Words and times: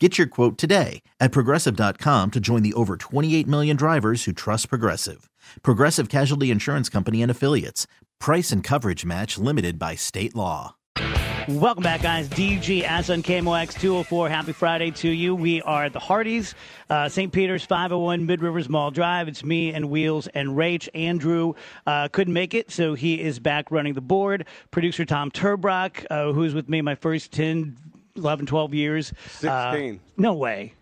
Get 0.00 0.18
your 0.18 0.26
quote 0.26 0.58
today 0.58 1.02
at 1.20 1.30
progressive.com 1.30 2.32
to 2.32 2.40
join 2.40 2.64
the 2.64 2.74
over 2.74 2.96
28 2.96 3.46
million 3.46 3.76
drivers 3.76 4.24
who 4.24 4.32
trust 4.32 4.68
Progressive. 4.68 5.30
Progressive 5.62 6.08
Casualty 6.08 6.50
Insurance 6.50 6.88
Company 6.88 7.22
and 7.22 7.30
Affiliates. 7.30 7.86
Price 8.18 8.50
and 8.50 8.64
coverage 8.64 9.04
match 9.04 9.38
limited 9.38 9.78
by 9.78 9.94
state 9.94 10.34
law. 10.34 10.74
Welcome 11.46 11.84
back, 11.84 12.02
guys. 12.02 12.28
DGS 12.28 13.12
on 13.12 13.22
KMOX 13.22 13.78
204. 13.78 14.28
Happy 14.30 14.52
Friday 14.52 14.90
to 14.92 15.08
you. 15.08 15.34
We 15.36 15.62
are 15.62 15.84
at 15.84 15.92
the 15.92 16.00
Hardee's, 16.00 16.56
uh, 16.90 17.08
St. 17.08 17.32
Peter's 17.32 17.64
501 17.64 18.26
Mid 18.26 18.42
Rivers 18.42 18.68
Mall 18.68 18.90
Drive. 18.90 19.28
It's 19.28 19.44
me 19.44 19.72
and 19.72 19.90
Wheels 19.90 20.26
and 20.28 20.50
Rach. 20.56 20.88
Andrew 20.92 21.52
uh, 21.86 22.08
couldn't 22.08 22.32
make 22.32 22.54
it, 22.54 22.72
so 22.72 22.94
he 22.94 23.20
is 23.20 23.38
back 23.38 23.70
running 23.70 23.94
the 23.94 24.00
board. 24.00 24.46
Producer 24.72 25.04
Tom 25.04 25.30
Turbrock, 25.30 26.04
uh, 26.10 26.32
who's 26.32 26.52
with 26.52 26.68
me 26.68 26.80
my 26.80 26.96
first 26.96 27.30
10 27.30 27.76
11, 28.16 28.46
12 28.46 28.74
years. 28.74 29.12
16. 29.38 29.50
Uh, 29.50 29.98
no 30.16 30.34
way. 30.34 30.74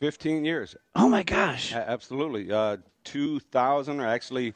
15 0.00 0.44
years. 0.44 0.76
Oh, 0.94 1.08
my 1.08 1.22
gosh. 1.22 1.72
Absolutely. 1.74 2.52
Uh, 2.52 2.78
2000, 3.04 4.00
or 4.00 4.06
actually, 4.06 4.54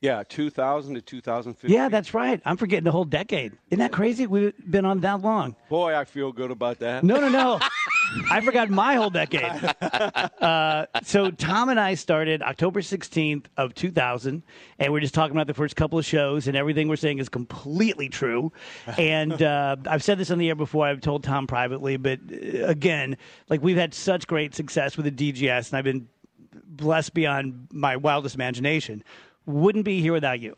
yeah, 0.00 0.22
2000 0.28 0.94
to 0.94 1.00
2015. 1.00 1.70
Yeah, 1.74 1.88
that's 1.88 2.14
right. 2.14 2.40
I'm 2.44 2.56
forgetting 2.56 2.84
the 2.84 2.92
whole 2.92 3.04
decade. 3.04 3.52
Isn't 3.70 3.80
that 3.80 3.92
crazy? 3.92 4.26
We've 4.26 4.54
been 4.70 4.84
on 4.84 5.00
that 5.00 5.20
long. 5.20 5.54
Boy, 5.68 5.94
I 5.94 6.04
feel 6.04 6.32
good 6.32 6.50
about 6.50 6.78
that. 6.80 7.04
No, 7.04 7.20
no, 7.20 7.28
no. 7.28 7.60
I 8.30 8.40
forgot 8.40 8.70
my 8.70 8.94
whole 8.94 9.10
decade. 9.10 9.74
Uh, 10.40 10.86
so 11.02 11.30
Tom 11.30 11.68
and 11.68 11.78
I 11.78 11.94
started 11.94 12.42
October 12.42 12.80
16th 12.80 13.46
of 13.56 13.74
2000, 13.74 14.42
and 14.78 14.92
we're 14.92 15.00
just 15.00 15.12
talking 15.12 15.36
about 15.36 15.46
the 15.46 15.54
first 15.54 15.76
couple 15.76 15.98
of 15.98 16.04
shows, 16.04 16.48
and 16.48 16.56
everything 16.56 16.88
we're 16.88 16.96
saying 16.96 17.18
is 17.18 17.28
completely 17.28 18.08
true. 18.08 18.52
And 18.98 19.42
uh, 19.42 19.76
I've 19.86 20.02
said 20.02 20.18
this 20.18 20.30
on 20.30 20.38
the 20.38 20.48
air 20.48 20.54
before. 20.54 20.86
I've 20.86 21.00
told 21.00 21.24
Tom 21.24 21.46
privately, 21.46 21.96
but 21.96 22.20
uh, 22.32 22.64
again, 22.64 23.16
like 23.48 23.62
we've 23.62 23.76
had 23.76 23.92
such 23.92 24.26
great 24.26 24.54
success 24.54 24.96
with 24.96 25.04
the 25.04 25.32
DGS, 25.32 25.70
and 25.70 25.78
I've 25.78 25.84
been 25.84 26.08
blessed 26.64 27.12
beyond 27.14 27.68
my 27.72 27.96
wildest 27.96 28.34
imagination. 28.34 29.04
Wouldn't 29.46 29.84
be 29.84 30.00
here 30.00 30.12
without 30.12 30.40
you. 30.40 30.54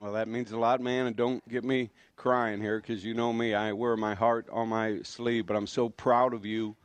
Well, 0.00 0.12
that 0.12 0.28
means 0.28 0.52
a 0.52 0.58
lot, 0.58 0.80
man. 0.80 1.06
And 1.06 1.16
don't 1.16 1.46
get 1.48 1.64
me 1.64 1.90
crying 2.16 2.60
here 2.60 2.80
because 2.80 3.04
you 3.04 3.14
know 3.14 3.32
me. 3.32 3.54
I 3.54 3.72
wear 3.72 3.96
my 3.96 4.14
heart 4.14 4.46
on 4.52 4.68
my 4.68 5.00
sleeve, 5.02 5.46
but 5.46 5.56
I'm 5.56 5.66
so 5.66 5.88
proud 5.88 6.34
of 6.34 6.44
you 6.44 6.76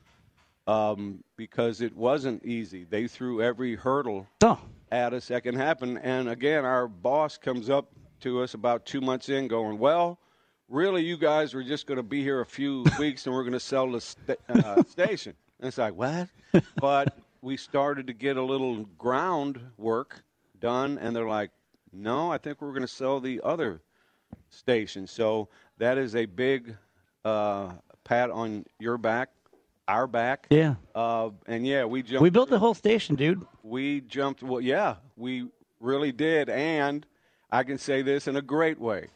um, 0.69 1.24
because 1.35 1.81
it 1.81 1.96
wasn't 1.96 2.46
easy. 2.46 2.85
They 2.88 3.07
threw 3.07 3.41
every 3.41 3.75
hurdle 3.75 4.28
Oh, 4.44 4.59
at 4.91 5.13
us 5.13 5.28
that 5.30 5.44
can 5.44 5.56
happen. 5.56 5.97
And 5.97 6.30
again, 6.30 6.63
our 6.63 6.88
boss 6.88 7.38
comes 7.38 7.69
up 7.69 7.91
to 8.22 8.41
us 8.44 8.53
about 8.53 8.85
two 8.85 9.02
months 9.02 9.30
in 9.30 9.47
going, 9.47 9.80
Well, 9.80 10.19
really, 10.68 11.03
you 11.03 11.18
guys 11.18 11.53
were 11.56 11.63
just 11.63 11.88
going 11.88 11.97
to 11.97 12.03
be 12.03 12.22
here 12.22 12.41
a 12.41 12.46
few 12.46 12.85
weeks 13.00 13.25
and 13.25 13.34
we're 13.34 13.44
going 13.44 13.53
to 13.53 13.59
sell 13.59 13.91
the 13.91 14.02
sta- 14.02 14.35
uh, 14.50 14.84
station. 14.84 15.34
And 15.59 15.68
it's 15.69 15.78
like, 15.80 15.96
What? 15.96 16.30
but 16.75 17.18
we 17.41 17.57
started 17.57 18.06
to 18.07 18.13
get 18.13 18.38
a 18.38 18.44
little 18.44 18.86
groundwork 18.97 20.22
done, 20.59 20.97
and 21.00 21.16
they're 21.16 21.28
like, 21.28 21.50
No, 21.91 22.31
I 22.31 22.38
think 22.38 22.62
we're 22.62 22.74
going 22.74 22.81
to 22.81 22.88
sell 22.88 23.19
the 23.19 23.41
other 23.44 23.81
station. 24.50 25.07
So 25.07 25.47
that 25.80 25.97
is 25.97 26.16
a 26.16 26.25
big 26.25 26.75
uh, 27.25 27.72
pat 28.03 28.30
on 28.30 28.66
your 28.80 28.97
back, 29.00 29.30
our 29.89 30.07
back. 30.07 30.47
yeah. 30.50 30.75
Uh, 30.95 31.31
and 31.47 31.66
yeah, 31.66 31.83
we 31.85 32.03
jumped. 32.03 32.22
We 32.22 32.29
built 32.29 32.50
the 32.50 32.59
whole 32.59 32.73
station, 32.75 33.16
dude. 33.16 33.45
We 33.63 34.01
jumped. 34.01 34.44
Well, 34.44 34.61
yeah, 34.61 34.95
we 35.17 35.47
really 35.79 36.11
did. 36.11 36.50
And 36.50 37.05
I 37.51 37.63
can 37.63 37.77
say 37.77 38.01
this 38.01 38.27
in 38.27 38.35
a 38.35 38.41
great 38.41 38.79
way 38.79 39.07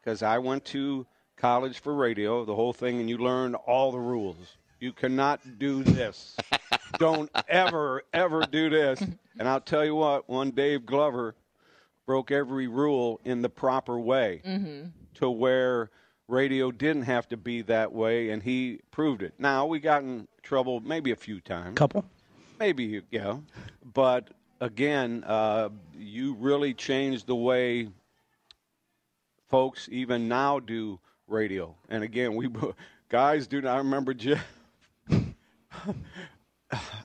because 0.00 0.22
I 0.22 0.38
went 0.38 0.64
to 0.66 1.06
college 1.36 1.80
for 1.80 1.94
radio, 1.94 2.44
the 2.44 2.54
whole 2.54 2.72
thing, 2.72 3.00
and 3.00 3.08
you 3.08 3.18
learn 3.18 3.54
all 3.54 3.90
the 3.90 3.98
rules. 3.98 4.36
You 4.80 4.92
cannot 4.92 5.40
do 5.58 5.82
this. 5.82 6.36
Don't 6.98 7.30
ever, 7.48 8.02
ever 8.12 8.42
do 8.42 8.68
this. 8.68 9.00
And 9.38 9.48
I'll 9.48 9.60
tell 9.60 9.84
you 9.84 9.94
what, 9.94 10.28
one 10.28 10.50
Dave 10.50 10.84
Glover 10.84 11.34
broke 12.04 12.30
every 12.30 12.66
rule 12.66 13.20
in 13.24 13.42
the 13.42 13.48
proper 13.48 13.98
way 13.98 14.42
to 15.14 15.30
where 15.30 15.90
radio 16.28 16.70
didn't 16.70 17.02
have 17.02 17.28
to 17.28 17.36
be 17.36 17.62
that 17.62 17.92
way, 17.92 18.30
and 18.30 18.42
he 18.42 18.80
proved 18.90 19.22
it. 19.22 19.34
Now, 19.38 19.66
we 19.66 19.80
got 19.80 20.02
in 20.02 20.28
trouble 20.42 20.80
maybe 20.80 21.10
a 21.10 21.16
few 21.16 21.40
times. 21.40 21.76
Couple. 21.76 22.04
Maybe, 22.58 23.02
yeah. 23.10 23.38
But 23.94 24.30
again, 24.60 25.24
uh, 25.26 25.70
you 25.96 26.34
really 26.34 26.74
changed 26.74 27.26
the 27.26 27.36
way 27.36 27.88
folks 29.48 29.88
even 29.90 30.28
now 30.28 30.60
do 30.60 30.98
radio. 31.26 31.74
And 31.88 32.04
again, 32.04 32.34
we 32.36 32.48
guys 33.08 33.46
do 33.46 33.60
not 33.60 33.74
I 33.74 33.78
remember 33.78 34.14
Jeff. 34.14 34.44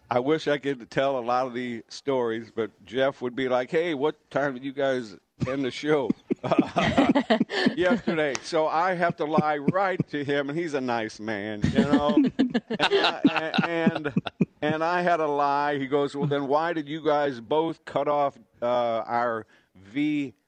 I 0.10 0.20
wish 0.20 0.48
I 0.48 0.58
could 0.58 0.90
tell 0.90 1.20
a 1.20 1.20
lot 1.20 1.48
of 1.48 1.54
the 1.54 1.84
stories, 1.90 2.52
but 2.56 2.72
Jeff 2.86 3.22
would 3.22 3.36
be 3.36 3.50
like, 3.50 3.70
"Hey, 3.70 3.94
what 3.94 4.16
time 4.32 4.54
did 4.54 4.64
you 4.64 4.72
guys 4.72 5.18
end 5.46 5.66
the 5.66 5.72
show 5.72 6.10
yesterday?" 7.76 8.36
So 8.44 8.68
I 8.68 8.94
have 8.94 9.16
to 9.18 9.26
lie 9.26 9.58
right 9.58 10.00
to 10.10 10.24
him, 10.24 10.50
and 10.50 10.58
he's 10.58 10.74
a 10.74 10.82
nice 10.82 11.20
man, 11.20 11.62
you 11.74 11.84
know. 11.84 12.16
and, 12.38 12.62
I, 12.70 13.52
and 13.68 14.14
and 14.62 14.84
I 14.84 15.02
had 15.02 15.20
a 15.20 15.28
lie. 15.28 15.78
He 15.78 15.88
goes, 15.88 16.16
"Well, 16.16 16.28
then 16.28 16.48
why 16.48 16.74
did 16.74 16.88
you 16.88 17.04
guys 17.04 17.40
both 17.40 17.86
cut 17.86 18.08
off 18.08 18.38
uh, 18.62 19.04
our 19.06 19.46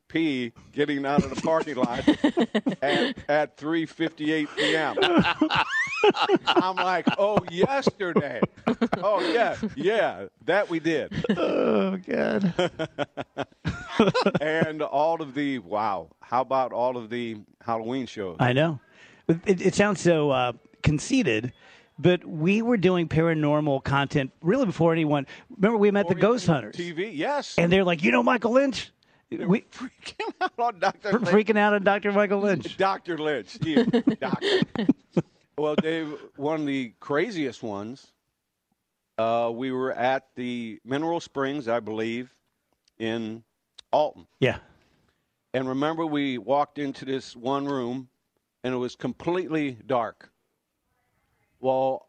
VP 0.10 0.54
getting 0.72 1.06
out 1.06 1.24
of 1.24 1.34
the 1.34 1.42
parking 1.42 1.76
lot 1.76 2.08
at, 2.82 3.16
at 3.30 3.58
3:58 3.58 4.48
p.m.?" 4.58 4.98
I'm 6.48 6.76
like, 6.76 7.08
"Oh, 7.18 7.40
yesterday. 7.50 8.42
Oh, 8.98 9.20
yeah, 9.22 9.58
yeah, 9.76 10.26
that 10.46 10.70
we 10.70 10.80
did." 10.80 11.14
Oh, 11.38 11.98
God. 11.98 12.54
And 14.40 14.82
all 14.82 15.22
of 15.22 15.34
the 15.34 15.60
wow, 15.60 16.10
how 16.22 16.40
about 16.40 16.72
all 16.72 16.96
of 16.96 17.10
the 17.10 17.36
Halloween 17.62 18.06
shows? 18.06 18.38
I 18.40 18.54
know. 18.54 18.80
It, 19.28 19.62
it 19.62 19.76
sounds 19.76 20.00
so 20.00 20.30
uh, 20.30 20.54
conceited, 20.84 21.52
but 21.98 22.24
we 22.24 22.62
were 22.62 22.78
doing 22.78 23.10
paranormal 23.10 23.84
content 23.84 24.32
really 24.42 24.66
before 24.66 24.94
anyone. 24.94 25.28
Remember, 25.50 25.78
we 25.78 25.92
met 25.92 26.08
the 26.08 26.16
Ghost 26.16 26.48
Hunters, 26.48 26.78
TV, 26.78 27.12
yes. 27.14 27.56
and 27.58 27.70
they're 27.70 27.84
like, 27.84 28.02
you 28.02 28.14
know, 28.14 28.24
Michael 28.24 28.54
Lynch. 28.54 28.90
We 29.32 29.62
freaking 29.72 30.34
out 30.42 30.52
on 30.58 30.80
Dr. 30.80 31.12
fr- 31.12 31.18
freaking 31.26 31.58
out 31.58 31.74
on 31.74 31.84
Dr. 31.84 32.12
Michael 32.12 32.40
Lynch. 32.40 32.78
Dr. 32.78 33.18
Lynch. 33.18 33.60
Yeah, 33.62 33.84
doctor. 34.20 34.62
well, 35.58 35.76
Dave, 35.76 36.16
one 36.36 36.62
of 36.62 36.66
the 36.66 36.94
craziest 37.00 37.62
ones, 37.62 38.12
uh, 39.18 39.52
we 39.54 39.72
were 39.72 39.92
at 39.94 40.28
the 40.36 40.80
Mineral 40.84 41.20
Springs, 41.20 41.68
I 41.68 41.80
believe, 41.80 42.32
in 42.98 43.44
Alton. 43.92 44.26
Yeah. 44.40 44.58
And 45.54 45.68
remember, 45.68 46.06
we 46.06 46.38
walked 46.38 46.80
into 46.80 47.06
this 47.06 47.36
one 47.36 47.66
room, 47.66 48.10
and 48.64 48.74
it 48.74 48.78
was 48.78 48.96
completely 48.96 49.78
dark. 49.86 50.32
Well, 51.60 52.08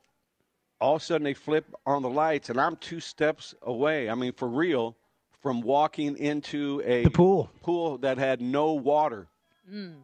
all 0.81 0.97
of 0.97 1.03
a 1.03 1.05
sudden 1.05 1.25
they 1.25 1.35
flip 1.35 1.67
on 1.85 2.03
the 2.03 2.09
lights, 2.09 2.49
and 2.49 2.59
I'm 2.59 2.77
two 2.77 3.01
steps 3.01 3.55
away. 3.63 4.09
I 4.09 4.15
mean, 4.15 4.33
for 4.33 4.49
real, 4.49 4.97
from 5.41 5.61
walking 5.63 6.17
into 6.19 6.83
a 6.85 7.05
The 7.05 7.11
pool. 7.11 7.51
pool 7.63 7.99
that 7.99 8.19
had 8.19 8.41
no 8.41 8.73
water. 8.75 9.27
Mm. 9.73 9.95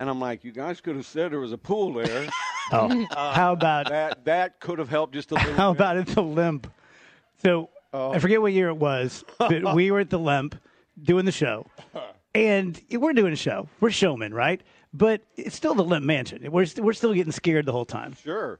And 0.00 0.10
I'm 0.10 0.20
like, 0.20 0.42
you 0.44 0.50
guys 0.52 0.80
could 0.80 0.96
have 0.96 1.06
said 1.06 1.30
there 1.32 1.38
was 1.40 1.52
a 1.52 1.58
pool 1.58 1.92
there. 1.94 2.28
Oh, 2.74 3.06
how 3.12 3.52
about 3.52 3.88
That 3.90 4.24
that 4.24 4.58
could 4.60 4.78
have 4.78 4.88
helped 4.88 5.12
just 5.12 5.30
a 5.32 5.34
little. 5.34 5.50
Bit. 5.50 5.56
How 5.58 5.72
bit. 5.72 5.78
about 5.78 5.96
at 5.98 6.06
the 6.06 6.22
Lemp? 6.22 6.72
So 7.42 7.68
I 7.92 8.18
forget 8.18 8.40
what 8.40 8.52
year 8.54 8.68
it 8.68 8.76
was, 8.78 9.24
but 9.38 9.74
we 9.74 9.90
were 9.90 9.98
at 10.00 10.08
the 10.08 10.18
Lemp 10.18 10.54
doing 11.02 11.26
the 11.26 11.32
show, 11.32 11.66
and 12.34 12.80
we're 12.90 13.12
doing 13.12 13.32
a 13.32 13.36
show. 13.36 13.68
We're 13.80 13.90
showmen, 13.90 14.32
right? 14.32 14.62
But 14.94 15.22
it's 15.36 15.54
still 15.56 15.74
the 15.74 15.84
Lemp 15.84 16.06
mansion. 16.06 16.50
We're 16.50 16.64
st- 16.64 16.82
we're 16.84 16.94
still 16.94 17.12
getting 17.12 17.32
scared 17.32 17.66
the 17.66 17.72
whole 17.72 17.84
time. 17.84 18.14
Sure. 18.22 18.58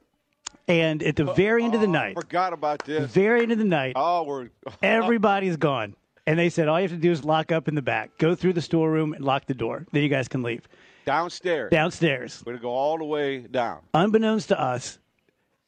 And 0.67 1.01
at 1.01 1.15
the 1.15 1.33
very 1.33 1.63
end 1.63 1.73
of 1.73 1.81
the 1.81 1.87
Oh, 1.87 1.91
night, 1.91 2.15
Forgot 2.15 2.53
about 2.53 2.85
this. 2.85 3.09
very 3.11 3.41
end 3.41 3.51
of 3.53 3.57
the 3.57 3.63
night, 3.63 3.93
Oh, 3.95 4.23
we're 4.23 4.49
everybody's 4.83 5.57
gone. 5.57 5.95
And 6.25 6.39
they 6.39 6.49
said 6.49 6.67
all 6.67 6.79
you 6.79 6.83
have 6.87 6.91
to 6.97 7.01
do 7.01 7.11
is 7.11 7.25
lock 7.25 7.51
up 7.51 7.67
in 7.67 7.75
the 7.75 7.81
back, 7.81 8.17
go 8.17 8.33
through 8.33 8.53
the 8.53 8.61
storeroom, 8.61 9.13
and 9.13 9.25
lock 9.25 9.45
the 9.45 9.53
door. 9.53 9.85
Then 9.91 10.03
you 10.03 10.09
guys 10.09 10.27
can 10.29 10.41
leave 10.41 10.67
downstairs. 11.05 11.69
downstairs. 11.69 12.41
We're 12.45 12.53
gonna 12.53 12.61
go 12.61 12.71
all 12.71 12.97
the 12.97 13.03
way 13.05 13.39
down. 13.39 13.79
unbeknownst 13.93 14.47
to 14.49 14.59
us, 14.59 14.99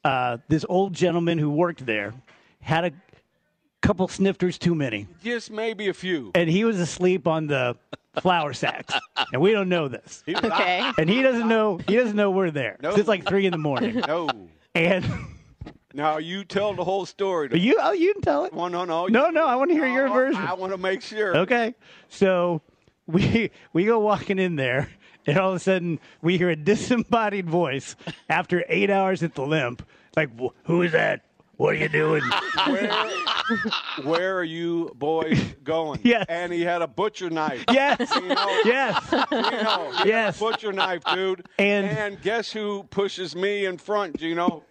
uh, 0.04 0.38
this 0.48 0.64
old 0.68 0.94
gentleman 0.94 1.36
who 1.38 1.50
worked 1.50 1.84
there 1.84 2.14
had 2.60 2.86
a 2.86 2.92
couple 3.82 4.08
snifters 4.08 4.56
too 4.58 4.74
many, 4.74 5.06
Just 5.22 5.50
maybe 5.50 5.88
a 5.88 5.94
few. 5.94 6.30
and 6.34 6.48
he 6.48 6.64
was 6.64 6.80
asleep 6.80 7.26
on 7.28 7.46
the 7.48 7.76
flour 8.22 8.54
sacks, 8.54 8.94
and 9.32 9.42
we 9.42 9.52
don't 9.52 9.68
know 9.68 9.88
this, 9.88 10.24
Okay. 10.26 10.90
and 10.98 11.10
he 11.10 11.20
doesn't 11.20 11.48
know 11.48 11.78
he 11.86 11.96
doesn't 11.96 12.16
know 12.16 12.30
we're 12.30 12.50
there. 12.50 12.78
No. 12.82 12.94
It's 12.94 13.06
like 13.08 13.26
three 13.28 13.44
in 13.44 13.52
the 13.52 13.58
morning, 13.58 14.00
No. 14.06 14.28
and 14.74 15.04
Now 15.96 16.18
you 16.18 16.44
tell 16.44 16.74
the 16.74 16.84
whole 16.84 17.06
story. 17.06 17.48
To 17.48 17.58
you 17.58 17.78
oh 17.80 17.92
you 17.92 18.12
can 18.12 18.22
tell 18.22 18.44
it. 18.44 18.52
Oh, 18.54 18.68
no, 18.68 18.84
no. 18.84 19.06
No, 19.06 19.30
no, 19.30 19.46
I 19.46 19.56
want 19.56 19.70
to 19.70 19.74
hear 19.74 19.86
your 19.88 20.08
Oh, 20.08 20.12
version. 20.12 20.40
I 20.42 20.52
want 20.52 20.72
to 20.72 20.78
make 20.78 21.00
sure. 21.00 21.34
Okay, 21.38 21.74
so 22.10 22.60
we 23.06 23.50
we 23.72 23.84
go 23.86 23.98
walking 23.98 24.38
in 24.38 24.56
there, 24.56 24.90
and 25.26 25.38
all 25.38 25.50
of 25.50 25.56
a 25.56 25.58
sudden 25.58 25.98
we 26.20 26.36
hear 26.36 26.50
a 26.50 26.56
disembodied 26.56 27.48
voice 27.48 27.96
after 28.28 28.62
eight 28.68 28.90
hours 28.90 29.22
at 29.22 29.34
the 29.34 29.42
Lemp, 29.46 29.82
like 30.16 30.28
who 30.64 30.82
is 30.82 30.92
that? 30.92 31.22
What 31.56 31.70
are 31.74 31.78
you 31.78 31.88
doing? 31.88 32.22
Where, 32.66 33.08
where 34.04 34.36
are 34.38 34.44
you 34.44 34.92
boys 34.94 35.40
going? 35.64 36.00
Yes. 36.04 36.26
And 36.28 36.52
he 36.52 36.60
had 36.60 36.82
a 36.82 36.86
butcher 36.86 37.30
knife. 37.30 37.64
yes, 37.72 38.14
You 38.14 38.28
know, 38.28 38.60
yes. 38.66 39.08
You 39.10 39.40
know, 39.40 39.90
he 39.92 39.96
had 40.00 40.06
Yes. 40.06 40.36
a 40.36 40.40
butcher 40.40 40.72
knife, 40.74 41.02
dude. 41.14 41.46
And- 41.58 42.20
guess 42.20 42.52
who 42.52 42.82
pushes 42.90 43.34
me 43.34 43.64
in 43.64 43.78
front, 43.78 44.18
Gino? 44.18 44.64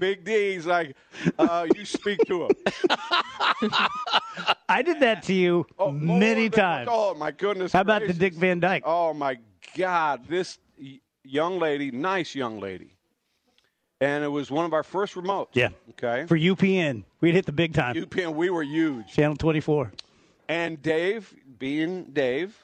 Big 0.00 0.24
D's 0.24 0.66
like, 0.66 0.96
uh, 1.38 1.66
you 1.76 1.84
speak 1.84 2.18
to 2.26 2.44
him. 2.46 2.50
I 4.68 4.82
did 4.82 5.00
that 5.00 5.22
to 5.24 5.34
you 5.34 5.66
Oh, 5.78 5.90
many 5.90 6.48
times. 6.50 6.88
Oh 6.90 7.14
my 7.14 7.30
goodness. 7.30 7.72
How 7.72 7.82
about 7.82 8.06
the. 8.06 8.12
Dick 8.14 8.34
Van 8.34 8.58
Dyke? 8.60 8.82
Oh 8.86 9.12
my 9.14 9.38
God, 9.76 10.26
this 10.28 10.58
young 11.24 11.58
lady, 11.58 11.90
nice 11.90 12.34
young 12.34 12.58
lady, 12.60 12.96
and 14.00 14.24
it 14.24 14.28
was 14.28 14.50
one 14.50 14.64
of 14.64 14.72
our 14.72 14.82
first 14.82 15.14
remotes. 15.14 15.48
Yeah. 15.54 15.68
Okay. 15.90 16.26
For 16.26 16.36
UPN, 16.38 17.04
we'd 17.20 17.34
hit 17.34 17.46
the 17.46 17.52
big 17.52 17.74
time. 17.74 17.94
UPN, 17.94 18.34
we 18.34 18.50
were 18.50 18.62
huge, 18.62 19.12
Channel 19.12 19.36
24. 19.36 19.92
and 20.48 20.80
Dave, 20.82 21.34
being 21.58 22.04
Dave, 22.12 22.56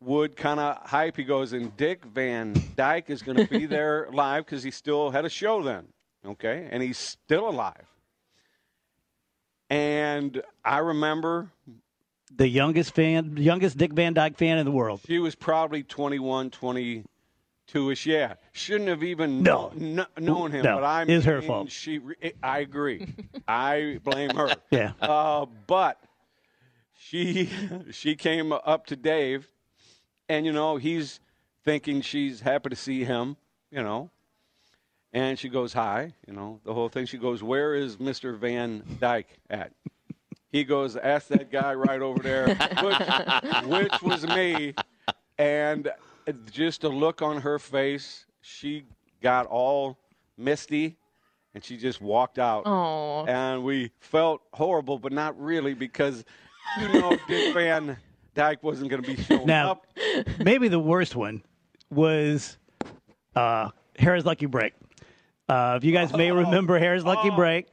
would 0.00 0.36
kind 0.36 0.60
of 0.60 0.76
hype. 0.88 1.16
He 1.16 1.24
goes, 1.24 1.52
and 1.52 1.76
Dick 1.76 2.04
Van 2.04 2.54
Dyke 2.76 3.10
is 3.10 3.22
going 3.22 3.36
to 3.38 3.46
be 3.46 3.66
there 3.66 4.08
live 4.12 4.44
because 4.46 4.62
he 4.62 4.70
still 4.70 5.10
had 5.10 5.24
a 5.24 5.28
show 5.30 5.62
then. 5.62 5.86
Okay, 6.28 6.68
and 6.70 6.82
he's 6.82 6.98
still 6.98 7.48
alive. 7.48 7.86
And 9.70 10.42
I 10.64 10.78
remember 10.78 11.50
The 12.36 12.48
youngest 12.48 12.94
fan, 12.94 13.36
youngest 13.36 13.76
Dick 13.76 13.92
Van 13.92 14.14
Dyke 14.14 14.36
fan 14.36 14.58
in 14.58 14.64
the 14.64 14.70
world. 14.72 15.00
She 15.06 15.18
was 15.18 15.34
probably 15.34 15.82
21, 15.82 16.50
22-ish. 16.50 18.06
Yeah, 18.06 18.34
shouldn't 18.52 18.88
have 18.88 19.02
even 19.02 19.42
No. 19.42 19.70
kn- 19.76 20.06
known 20.18 20.52
him. 20.52 20.64
No, 20.64 20.76
but 20.76 20.84
I 20.84 21.02
it 21.02 21.10
is 21.10 21.24
her 21.24 21.42
fault. 21.42 21.70
She, 21.70 22.00
I 22.42 22.60
agree. 22.60 23.06
I 23.46 24.00
blame 24.02 24.30
her. 24.30 24.54
Yeah. 24.70 24.92
Uh, 25.00 25.46
but 25.66 26.02
she, 26.94 27.48
she 27.90 28.16
came 28.16 28.52
up 28.52 28.86
to 28.86 28.96
Dave, 28.96 29.48
and 30.28 30.44
you 30.46 30.52
know 30.52 30.76
he's 30.76 31.20
thinking 31.64 32.00
she's 32.00 32.40
happy 32.40 32.68
to 32.70 32.76
see 32.76 33.04
him. 33.04 33.36
You 33.70 33.82
know, 33.82 34.10
and 35.12 35.38
she 35.38 35.48
goes 35.48 35.72
hi. 35.72 36.14
You 36.26 36.34
know 36.34 36.60
the 36.64 36.74
whole 36.74 36.88
thing. 36.88 37.06
She 37.06 37.18
goes, 37.18 37.42
"Where 37.42 37.74
is 37.74 37.98
Mister 38.00 38.34
Van 38.34 38.82
Dyke 39.00 39.38
at?" 39.50 39.72
He 40.50 40.64
goes, 40.64 40.96
ask 40.96 41.28
that 41.28 41.52
guy 41.52 41.74
right 41.74 42.00
over 42.00 42.22
there, 42.22 42.48
which, 42.82 43.66
which 43.66 44.02
was 44.02 44.26
me. 44.26 44.74
And 45.36 45.90
just 46.50 46.84
a 46.84 46.88
look 46.88 47.20
on 47.20 47.42
her 47.42 47.58
face, 47.58 48.24
she 48.40 48.84
got 49.22 49.44
all 49.44 49.98
misty 50.38 50.96
and 51.54 51.62
she 51.62 51.76
just 51.76 52.00
walked 52.00 52.38
out. 52.38 52.62
Oh. 52.64 53.26
And 53.26 53.62
we 53.62 53.90
felt 54.00 54.40
horrible, 54.54 54.98
but 54.98 55.12
not 55.12 55.38
really 55.38 55.74
because, 55.74 56.24
you 56.80 56.88
know, 56.94 57.14
Dick 57.28 57.52
Van 57.52 57.98
Dyke 58.34 58.62
wasn't 58.62 58.88
going 58.88 59.02
to 59.02 59.16
be 59.16 59.22
showing 59.22 59.44
Now- 59.44 59.72
up. 59.72 59.86
Maybe 60.38 60.68
the 60.68 60.80
worst 60.80 61.14
one 61.14 61.42
was 61.90 62.56
uh, 63.36 63.68
Harrah's 63.98 64.24
Lucky 64.24 64.46
Break. 64.46 64.72
Uh, 65.48 65.74
if 65.76 65.84
you 65.84 65.92
guys 65.92 66.12
may 66.12 66.30
remember 66.30 66.78
Harrah's 66.78 67.04
Lucky 67.04 67.30
Break, 67.30 67.66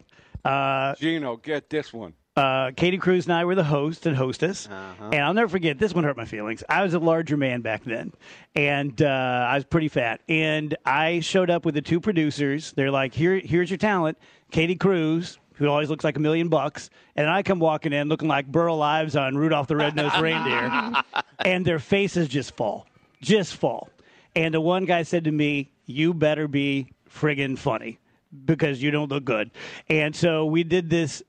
uh, 0.44 0.96
Gino, 0.96 1.36
get 1.38 1.70
this 1.70 1.92
one. 1.92 2.14
uh, 2.38 2.72
Katie 2.76 2.98
Cruz 2.98 3.26
and 3.26 3.34
I 3.34 3.46
were 3.46 3.56
the 3.56 3.64
host 3.64 4.06
and 4.06 4.16
hostess. 4.16 4.68
Uh-huh. 4.68 5.10
And 5.12 5.22
I'll 5.24 5.34
never 5.34 5.50
forget, 5.50 5.78
this 5.80 5.94
one 5.94 6.04
hurt 6.04 6.16
my 6.18 6.26
feelings. 6.26 6.64
I 6.70 6.84
was 6.84 6.94
a 6.94 7.00
larger 7.00 7.36
man 7.38 7.62
back 7.62 7.84
then, 7.84 8.14
and 8.56 9.02
uh, 9.02 9.48
I 9.50 9.56
was 9.56 9.66
pretty 9.66 9.88
fat. 9.90 10.22
And 10.30 10.76
I 10.86 11.20
showed 11.22 11.50
up 11.50 11.66
with 11.66 11.76
the 11.76 11.82
two 11.82 12.00
producers. 12.00 12.74
They're 12.74 12.92
like, 12.92 13.14
Here, 13.14 13.38
here's 13.40 13.70
your 13.70 13.78
talent, 13.78 14.18
Katie 14.52 14.76
Cruz. 14.76 15.38
Who 15.58 15.68
always 15.70 15.90
looks 15.90 16.04
like 16.04 16.18
a 16.18 16.20
million 16.20 16.50
bucks, 16.50 16.90
and 17.16 17.30
I 17.30 17.42
come 17.42 17.60
walking 17.60 17.94
in 17.94 18.10
looking 18.10 18.28
like 18.28 18.46
Burl 18.46 18.82
Ives 18.82 19.16
on 19.16 19.38
Rudolph 19.38 19.68
the 19.68 19.78
Red-Nosed 19.78 20.18
Reindeer, 20.20 21.02
and 21.46 21.66
their 21.66 21.80
faces 21.80 22.28
just 22.28 22.58
fall, 22.58 22.86
just 23.22 23.56
fall. 23.56 23.88
And 24.36 24.54
the 24.54 24.60
one 24.60 24.84
guy 24.84 25.04
said 25.04 25.24
to 25.24 25.32
me, 25.32 25.72
"You 25.86 26.14
better 26.14 26.50
be 26.50 26.88
friggin' 27.16 27.58
funny 27.58 28.00
because 28.46 28.82
you 28.82 28.92
don't 28.92 29.10
look 29.10 29.26
good." 29.26 29.52
And 29.90 30.16
so 30.16 30.46
we 30.46 30.64
did 30.64 30.90
this 30.90 31.24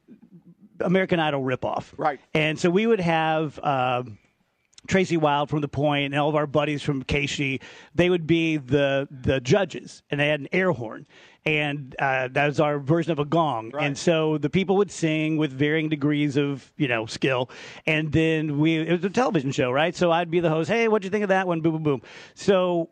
American 0.80 1.20
Idol 1.20 1.42
ripoff. 1.42 1.92
Right. 1.96 2.20
And 2.34 2.58
so 2.58 2.70
we 2.70 2.86
would 2.86 3.00
have 3.00 3.58
um, 3.64 4.18
Tracy 4.86 5.16
Wild 5.16 5.50
from 5.50 5.60
The 5.60 5.68
Point 5.68 6.12
and 6.12 6.20
all 6.20 6.28
of 6.28 6.34
our 6.34 6.46
buddies 6.46 6.82
from 6.82 7.02
KSHE. 7.04 7.60
They 7.94 8.10
would 8.10 8.26
be 8.26 8.56
the 8.56 9.08
the 9.10 9.40
judges, 9.40 10.02
and 10.10 10.20
they 10.20 10.28
had 10.28 10.40
an 10.40 10.48
air 10.52 10.72
horn, 10.72 11.06
and 11.44 11.94
uh, 11.98 12.28
that 12.28 12.46
was 12.46 12.60
our 12.60 12.78
version 12.78 13.12
of 13.12 13.18
a 13.18 13.24
gong. 13.24 13.70
Right. 13.70 13.86
And 13.86 13.96
so 13.98 14.38
the 14.38 14.50
people 14.50 14.76
would 14.76 14.90
sing 14.90 15.36
with 15.36 15.52
varying 15.52 15.88
degrees 15.88 16.36
of 16.36 16.72
you 16.76 16.88
know 16.88 17.06
skill, 17.06 17.50
and 17.86 18.12
then 18.12 18.58
we 18.58 18.76
it 18.76 18.92
was 18.92 19.04
a 19.04 19.10
television 19.10 19.52
show, 19.52 19.70
right? 19.70 19.94
So 19.94 20.10
I'd 20.12 20.30
be 20.30 20.40
the 20.40 20.50
host. 20.50 20.70
Hey, 20.70 20.88
what'd 20.88 21.04
you 21.04 21.10
think 21.10 21.24
of 21.24 21.28
that 21.28 21.46
one? 21.46 21.60
Boom, 21.60 21.72
boom, 21.74 21.82
boom. 21.82 22.02
So 22.34 22.90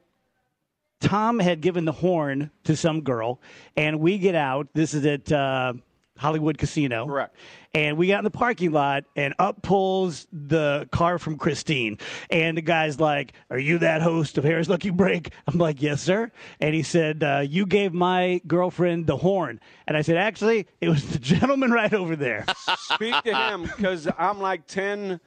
Tom 1.04 1.38
had 1.38 1.60
given 1.60 1.84
the 1.84 1.92
horn 1.92 2.50
to 2.64 2.76
some 2.76 3.02
girl, 3.02 3.40
and 3.76 4.00
we 4.00 4.18
get 4.18 4.34
out. 4.34 4.68
This 4.72 4.94
is 4.94 5.04
at 5.04 5.30
uh, 5.30 5.74
Hollywood 6.16 6.56
Casino. 6.58 7.06
Correct. 7.06 7.36
And 7.74 7.96
we 7.98 8.06
got 8.06 8.18
in 8.18 8.24
the 8.24 8.30
parking 8.30 8.70
lot, 8.72 9.04
and 9.16 9.34
up 9.38 9.60
pulls 9.62 10.26
the 10.32 10.88
car 10.92 11.18
from 11.18 11.36
Christine. 11.36 11.98
And 12.30 12.56
the 12.56 12.62
guy's 12.62 13.00
like, 13.00 13.34
Are 13.50 13.58
you 13.58 13.78
that 13.78 14.00
host 14.00 14.38
of 14.38 14.44
Harrah's 14.44 14.68
Lucky 14.68 14.90
Break? 14.90 15.32
I'm 15.46 15.58
like, 15.58 15.82
Yes, 15.82 16.00
sir. 16.00 16.30
And 16.60 16.74
he 16.74 16.82
said, 16.82 17.22
uh, 17.22 17.42
You 17.44 17.66
gave 17.66 17.92
my 17.92 18.40
girlfriend 18.46 19.06
the 19.06 19.16
horn. 19.16 19.60
And 19.86 19.96
I 19.96 20.02
said, 20.02 20.16
Actually, 20.16 20.68
it 20.80 20.88
was 20.88 21.04
the 21.10 21.18
gentleman 21.18 21.70
right 21.72 21.92
over 21.92 22.16
there. 22.16 22.46
Speak 22.94 23.14
to 23.24 23.34
him 23.34 23.62
because 23.62 24.08
I'm 24.16 24.40
like 24.40 24.66
10 24.68 25.20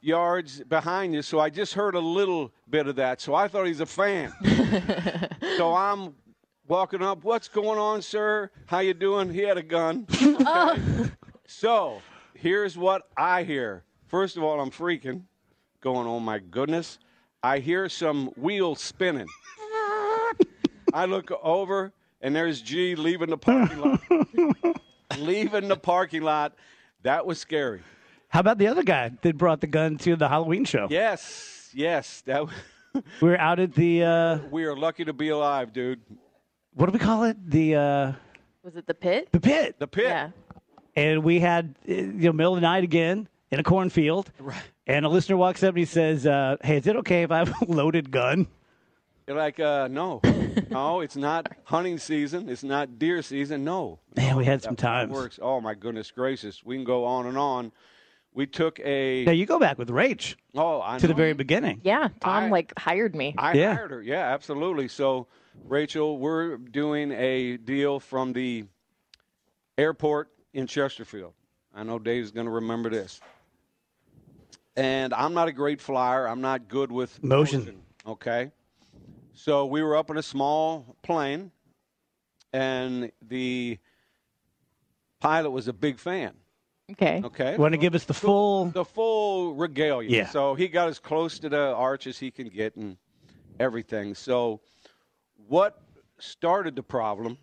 yards 0.00 0.62
behind 0.64 1.14
you, 1.14 1.22
so 1.22 1.38
I 1.40 1.50
just 1.50 1.74
heard 1.74 1.94
a 1.94 2.00
little 2.00 2.52
bit 2.68 2.86
of 2.86 2.96
that. 2.96 3.20
So 3.20 3.34
I 3.34 3.48
thought 3.48 3.66
he's 3.66 3.80
a 3.80 3.86
fan. 3.86 4.32
so 5.56 5.74
I'm 5.74 6.14
walking 6.66 7.02
up. 7.02 7.24
What's 7.24 7.48
going 7.48 7.78
on, 7.78 8.02
sir? 8.02 8.50
How 8.66 8.78
you 8.78 8.94
doing? 8.94 9.32
He 9.32 9.40
had 9.40 9.58
a 9.58 9.62
gun. 9.62 10.06
Okay. 10.20 10.44
Oh. 10.46 11.10
So 11.46 12.00
here's 12.34 12.78
what 12.78 13.08
I 13.16 13.42
hear. 13.42 13.82
First 14.06 14.36
of 14.36 14.44
all, 14.44 14.60
I'm 14.60 14.70
freaking, 14.70 15.22
going, 15.80 16.06
oh 16.06 16.20
my 16.20 16.38
goodness. 16.38 16.98
I 17.42 17.58
hear 17.58 17.88
some 17.88 18.28
wheels 18.36 18.80
spinning. 18.80 19.26
I 20.94 21.06
look 21.06 21.30
over, 21.42 21.92
and 22.20 22.34
there's 22.36 22.62
G 22.62 22.94
leaving 22.94 23.30
the 23.30 23.36
parking 23.36 23.80
lot. 23.80 24.00
leaving 25.18 25.68
the 25.68 25.76
parking 25.76 26.22
lot. 26.22 26.54
That 27.02 27.26
was 27.26 27.38
scary. 27.38 27.82
How 28.30 28.40
about 28.40 28.58
the 28.58 28.68
other 28.68 28.82
guy 28.82 29.10
that 29.22 29.36
brought 29.36 29.60
the 29.60 29.66
gun 29.66 29.98
to 29.98 30.16
the 30.16 30.28
Halloween 30.28 30.64
show? 30.64 30.86
Yes, 30.90 31.68
yes. 31.74 32.22
That 32.26 32.46
We 32.94 33.02
were 33.28 33.38
out 33.38 33.58
at 33.60 33.74
the, 33.74 34.04
uh, 34.04 34.38
we 34.50 34.64
are 34.64 34.76
lucky 34.76 35.04
to 35.04 35.12
be 35.12 35.28
alive, 35.28 35.72
dude. 35.72 36.00
what 36.74 36.86
do 36.86 36.92
we 36.92 36.98
call 36.98 37.24
it? 37.24 37.36
The, 37.50 37.74
uh, 37.76 38.12
Was 38.62 38.76
it 38.76 38.86
the 38.86 38.94
pit? 38.94 39.28
the 39.32 39.40
pit. 39.40 39.76
The 39.78 39.86
pit. 39.88 40.04
Yeah. 40.06 40.30
and 40.96 41.22
we 41.24 41.40
had 41.40 41.74
uh, 41.88 41.92
you 41.92 42.04
know 42.12 42.32
middle 42.32 42.54
of 42.54 42.60
the 42.60 42.66
night 42.66 42.84
again 42.84 43.28
in 43.50 43.58
a 43.60 43.62
cornfield. 43.64 44.30
Right. 44.38 44.62
And 44.86 45.04
a 45.04 45.08
listener 45.08 45.36
walks 45.36 45.62
up 45.62 45.70
and 45.70 45.78
he 45.78 45.84
says, 45.84 46.26
uh, 46.26 46.56
"Hey, 46.62 46.78
is 46.78 46.86
it 46.86 46.96
okay 46.96 47.22
if 47.22 47.30
I 47.30 47.38
have 47.38 47.52
a 47.62 47.64
loaded 47.68 48.10
gun?" 48.10 48.46
You're 49.28 49.36
like, 49.36 49.60
uh, 49.60 49.86
no. 49.88 50.20
no, 50.70 51.00
it's 51.00 51.14
not 51.14 51.48
hunting 51.64 51.98
season. 51.98 52.48
It's 52.48 52.64
not 52.64 52.98
deer 52.98 53.22
season. 53.22 53.62
No. 53.62 54.00
Man, 54.16 54.36
we 54.36 54.44
had 54.44 54.62
some 54.62 54.74
That- 54.74 54.82
that 54.82 54.86
times. 54.88 55.12
Works. 55.12 55.38
Oh 55.40 55.60
my 55.60 55.74
goodness 55.74 56.10
gracious! 56.10 56.64
We 56.64 56.74
can 56.76 56.84
go 56.84 57.04
on 57.04 57.26
and 57.26 57.38
on. 57.38 57.70
We 58.32 58.46
took 58.46 58.78
a. 58.80 59.24
Now 59.24 59.32
you 59.32 59.44
go 59.46 59.58
back 59.58 59.76
with 59.78 59.88
Rach 59.88 60.36
oh, 60.54 60.80
I 60.80 60.98
to 60.98 61.08
the 61.08 61.14
very 61.14 61.32
beginning. 61.32 61.80
Yeah, 61.82 62.08
Tom 62.20 62.44
I- 62.44 62.48
like 62.48 62.72
hired 62.78 63.14
me. 63.16 63.34
I 63.36 63.54
Yeah. 63.54 63.74
hired 63.74 63.90
her. 63.90 64.02
Yeah, 64.02 64.32
absolutely. 64.32 64.88
So, 64.88 65.26
Rachel, 65.64 66.18
we're 66.18 66.56
doing 66.56 67.10
a 67.12 67.56
deal 67.56 67.98
from 67.98 68.32
the 68.32 68.64
airport 69.76 70.30
in 70.52 70.66
Chesterfield. 70.66 71.32
I 71.74 71.82
know 71.82 71.98
Dave's 71.98 72.30
going 72.30 72.46
to 72.46 72.52
remember 72.52 72.88
this. 72.90 73.20
And 74.76 75.12
I'm 75.12 75.34
not 75.34 75.48
a 75.48 75.52
great 75.52 75.80
flyer. 75.80 76.26
I'm 76.28 76.40
not 76.40 76.68
good 76.68 76.90
with 76.92 77.22
Motion. 77.22 77.82
Okay. 78.06 78.50
So 79.34 79.66
we 79.66 79.82
were 79.82 79.96
up 79.96 80.10
in 80.10 80.16
a 80.16 80.22
small 80.22 80.96
plane, 81.02 81.50
and 82.52 83.10
the 83.26 83.78
pilot 85.20 85.50
was 85.50 85.66
a 85.68 85.72
big 85.72 85.98
fan. 85.98 86.34
Okay. 86.92 87.22
Okay. 87.24 87.56
Want 87.56 87.72
to 87.72 87.78
give 87.78 87.94
us 87.94 88.04
the 88.04 88.14
full? 88.14 88.66
the 88.66 88.84
full 88.84 89.54
regalia. 89.54 90.08
Yeah. 90.10 90.28
So 90.28 90.54
he 90.54 90.68
got 90.68 90.88
as 90.88 90.98
close 90.98 91.38
to 91.40 91.48
the 91.48 91.74
arch 91.74 92.06
as 92.06 92.18
he 92.18 92.30
can 92.30 92.48
get 92.48 92.76
and 92.76 92.96
everything. 93.58 94.14
So 94.14 94.60
what 95.48 95.80
started 96.18 96.76
the 96.76 96.82
problem 96.82 97.38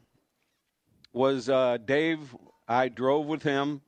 was 1.13 1.50
uh, 1.50 1.77
Dave. 1.84 2.36
I 2.68 2.89
drove 2.89 3.27
with 3.27 3.44
him, 3.44 3.82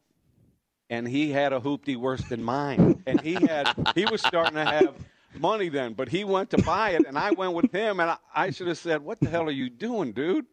and 0.89 1.07
he 1.07 1.31
had 1.31 1.51
a 1.51 1.59
hoopty 1.59 1.97
worse 1.97 2.23
than 2.29 2.41
mine. 2.43 3.03
and 3.05 3.19
he 3.19 3.33
had 3.33 3.73
he 3.93 4.05
was 4.05 4.21
starting 4.21 4.55
to 4.55 4.65
have 4.65 4.95
money 5.37 5.67
then, 5.69 5.93
but 5.93 6.07
he 6.09 6.23
went 6.23 6.49
to 6.51 6.57
buy 6.63 6.91
it, 6.91 7.05
and 7.05 7.17
I 7.17 7.31
went 7.31 7.53
with 7.53 7.71
him, 7.73 7.99
and 7.99 8.11
I, 8.11 8.17
I 8.33 8.49
should 8.51 8.67
have 8.67 8.77
said, 8.77 9.01
"What 9.03 9.19
the 9.19 9.29
hell 9.29 9.43
are 9.43 9.51
you 9.51 9.69
doing, 9.69 10.13
dude?" 10.13 10.45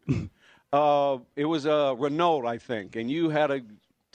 Uh, 0.73 1.19
it 1.37 1.45
was 1.45 1.65
a 1.65 1.95
Renault, 1.97 2.45
I 2.45 2.57
think, 2.57 2.97
and 2.97 3.09
you 3.09 3.29
had 3.29 3.47
to 3.47 3.61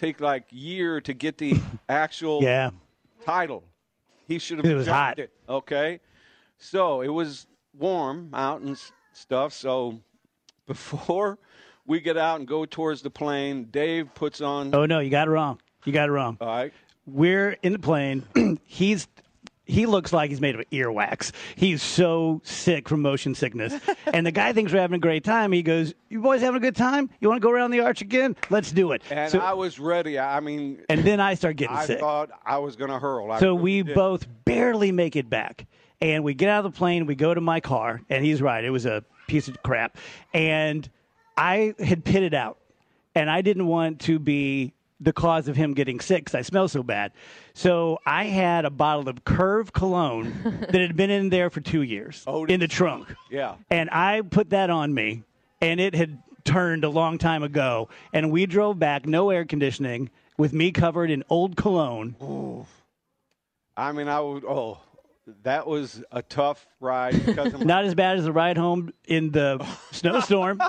take 0.03 0.21
like 0.21 0.45
year 0.51 1.01
to 1.01 1.15
get 1.15 1.39
the 1.39 1.55
actual 1.89 2.43
Yeah. 2.43 2.71
title. 3.25 3.63
He 4.27 4.39
should 4.39 4.59
have. 4.59 4.67
It 4.67 4.75
was 4.75 4.87
hot. 4.87 5.19
It, 5.19 5.31
okay, 5.49 6.01
so 6.59 7.03
it 7.03 7.09
was 7.09 7.47
warm 7.79 8.31
out 8.35 8.61
and 8.63 8.77
stuff. 9.13 9.53
So 9.53 10.01
before 10.67 11.39
we 11.87 12.01
get 12.01 12.17
out 12.17 12.39
and 12.39 12.49
go 12.49 12.65
towards 12.65 13.03
the 13.03 13.11
plane, 13.11 13.65
Dave 13.71 14.13
puts 14.15 14.41
on. 14.41 14.75
Oh 14.75 14.87
no, 14.87 14.99
you 15.01 15.11
got 15.11 15.29
it 15.29 15.31
wrong. 15.31 15.61
You 15.85 15.93
got 15.93 16.09
it 16.09 16.13
wrong. 16.13 16.37
All 16.41 16.47
right. 16.49 16.73
We're 17.07 17.57
in 17.63 17.73
the 17.73 17.79
plane. 17.79 18.25
He's 18.65 19.09
he 19.65 19.87
looks 19.87 20.13
like 20.13 20.31
he's 20.31 20.41
made 20.41 20.55
of 20.55 20.69
earwax. 20.71 21.33
He's 21.57 21.83
so 21.83 22.41
sick 22.45 22.89
from 22.89 23.01
motion 23.03 23.35
sickness. 23.35 23.75
and 24.07 24.27
the 24.27 24.33
guy 24.33 24.53
thinks 24.53 24.73
we're 24.73 24.81
having 24.81 24.97
a 24.97 25.01
great 25.01 25.25
time. 25.25 25.53
He 25.53 25.63
goes, 25.63 25.95
"You 26.09 26.21
boys 26.21 26.41
having 26.41 26.57
a 26.57 26.61
good 26.61 26.77
time? 26.77 27.11
You 27.21 27.29
want 27.29 27.41
to 27.41 27.47
go 27.47 27.51
around 27.53 27.71
the 27.71 27.81
arch 27.81 28.01
again? 28.01 28.37
Let's 28.51 28.73
do 28.73 28.93
it." 28.93 29.03
And 29.11 29.31
So- 29.31 29.39
I 29.39 29.53
was 29.53 29.79
ready. 29.79 30.19
I 30.19 30.41
mean, 30.41 30.81
and 30.89 31.05
then 31.05 31.21
I 31.21 31.35
start 31.35 31.57
getting 31.57 31.77
I 31.77 31.85
sick. 31.87 31.99
I 31.99 32.01
thought 32.01 32.31
I 32.45 32.59
was 32.59 32.77
going 32.77 32.91
to 32.91 32.99
hurl. 32.99 33.31
I 33.31 33.39
So 33.41 33.53
really 33.53 33.63
we 33.63 33.83
did. 33.85 33.95
both 33.95 34.27
barely 34.45 34.93
make 34.93 35.17
it 35.17 35.31
back. 35.31 35.67
And 36.01 36.25
we 36.25 36.35
get 36.35 36.49
out 36.49 36.65
of 36.65 36.73
the 36.73 36.77
plane, 36.77 37.07
we 37.07 37.15
go 37.15 37.33
to 37.33 37.41
my 37.41 37.61
car, 37.61 38.01
and 38.11 38.25
he's 38.25 38.43
right. 38.43 38.65
It 38.65 38.71
was 38.71 38.87
a 38.87 39.05
piece 39.29 39.47
of 39.47 39.63
crap. 39.63 39.97
And 40.35 40.89
I 41.37 41.75
had 41.79 42.05
pitted 42.05 42.35
out, 42.35 42.59
and 43.15 43.31
I 43.31 43.41
didn't 43.41 43.69
want 43.69 44.01
to 44.01 44.19
be 44.19 44.73
the 45.03 45.13
cause 45.13 45.49
of 45.49 45.57
him 45.57 45.75
getting 45.75 45.99
sick 46.01 46.25
because 46.25 46.35
I 46.35 46.43
smell 46.43 46.69
so 46.69 46.83
bad. 46.83 47.13
So 47.55 47.99
I 48.07 48.25
had 48.25 48.65
a 48.65 48.71
bottle 48.71 49.09
of 49.09 49.25
Curve 49.25 49.73
cologne 49.73 50.33
that 50.71 50.81
had 50.81 50.97
been 50.97 51.11
in 51.11 51.29
there 51.31 51.51
for 51.51 51.61
two 51.61 51.83
years 51.83 52.23
Oh, 52.27 52.45
in 52.45 52.61
the 52.61 52.69
trunk. 52.69 53.13
Yeah. 53.31 53.57
And 53.71 53.91
I 53.91 54.23
put 54.23 54.51
that 54.51 54.71
on 54.71 54.95
me, 54.95 55.25
and 55.61 55.81
it 55.81 55.95
had 55.95 56.23
turned 56.45 56.85
a 56.85 56.89
long 56.89 57.19
time 57.19 57.43
ago. 57.43 57.89
And 58.13 58.31
we 58.31 58.47
drove 58.47 58.79
back, 58.79 59.07
no 59.07 59.31
air 59.31 59.45
conditioning, 59.45 60.11
with 60.39 60.53
me 60.53 60.71
covered 60.73 61.11
in 61.11 61.25
old 61.29 61.57
cologne. 61.57 62.17
Ooh. 62.23 62.67
I 63.77 63.93
mean, 63.93 64.09
I 64.09 64.21
would. 64.21 64.45
Oh, 64.45 64.79
that 65.45 65.67
was 65.67 66.03
a 66.13 66.21
tough 66.23 66.67
ride 66.81 67.25
because 67.25 67.55
of 67.55 67.61
my- 67.61 67.65
Not 67.67 67.85
as 67.85 67.95
bad 67.95 68.19
as 68.19 68.25
the 68.25 68.33
ride 68.33 68.57
home 68.59 68.93
in 69.07 69.31
the 69.31 69.65
snowstorm. 69.93 70.61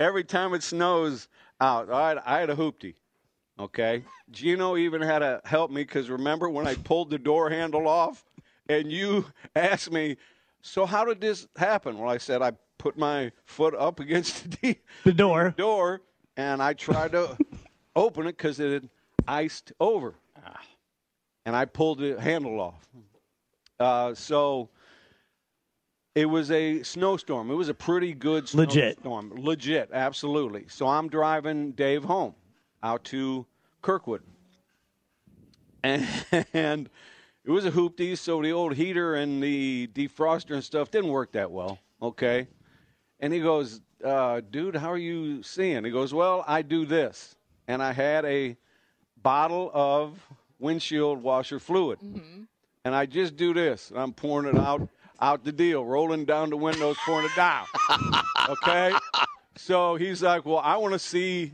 every 0.00 0.24
time 0.24 0.54
it 0.54 0.62
snows 0.62 1.28
out, 1.62 1.88
all 1.88 1.98
right, 2.00 2.18
I 2.24 2.40
had 2.40 2.50
a 2.50 2.56
hoopty. 2.56 2.94
Okay. 3.58 4.02
Gino 4.30 4.76
even 4.76 5.00
had 5.02 5.20
to 5.20 5.40
help 5.44 5.70
me 5.70 5.82
because 5.82 6.10
remember 6.10 6.48
when 6.50 6.66
I 6.66 6.74
pulled 6.74 7.10
the 7.10 7.18
door 7.18 7.50
handle 7.50 7.86
off 7.86 8.24
and 8.68 8.90
you 8.90 9.26
asked 9.56 9.92
me, 9.92 10.16
So 10.62 10.86
how 10.86 11.04
did 11.04 11.20
this 11.20 11.46
happen? 11.56 11.98
Well, 11.98 12.10
I 12.10 12.18
said, 12.18 12.42
I 12.42 12.52
put 12.78 12.98
my 12.98 13.30
foot 13.44 13.74
up 13.74 14.00
against 14.00 14.50
the 14.60 14.76
The 15.04 15.12
door. 15.12 15.54
door 15.56 16.00
and 16.36 16.62
I 16.62 16.72
tried 16.72 17.12
to 17.12 17.36
open 17.96 18.26
it 18.26 18.36
because 18.36 18.58
it 18.58 18.72
had 18.72 18.88
iced 19.28 19.72
over. 19.78 20.14
And 21.44 21.54
I 21.56 21.64
pulled 21.64 21.98
the 21.98 22.20
handle 22.20 22.60
off. 22.60 22.88
Uh, 23.78 24.14
so 24.14 24.68
it 26.14 26.26
was 26.26 26.50
a 26.50 26.82
snowstorm. 26.82 27.50
It 27.50 27.54
was 27.54 27.68
a 27.68 27.74
pretty 27.74 28.12
good 28.12 28.52
Legit. 28.54 28.98
snowstorm. 29.00 29.30
Legit, 29.30 29.44
Legit, 29.44 29.90
absolutely. 29.92 30.66
So 30.68 30.86
I'm 30.86 31.08
driving 31.08 31.72
Dave 31.72 32.04
home 32.04 32.34
out 32.82 33.04
to 33.04 33.46
Kirkwood. 33.80 34.22
And, 35.84 36.06
it 37.44 37.50
was 37.50 37.64
a 37.64 37.72
hoopty, 37.72 38.16
so 38.16 38.40
the 38.40 38.52
old 38.52 38.74
heater 38.74 39.16
and 39.16 39.42
the 39.42 39.88
defroster 39.94 40.54
and 40.54 40.62
stuff 40.62 40.92
didn't 40.92 41.10
work 41.10 41.32
that 41.32 41.50
well. 41.50 41.80
Okay. 42.00 42.46
And 43.18 43.32
he 43.32 43.40
goes, 43.40 43.80
uh, 44.04 44.42
dude, 44.50 44.76
how 44.76 44.92
are 44.92 44.98
you 44.98 45.42
seeing? 45.42 45.84
He 45.84 45.90
goes, 45.90 46.14
well, 46.14 46.44
I 46.46 46.62
do 46.62 46.86
this. 46.86 47.34
And 47.66 47.82
I 47.82 47.92
had 47.92 48.24
a 48.24 48.56
bottle 49.22 49.72
of 49.74 50.24
windshield 50.60 51.20
washer 51.20 51.58
fluid. 51.58 51.98
And 52.84 52.94
I 52.94 53.06
just 53.06 53.36
do 53.36 53.52
this. 53.52 53.90
And 53.90 53.98
I'm 53.98 54.12
pouring 54.12 54.46
it 54.46 54.56
out, 54.60 54.88
out 55.22 55.44
the 55.44 55.52
deal, 55.52 55.84
rolling 55.84 56.26
down 56.26 56.50
the 56.50 56.56
windows, 56.56 56.96
pouring 57.06 57.26
it 57.26 57.36
down. 57.36 57.64
okay? 58.48 58.92
So 59.56 59.94
he's 59.94 60.22
like, 60.22 60.44
well, 60.44 60.58
I 60.58 60.76
want 60.76 60.92
to 60.92 60.98
see 60.98 61.52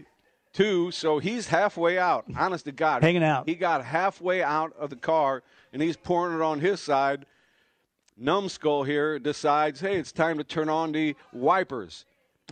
two. 0.53 0.91
So 0.91 1.19
he's 1.19 1.47
halfway 1.47 1.99
out, 1.99 2.25
honest 2.37 2.65
to 2.65 2.73
God. 2.73 3.03
Hanging 3.03 3.23
out. 3.23 3.49
He 3.49 3.55
got 3.55 3.85
halfway 3.85 4.43
out 4.43 4.73
of 4.79 4.91
the 4.91 4.97
car, 4.97 5.43
and 5.73 5.81
he's 5.81 5.97
pouring 5.97 6.35
it 6.35 6.43
on 6.43 6.61
his 6.61 6.81
side 6.81 7.27
numbskull 8.19 8.85
here 8.85 9.19
decides, 9.19 9.81
hey, 9.81 9.97
it's 9.97 10.13
time 10.13 10.39
to 10.39 10.45
turn 10.45 10.69
on 10.69 10.93
the 10.93 11.15
wipers. 11.33 12.05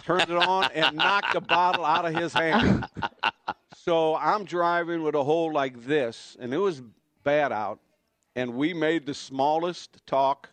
Turns 0.05 0.25
it 0.25 0.37
on 0.37 0.71
and 0.73 0.97
knocked 0.97 1.33
the 1.33 1.41
bottle 1.41 1.85
out 1.85 2.05
of 2.05 2.15
his 2.15 2.33
hand. 2.33 2.87
So 3.75 4.17
I'm 4.17 4.45
driving 4.45 5.03
with 5.03 5.15
a 5.15 5.25
hole 5.25 5.53
like 5.53 5.85
this, 5.87 6.37
and 6.41 6.53
it 6.53 6.59
was 6.59 6.83
bad 7.25 7.53
out. 7.53 7.81
And 8.35 8.55
we 8.55 8.75
made 8.75 9.07
the 9.07 9.15
smallest 9.15 10.05
talk 10.07 10.51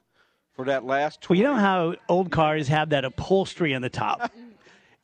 for 0.55 0.65
that 0.65 0.86
last. 0.86 1.29
Well, 1.29 1.38
you 1.38 1.43
know 1.43 1.55
how 1.55 1.95
old 2.10 2.31
cars 2.31 2.67
have 2.67 2.89
that 2.89 3.05
upholstery 3.05 3.74
on 3.74 3.81
the 3.81 3.89
top? 3.89 4.31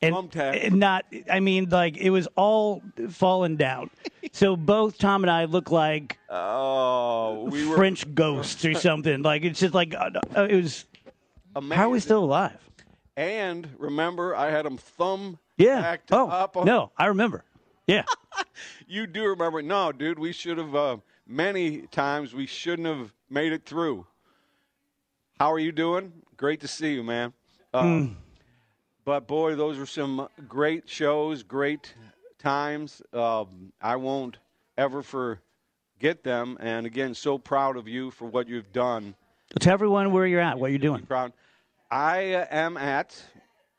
And, 0.02 0.14
Thumbtack. 0.14 0.66
and 0.66 0.76
not, 0.76 1.04
I 1.30 1.40
mean, 1.40 1.68
like 1.68 1.98
it 1.98 2.08
was 2.08 2.26
all 2.34 2.82
fallen 3.10 3.56
down. 3.56 3.90
So 4.32 4.56
both 4.56 4.96
Tom 4.96 5.24
and 5.24 5.30
I 5.30 5.44
look 5.44 5.70
like 5.70 6.18
Oh, 6.30 7.48
we 7.50 7.66
were 7.68 7.76
French 7.76 8.14
ghosts 8.14 8.64
or 8.64 8.72
something. 8.74 9.20
Like 9.20 9.42
it's 9.44 9.60
just 9.60 9.74
like 9.74 9.94
uh, 9.94 10.10
uh, 10.34 10.44
it 10.44 10.54
was. 10.54 10.86
amazing. 11.54 11.76
How 11.76 11.86
are 11.86 11.90
we 11.90 12.00
still 12.00 12.24
alive? 12.24 12.56
And 13.18 13.68
remember, 13.76 14.34
I 14.34 14.50
had 14.50 14.64
him 14.64 14.78
thumb 14.78 15.38
Yeah. 15.58 15.96
Oh 16.10 16.28
up. 16.28 16.56
On, 16.56 16.64
no, 16.64 16.92
I 16.96 17.06
remember. 17.06 17.44
Yeah. 17.86 18.04
You 18.88 19.06
do 19.06 19.24
remember? 19.24 19.60
No, 19.60 19.92
dude, 19.92 20.18
we 20.18 20.32
should 20.32 20.56
have. 20.56 20.74
Uh, 20.74 20.96
many 21.26 21.82
times 21.88 22.32
we 22.34 22.46
shouldn't 22.46 22.88
have 22.88 23.12
made 23.28 23.52
it 23.52 23.64
through. 23.66 24.06
How 25.40 25.50
are 25.50 25.58
you 25.58 25.72
doing? 25.72 26.12
Great 26.36 26.60
to 26.60 26.68
see 26.68 26.92
you, 26.92 27.02
man. 27.02 27.32
Uh, 27.72 28.08
But 29.06 29.26
boy, 29.26 29.54
those 29.54 29.78
were 29.78 29.86
some 29.86 30.28
great 30.46 30.86
shows, 30.86 31.42
great 31.42 31.94
times. 32.38 33.00
Um, 33.14 33.72
I 33.80 33.96
won't 33.96 34.36
ever 34.76 35.02
forget 35.02 36.22
them. 36.22 36.58
And 36.60 36.84
again, 36.84 37.14
so 37.14 37.38
proud 37.38 37.78
of 37.78 37.88
you 37.88 38.10
for 38.10 38.26
what 38.26 38.48
you've 38.48 38.70
done. 38.70 39.14
Tell 39.58 39.72
everyone 39.72 40.12
where 40.12 40.26
you're 40.26 40.42
at, 40.42 40.58
what 40.58 40.72
you're 40.72 40.78
doing. 40.78 41.06
Proud. 41.06 41.32
I 41.90 42.34
uh, 42.34 42.46
am 42.50 42.76
at 42.76 43.18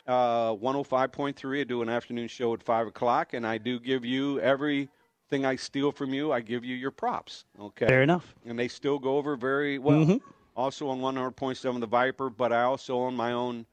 uh, 0.07 0.55
105.3. 0.55 1.61
I 1.61 1.63
do 1.63 1.83
an 1.83 1.89
afternoon 1.89 2.27
show 2.27 2.55
at 2.55 2.63
5 2.63 2.87
o'clock, 2.87 3.35
and 3.35 3.45
I 3.45 3.59
do 3.59 3.79
give 3.79 4.03
you 4.03 4.39
everything 4.39 5.45
I 5.45 5.57
steal 5.57 5.91
from 5.91 6.11
you, 6.11 6.31
I 6.31 6.41
give 6.41 6.65
you 6.65 6.75
your 6.75 6.89
props. 6.89 7.45
Okay. 7.59 7.85
Fair 7.85 8.01
enough. 8.01 8.33
And 8.47 8.57
they 8.57 8.67
still 8.67 8.97
go 8.97 9.17
over 9.17 9.35
very 9.35 9.77
well. 9.77 9.99
Mm-hmm. 9.99 10.17
Also 10.55 10.87
on 10.89 10.99
100.7 10.99 11.79
The 11.79 11.87
Viper, 11.87 12.29
but 12.29 12.51
I 12.51 12.63
also 12.63 12.97
own 12.97 13.15
my 13.15 13.31
own 13.31 13.65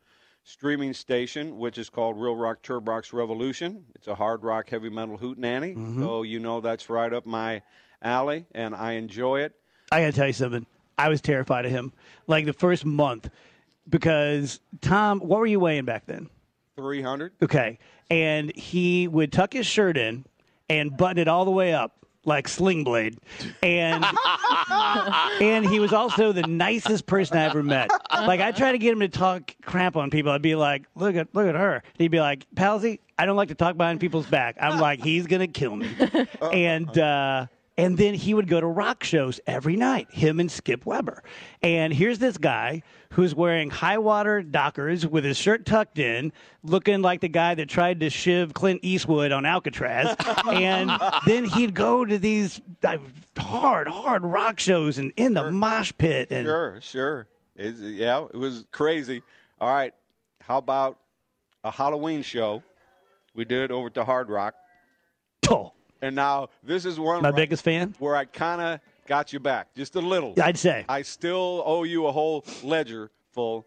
streaming 0.44 0.94
station, 0.94 1.58
which 1.58 1.76
is 1.76 1.90
called 1.90 2.18
Real 2.18 2.36
Rock 2.36 2.62
Turbox 2.62 3.12
Revolution. 3.12 3.84
It's 3.94 4.06
a 4.06 4.14
hard 4.14 4.42
rock, 4.42 4.70
heavy 4.70 4.88
metal 4.88 5.18
hootenanny. 5.18 5.74
Mm-hmm. 5.74 6.02
So 6.02 6.22
you 6.22 6.38
know 6.38 6.60
that's 6.60 6.88
right 6.88 7.12
up 7.12 7.26
my 7.26 7.62
alley, 8.02 8.46
and 8.52 8.74
I 8.74 8.92
enjoy 8.92 9.40
it. 9.40 9.54
I 9.90 10.00
gotta 10.00 10.12
tell 10.12 10.26
you 10.26 10.32
something. 10.32 10.66
I 10.96 11.08
was 11.08 11.20
terrified 11.20 11.64
of 11.64 11.70
him. 11.70 11.92
Like 12.26 12.44
the 12.46 12.52
first 12.52 12.84
month, 12.84 13.28
because 13.88 14.60
Tom, 14.80 15.20
what 15.20 15.38
were 15.38 15.46
you 15.46 15.60
weighing 15.60 15.84
back 15.84 16.06
then? 16.06 16.28
300. 16.76 17.32
Okay. 17.42 17.78
And 18.10 18.54
he 18.56 19.08
would 19.08 19.32
tuck 19.32 19.52
his 19.52 19.66
shirt 19.66 19.96
in 19.96 20.24
and 20.70 20.96
button 20.96 21.18
it 21.18 21.28
all 21.28 21.44
the 21.44 21.50
way 21.50 21.74
up 21.74 22.06
like 22.28 22.46
Sling 22.46 22.84
Blade. 22.84 23.18
And 23.62 24.04
and 25.40 25.66
he 25.66 25.80
was 25.80 25.92
also 25.92 26.30
the 26.32 26.46
nicest 26.46 27.06
person 27.06 27.36
I 27.36 27.44
ever 27.44 27.62
met. 27.62 27.90
Like 28.12 28.40
I 28.40 28.52
try 28.52 28.70
to 28.70 28.78
get 28.78 28.92
him 28.92 29.00
to 29.00 29.08
talk 29.08 29.54
crap 29.62 29.96
on 29.96 30.10
people. 30.10 30.30
I'd 30.30 30.42
be 30.42 30.54
like, 30.54 30.84
look 30.94 31.16
at 31.16 31.34
look 31.34 31.48
at 31.48 31.56
her. 31.56 31.74
And 31.74 31.94
he'd 31.98 32.08
be 32.08 32.20
like, 32.20 32.46
Palsy, 32.54 33.00
I 33.18 33.26
don't 33.26 33.36
like 33.36 33.48
to 33.48 33.54
talk 33.56 33.76
behind 33.76 33.98
people's 33.98 34.26
back. 34.26 34.56
I'm 34.60 34.78
like, 34.78 35.02
he's 35.02 35.26
gonna 35.26 35.48
kill 35.48 35.74
me. 35.74 35.88
And 36.52 36.96
uh 36.96 37.46
and 37.78 37.96
then 37.96 38.12
he 38.12 38.34
would 38.34 38.48
go 38.48 38.60
to 38.60 38.66
rock 38.66 39.04
shows 39.04 39.40
every 39.46 39.76
night, 39.76 40.10
him 40.10 40.40
and 40.40 40.50
Skip 40.50 40.84
Weber. 40.84 41.22
And 41.62 41.94
here's 41.94 42.18
this 42.18 42.36
guy 42.36 42.82
who's 43.12 43.36
wearing 43.36 43.70
high 43.70 43.98
water 43.98 44.42
Dockers 44.42 45.06
with 45.06 45.24
his 45.24 45.36
shirt 45.36 45.64
tucked 45.64 46.00
in, 46.00 46.32
looking 46.64 47.02
like 47.02 47.20
the 47.20 47.28
guy 47.28 47.54
that 47.54 47.68
tried 47.68 48.00
to 48.00 48.10
shiv 48.10 48.52
Clint 48.52 48.80
Eastwood 48.82 49.30
on 49.30 49.46
Alcatraz. 49.46 50.14
and 50.50 50.90
then 51.24 51.44
he'd 51.44 51.72
go 51.72 52.04
to 52.04 52.18
these 52.18 52.60
hard, 53.38 53.86
hard 53.86 54.24
rock 54.24 54.58
shows 54.58 54.98
and 54.98 55.12
in 55.16 55.34
the 55.34 55.50
mosh 55.52 55.92
pit. 55.96 56.28
And 56.32 56.46
Sure, 56.46 56.80
sure. 56.82 57.26
It's, 57.54 57.78
yeah, 57.78 58.24
it 58.24 58.36
was 58.36 58.64
crazy. 58.72 59.22
All 59.60 59.70
right, 59.70 59.94
how 60.40 60.58
about 60.58 60.98
a 61.62 61.70
Halloween 61.70 62.22
show? 62.22 62.62
We 63.34 63.44
did 63.44 63.62
it 63.62 63.70
over 63.70 63.88
to 63.90 64.04
Hard 64.04 64.30
Rock, 64.30 64.54
oh, 65.48 65.72
and 66.02 66.14
now 66.14 66.48
this 66.62 66.84
is 66.84 66.98
one 66.98 67.22
my 67.22 67.30
where 67.30 67.38
I- 67.38 67.42
biggest 67.42 67.64
fan, 67.64 67.94
where 67.98 68.16
I 68.16 68.24
kind 68.24 68.60
of 68.60 68.80
got 69.06 69.32
you 69.32 69.40
back, 69.40 69.74
just 69.74 69.94
a 69.96 70.00
little. 70.00 70.34
I'd 70.40 70.58
say. 70.58 70.84
I 70.88 71.02
still 71.02 71.62
owe 71.64 71.84
you 71.84 72.06
a 72.06 72.12
whole 72.12 72.44
ledger 72.62 73.10
full. 73.32 73.66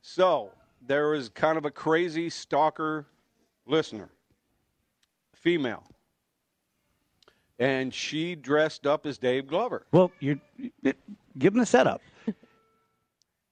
So 0.00 0.50
there 0.86 1.10
was 1.10 1.28
kind 1.28 1.56
of 1.58 1.64
a 1.64 1.70
crazy 1.70 2.28
stalker 2.30 3.06
listener, 3.66 4.08
female, 5.34 5.84
and 7.58 7.92
she 7.94 8.34
dressed 8.34 8.86
up 8.86 9.06
as 9.06 9.18
Dave 9.18 9.46
Glover. 9.46 9.86
Well, 9.92 10.10
you're 10.20 10.40
give 11.38 11.54
him 11.54 11.60
the 11.60 11.66
setup. 11.66 12.00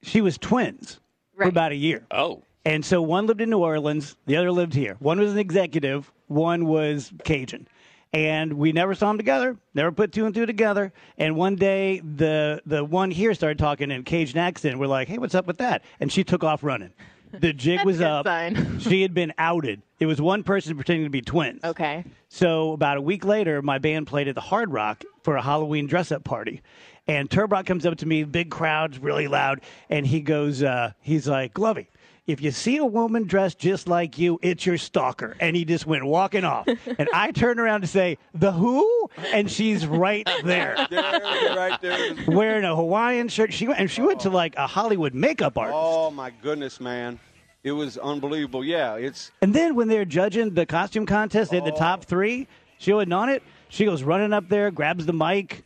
She 0.03 0.19
was 0.21 0.35
twins 0.39 0.99
for 1.37 1.43
about 1.43 1.71
a 1.71 1.75
year. 1.75 2.03
Oh. 2.09 2.41
And 2.65 2.83
so 2.83 3.03
one 3.03 3.27
lived 3.27 3.39
in 3.39 3.51
New 3.51 3.59
Orleans, 3.59 4.15
the 4.25 4.35
other 4.35 4.51
lived 4.51 4.73
here. 4.73 4.95
One 4.99 5.19
was 5.19 5.31
an 5.33 5.37
executive, 5.37 6.11
one 6.27 6.65
was 6.65 7.11
Cajun. 7.23 7.67
And 8.13 8.53
we 8.53 8.73
never 8.73 8.93
saw 8.93 9.07
them 9.07 9.17
together, 9.17 9.57
never 9.73 9.91
put 9.91 10.11
two 10.11 10.25
and 10.25 10.35
two 10.35 10.45
together. 10.45 10.91
And 11.17 11.35
one 11.37 11.55
day, 11.55 11.99
the 12.01 12.61
the 12.65 12.83
one 12.83 13.09
here 13.09 13.33
started 13.33 13.57
talking 13.57 13.89
in 13.89 14.03
Cajun 14.03 14.37
accent. 14.37 14.79
We're 14.79 14.87
like, 14.87 15.07
hey, 15.07 15.17
what's 15.17 15.35
up 15.35 15.47
with 15.47 15.59
that? 15.59 15.83
And 15.99 16.11
she 16.11 16.23
took 16.25 16.43
off 16.43 16.63
running. 16.63 16.91
The 17.31 17.53
jig 17.53 17.85
was 17.85 18.01
up. 18.01 18.27
she 18.79 19.01
had 19.01 19.13
been 19.13 19.33
outed. 19.37 19.81
It 19.99 20.07
was 20.07 20.21
one 20.21 20.43
person 20.43 20.75
pretending 20.75 21.05
to 21.05 21.09
be 21.09 21.21
twins. 21.21 21.63
Okay. 21.63 22.03
So 22.27 22.73
about 22.73 22.97
a 22.97 23.01
week 23.01 23.23
later, 23.23 23.61
my 23.61 23.77
band 23.77 24.07
played 24.07 24.27
at 24.27 24.35
the 24.35 24.41
Hard 24.41 24.73
Rock 24.73 25.03
for 25.23 25.37
a 25.37 25.41
Halloween 25.41 25.87
dress-up 25.87 26.23
party, 26.23 26.61
and 27.07 27.29
Turbot 27.29 27.65
comes 27.65 27.85
up 27.85 27.97
to 27.99 28.05
me, 28.05 28.23
big 28.23 28.49
crowds, 28.49 28.99
really 28.99 29.27
loud, 29.27 29.61
and 29.89 30.05
he 30.05 30.21
goes, 30.21 30.63
uh, 30.63 30.91
he's 31.01 31.27
like, 31.27 31.53
Glovey, 31.53 31.87
if 32.27 32.41
you 32.41 32.51
see 32.51 32.77
a 32.77 32.85
woman 32.85 33.25
dressed 33.25 33.57
just 33.57 33.87
like 33.87 34.17
you, 34.17 34.39
it's 34.41 34.65
your 34.65 34.77
stalker. 34.77 35.35
And 35.39 35.55
he 35.55 35.65
just 35.65 35.87
went 35.87 36.05
walking 36.05 36.43
off. 36.43 36.67
and 36.97 37.09
I 37.13 37.31
turn 37.31 37.59
around 37.59 37.81
to 37.81 37.87
say, 37.87 38.17
the 38.33 38.51
who? 38.51 39.09
And 39.33 39.49
she's 39.49 39.85
right 39.85 40.27
there. 40.43 40.75
There, 40.91 41.55
right 41.55 41.79
there. 41.81 42.15
Wearing 42.27 42.65
a 42.65 42.75
Hawaiian 42.75 43.29
shirt, 43.29 43.53
she 43.53 43.67
went, 43.67 43.79
and 43.79 43.89
she 43.89 44.01
went 44.01 44.19
to 44.21 44.29
like 44.29 44.55
a 44.57 44.67
Hollywood 44.67 45.13
makeup 45.13 45.57
artist. 45.57 45.77
Oh 45.77 46.11
my 46.11 46.31
goodness, 46.41 46.79
man! 46.79 47.19
It 47.63 47.71
was 47.71 47.97
unbelievable. 47.97 48.63
Yeah, 48.63 48.95
it's 48.95 49.31
And 49.41 49.53
then 49.53 49.75
when 49.75 49.87
they're 49.87 50.05
judging 50.05 50.53
the 50.53 50.65
costume 50.65 51.05
contest, 51.05 51.51
they 51.51 51.57
had 51.57 51.65
the 51.65 51.71
top 51.71 51.99
oh. 52.01 52.05
three. 52.07 52.47
She 52.77 52.91
wasn't 52.93 53.13
on 53.13 53.29
it. 53.29 53.43
She 53.69 53.85
goes 53.85 54.03
running 54.03 54.33
up 54.33 54.49
there, 54.49 54.69
grabs 54.69 55.05
the 55.05 55.13
mic. 55.13 55.63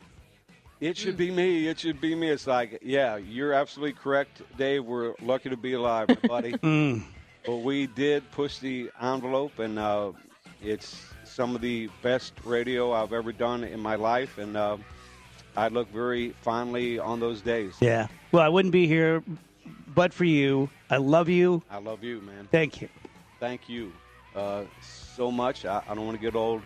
It 0.86 0.98
should 0.98 1.18
be 1.18 1.32
me. 1.32 1.68
It 1.68 1.80
should 1.80 2.00
be 2.00 2.14
me. 2.14 2.30
It's 2.30 2.46
like, 2.48 2.80
yeah, 2.82 3.18
you're 3.18 3.54
absolutely 3.54 3.94
correct, 3.94 4.42
Dave. 4.58 4.86
We're 4.86 5.16
lucky 5.22 5.50
to 5.50 5.58
be 5.58 5.74
alive, 5.74 6.10
buddy. 6.28 6.56
But 7.46 7.58
we 7.58 7.86
did 7.86 8.32
push 8.32 8.58
the 8.58 8.90
envelope, 9.00 9.60
and 9.60 9.78
uh, 9.78 10.14
it's 10.64 11.06
some 11.26 11.54
of 11.54 11.62
the 11.62 11.92
best 12.02 12.34
radio 12.44 12.92
I've 12.92 13.14
ever 13.14 13.32
done 13.32 13.64
in 13.64 13.80
my 13.80 13.94
life, 13.94 14.40
and 14.40 14.58
uh, 14.58 14.78
I 15.56 15.68
look 15.68 15.88
very 15.94 16.32
fondly 16.42 16.98
on 16.98 17.20
those 17.20 17.42
days. 17.42 17.76
Yeah. 17.80 18.08
Well, 18.32 18.42
I 18.42 18.50
wouldn't 18.50 18.72
be 18.72 18.88
here 18.88 19.24
but 19.94 20.12
for 20.12 20.26
you. 20.26 20.70
I 20.90 20.98
love 20.98 21.30
you. 21.30 21.62
I 21.70 21.78
love 21.78 22.04
you, 22.04 22.20
man. 22.22 22.48
Thank 22.52 22.82
you. 22.82 22.90
Thank 23.40 23.70
you 23.70 23.94
uh, 24.36 24.64
so 24.82 25.32
much. 25.32 25.66
I, 25.66 25.84
I 25.88 25.94
don't 25.94 26.06
want 26.08 26.18
to 26.18 26.24
get 26.24 26.36
old 26.36 26.64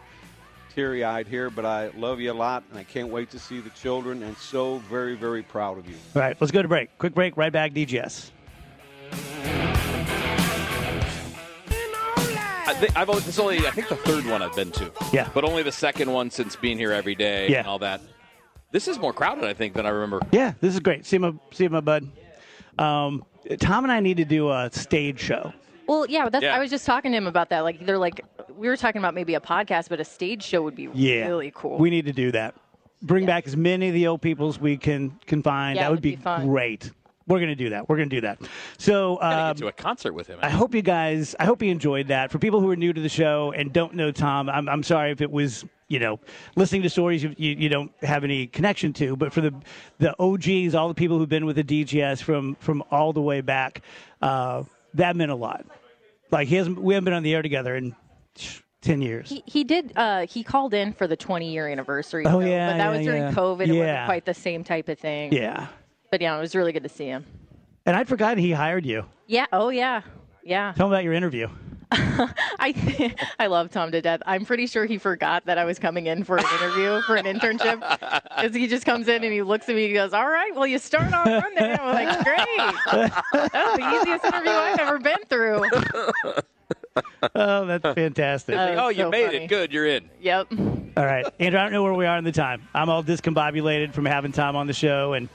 teary 0.80 1.04
eyed 1.04 1.28
here, 1.28 1.50
but 1.50 1.66
I 1.66 1.90
love 1.98 2.22
you 2.22 2.32
a 2.32 2.34
lot, 2.34 2.64
and 2.70 2.80
I 2.80 2.86
can't 2.86 3.10
wait 3.10 3.30
to 3.32 3.40
see 3.40 3.60
the 3.60 3.70
children, 3.72 4.24
and 4.24 4.38
so 4.38 4.78
very, 4.90 5.14
very 5.14 5.44
proud 5.44 5.78
of 5.78 5.90
you. 5.90 5.96
All 6.16 6.22
right, 6.22 6.38
let's 6.40 6.52
go 6.52 6.62
to 6.62 6.70
break. 6.70 6.98
Quick 6.98 7.14
break, 7.14 7.36
right 7.36 7.52
back, 7.52 7.74
DGS. 7.74 8.32
I 12.66 12.74
think 12.80 12.96
I've 12.96 13.10
always, 13.10 13.26
this 13.26 13.36
is 13.36 13.40
only 13.42 13.58
I 13.68 13.72
think 13.72 13.90
the 13.90 13.98
third 13.98 14.26
one 14.26 14.42
I've 14.42 14.56
been 14.56 14.72
to. 14.72 14.90
Yeah. 15.12 15.28
But 15.34 15.44
only 15.44 15.64
the 15.64 15.72
second 15.72 16.14
one 16.14 16.32
since 16.32 16.56
being 16.56 16.78
here 16.78 16.94
every 16.94 17.16
day 17.16 17.50
Yeah. 17.50 17.58
and 17.60 17.68
all 17.68 17.80
that. 17.80 18.00
This 18.72 18.88
is 18.88 18.98
more 19.00 19.12
crowded, 19.12 19.44
I 19.44 19.54
think, 19.54 19.74
than 19.74 19.86
I 19.86 19.90
remember. 19.90 20.22
Yeah, 20.32 20.54
this 20.62 20.74
is 20.76 20.80
great. 20.80 21.06
See 21.06 21.18
my, 21.18 21.34
see 21.52 21.68
my 21.68 21.82
bud. 21.82 22.08
Um, 22.78 23.26
Tom 23.60 23.84
and 23.84 23.92
I 23.92 24.00
need 24.00 24.16
to 24.16 24.26
do 24.26 24.50
a 24.50 24.70
stage 24.72 25.20
show. 25.20 25.52
Well, 25.90 26.06
yeah, 26.08 26.30
that's, 26.30 26.44
Yeah. 26.44 26.56
I 26.56 26.60
was 26.60 26.70
just 26.70 26.86
talking 26.86 27.12
to 27.12 27.18
him 27.18 27.26
about 27.26 27.50
that. 27.50 27.62
Like, 27.62 27.84
they're 27.84 27.98
like, 27.98 28.24
we 28.56 28.68
were 28.68 28.78
talking 28.78 29.00
about 29.00 29.16
maybe 29.16 29.34
a 29.34 29.40
podcast, 29.40 29.90
but 29.90 30.00
a 30.00 30.06
stage 30.06 30.44
show 30.44 30.62
would 30.62 30.76
be 30.76 30.88
Yeah, 30.94 31.26
really 31.26 31.52
cool. 31.56 31.80
We 31.80 31.90
need 31.90 32.06
to 32.06 32.14
do 32.14 32.32
that. 32.32 32.54
Bring 33.02 33.26
back 33.26 33.48
as 33.48 33.58
many 33.58 33.88
of 33.88 33.96
the 33.96 34.06
old 34.06 34.22
people 34.22 34.50
as 34.50 34.60
we 34.60 34.78
can 34.78 35.18
can 35.26 35.42
find. 35.42 35.78
Yeah, 35.78 35.84
that 35.84 35.90
would 35.90 35.98
would 35.98 36.04
be, 36.04 36.16
be 36.16 36.22
fun. 36.22 36.46
great. 36.48 36.92
We're 37.28 37.40
gonna 37.40 37.56
do 37.56 37.70
that. 37.70 37.88
We're 37.88 37.96
gonna 37.96 38.10
do 38.10 38.22
that. 38.22 38.40
So 38.78 39.18
Gotta 39.22 39.42
um, 39.42 39.48
get 39.52 39.58
to 39.58 39.68
a 39.68 39.72
concert 39.72 40.14
with 40.14 40.28
him. 40.28 40.40
I 40.42 40.50
hope 40.50 40.76
you 40.76 40.82
guys. 40.82 41.36
I 41.40 41.46
hope 41.46 41.64
you 41.64 41.72
enjoyed 41.72 42.08
that. 42.10 42.30
For 42.30 42.40
people 42.40 42.60
who 42.60 42.70
are 42.70 42.76
new 42.76 42.92
to 42.92 43.00
the 43.00 43.10
show 43.10 43.54
and 43.56 43.72
don't 43.72 43.94
know 43.96 44.12
Tom, 44.12 44.50
I'm, 44.50 44.68
I'm 44.68 44.84
sorry 44.84 45.12
if 45.12 45.22
it 45.22 45.32
was 45.32 45.64
you 45.88 46.00
know 46.00 46.20
listening 46.56 46.82
to 46.84 46.90
stories 46.90 47.24
you, 47.24 47.34
you, 47.38 47.52
you 47.52 47.70
don't 47.70 47.92
have 48.02 48.24
any 48.26 48.48
connection 48.48 48.92
to. 48.94 49.16
But 49.16 49.32
for 49.32 49.42
the 49.42 49.54
the 50.00 50.14
OGs, 50.22 50.76
all 50.76 50.90
the 50.90 50.94
people 50.94 51.18
who've 51.18 51.30
been 51.30 51.46
with 51.46 51.56
the 51.56 51.64
DGS 51.64 52.22
from 52.22 52.56
from 52.56 52.84
all 52.92 53.14
the 53.14 53.22
way 53.22 53.40
back, 53.42 53.82
uh, 54.22 54.64
that 54.96 55.16
meant 55.16 55.32
a 55.32 55.36
lot. 55.36 55.66
Like 56.32 56.48
he 56.48 56.56
hasn't. 56.56 56.80
We 56.82 56.94
haven't 56.94 57.06
been 57.06 57.14
on 57.14 57.24
the 57.24 57.34
air 57.34 57.42
together 57.42 57.76
in 57.76 57.96
ten 58.82 59.02
years. 59.02 59.30
He, 59.30 59.44
he 59.46 59.64
did. 59.64 59.94
Uh, 59.96 60.26
he 60.28 60.44
called 60.44 60.74
in 60.74 60.94
for 60.94 61.08
the 61.08 61.16
20 61.18 61.52
year 61.52 61.68
anniversary. 61.68 62.26
Oh, 62.26 62.32
show, 62.32 62.40
yeah, 62.42 62.72
but 62.72 62.78
that 62.78 62.84
yeah, 62.86 62.98
was 62.98 63.06
during 63.06 63.22
yeah. 63.24 63.32
COVID. 63.34 63.62
It 63.62 63.68
Yeah. 63.70 63.80
wasn't 63.80 64.06
quite 64.06 64.26
the 64.26 64.34
same 64.34 64.64
type 64.64 64.90
of 64.90 65.00
thing. 65.00 65.34
yeah, 65.34 65.68
But 66.12 66.22
yeah, 66.22 66.38
it 66.38 66.40
was 66.42 66.56
really 66.56 66.72
good 66.72 66.84
to 66.84 66.90
see 66.90 67.06
him. 67.08 67.26
and 67.86 67.96
I'd 67.96 68.08
forgotten 68.08 68.38
he 68.38 68.52
hired 68.52 68.86
you. 68.86 69.06
Yeah. 69.28 69.46
Oh 69.52 69.70
yeah. 69.70 70.02
Yeah. 70.44 70.74
Tell 70.76 70.88
him 70.88 70.94
about 70.94 71.04
your 71.04 71.14
interview. 71.14 71.48
I 71.92 73.16
I 73.40 73.48
love 73.48 73.72
Tom 73.72 73.92
to 73.92 74.02
death. 74.02 74.22
I'm 74.28 74.46
pretty 74.46 74.68
sure 74.68 74.86
he 74.86 74.98
forgot 75.00 75.46
that 75.46 75.58
I 75.58 75.66
was 75.66 75.80
coming 75.80 76.06
in 76.08 76.24
for 76.24 76.38
an 76.38 76.46
interview 76.60 77.02
for 77.02 77.16
an 77.16 77.26
internship 77.26 77.80
because 78.36 78.54
he 78.56 78.68
just 78.68 78.86
comes 78.86 79.08
in 79.08 79.24
and 79.24 79.34
he 79.34 79.42
looks 79.42 79.68
at 79.70 79.76
me. 79.76 79.84
and 79.86 79.90
He 79.90 79.94
goes, 79.96 80.14
"All 80.14 80.28
right, 80.30 80.54
well, 80.56 80.68
you 80.68 80.78
start 80.78 81.12
off 81.14 81.26
Monday." 81.26 81.74
I'm 81.80 81.94
like, 81.94 82.24
"Great, 82.24 83.12
That's 83.52 83.78
the 83.78 84.00
easiest 84.02 84.24
interview 84.26 84.52
I've 84.52 84.80
ever 84.80 85.00
been 85.00 85.18
through." 85.30 85.66
Oh, 87.36 87.66
that's 87.66 87.84
fantastic. 87.96 88.56
Uh, 88.56 88.76
oh, 88.78 88.90
you 88.90 89.04
so 89.04 89.10
made 89.10 89.26
funny. 89.28 89.38
it. 89.38 89.48
Good, 89.48 89.72
you're 89.72 89.86
in. 89.86 90.10
Yep. 90.22 90.48
All 90.98 91.06
right, 91.06 91.26
Andrew, 91.40 91.60
I 91.60 91.64
don't 91.64 91.72
know 91.72 91.84
where 91.84 91.94
we 91.94 92.06
are 92.06 92.18
in 92.18 92.24
the 92.26 92.32
time. 92.32 92.68
I'm 92.74 92.90
all 92.90 93.04
discombobulated 93.04 93.94
from 93.94 94.06
having 94.06 94.32
Tom 94.34 94.56
on 94.58 94.68
the 94.68 94.74
show 94.74 95.14
and 95.14 95.30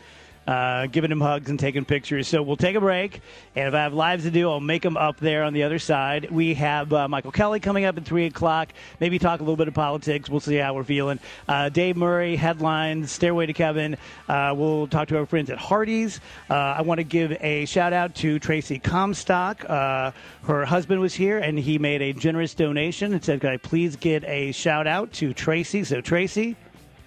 uh, 0.46 0.86
giving 0.86 1.10
him 1.10 1.20
hugs 1.20 1.50
and 1.50 1.58
taking 1.58 1.84
pictures. 1.84 2.28
So 2.28 2.42
we'll 2.42 2.56
take 2.56 2.76
a 2.76 2.80
break, 2.80 3.20
and 3.56 3.68
if 3.68 3.74
I 3.74 3.82
have 3.82 3.94
lives 3.94 4.24
to 4.24 4.30
do, 4.30 4.50
I'll 4.50 4.60
make 4.60 4.82
them 4.82 4.96
up 4.96 5.18
there 5.18 5.42
on 5.42 5.52
the 5.52 5.62
other 5.62 5.78
side. 5.78 6.30
We 6.30 6.54
have 6.54 6.92
uh, 6.92 7.08
Michael 7.08 7.32
Kelly 7.32 7.60
coming 7.60 7.84
up 7.84 7.96
at 7.96 8.04
three 8.04 8.26
o'clock. 8.26 8.70
Maybe 9.00 9.18
talk 9.18 9.40
a 9.40 9.42
little 9.42 9.56
bit 9.56 9.68
of 9.68 9.74
politics. 9.74 10.28
We'll 10.28 10.40
see 10.40 10.56
how 10.56 10.74
we're 10.74 10.84
feeling. 10.84 11.18
Uh, 11.48 11.68
Dave 11.68 11.96
Murray 11.96 12.36
headlines, 12.36 13.10
Stairway 13.10 13.46
to 13.46 13.52
Kevin. 13.52 13.96
Uh, 14.28 14.54
we'll 14.56 14.86
talk 14.86 15.08
to 15.08 15.18
our 15.18 15.26
friends 15.26 15.50
at 15.50 15.58
Hardee's. 15.58 16.20
Uh, 16.50 16.54
I 16.54 16.82
want 16.82 16.98
to 16.98 17.04
give 17.04 17.32
a 17.40 17.64
shout 17.66 17.92
out 17.92 18.14
to 18.16 18.38
Tracy 18.38 18.78
Comstock. 18.78 19.64
Uh, 19.68 20.12
her 20.44 20.64
husband 20.64 21.00
was 21.00 21.14
here, 21.14 21.38
and 21.38 21.58
he 21.58 21.78
made 21.78 22.02
a 22.02 22.12
generous 22.12 22.54
donation 22.54 23.12
and 23.12 23.24
said, 23.24 23.40
"Could 23.40 23.50
I 23.50 23.56
please 23.56 23.96
get 23.96 24.24
a 24.24 24.52
shout 24.52 24.86
out 24.86 25.12
to 25.14 25.32
Tracy?" 25.32 25.84
So 25.84 26.00
Tracy. 26.00 26.56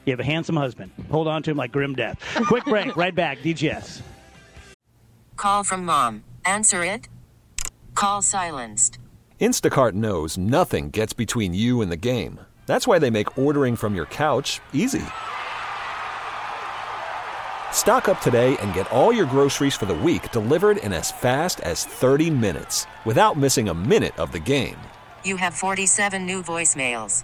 You 0.08 0.12
have 0.12 0.22
a 0.22 0.24
handsome 0.24 0.56
husband. 0.56 0.92
Hold 1.12 1.28
on 1.28 1.44
to 1.44 1.52
him 1.52 1.58
like 1.58 1.74
grim 1.74 1.94
death. 1.94 2.24
Quick 2.48 2.64
break, 2.64 2.96
right 2.96 3.14
back. 3.14 3.40
DGS. 3.40 4.02
Call 5.36 5.66
from 5.66 5.84
mom. 5.84 6.24
Answer 6.46 6.84
it. 6.86 7.10
Call 7.94 8.22
silenced. 8.22 9.00
Instacart 9.42 9.94
knows 9.94 10.38
nothing 10.38 10.92
gets 10.92 11.12
between 11.14 11.54
you 11.54 11.82
and 11.82 11.92
the 11.92 11.98
game. 11.98 12.40
That's 12.68 12.88
why 12.88 13.00
they 13.00 13.10
make 13.10 13.38
ordering 13.38 13.76
from 13.76 13.96
your 13.96 14.06
couch 14.06 14.62
easy. 14.72 15.04
Stock 17.72 18.08
up 18.08 18.22
today 18.22 18.56
and 18.58 18.74
get 18.74 18.90
all 18.92 19.12
your 19.12 19.26
groceries 19.26 19.76
for 19.76 19.86
the 19.88 19.94
week 19.94 20.32
delivered 20.32 20.78
in 20.78 20.94
as 20.94 21.12
fast 21.12 21.60
as 21.60 21.86
30 21.86 22.30
minutes 22.30 22.88
without 23.06 23.38
missing 23.38 23.68
a 23.70 23.74
minute 23.74 24.18
of 24.18 24.32
the 24.32 24.40
game. 24.40 24.78
You 25.26 25.36
have 25.36 25.54
47 25.54 26.26
new 26.26 26.42
voicemails. 26.42 27.24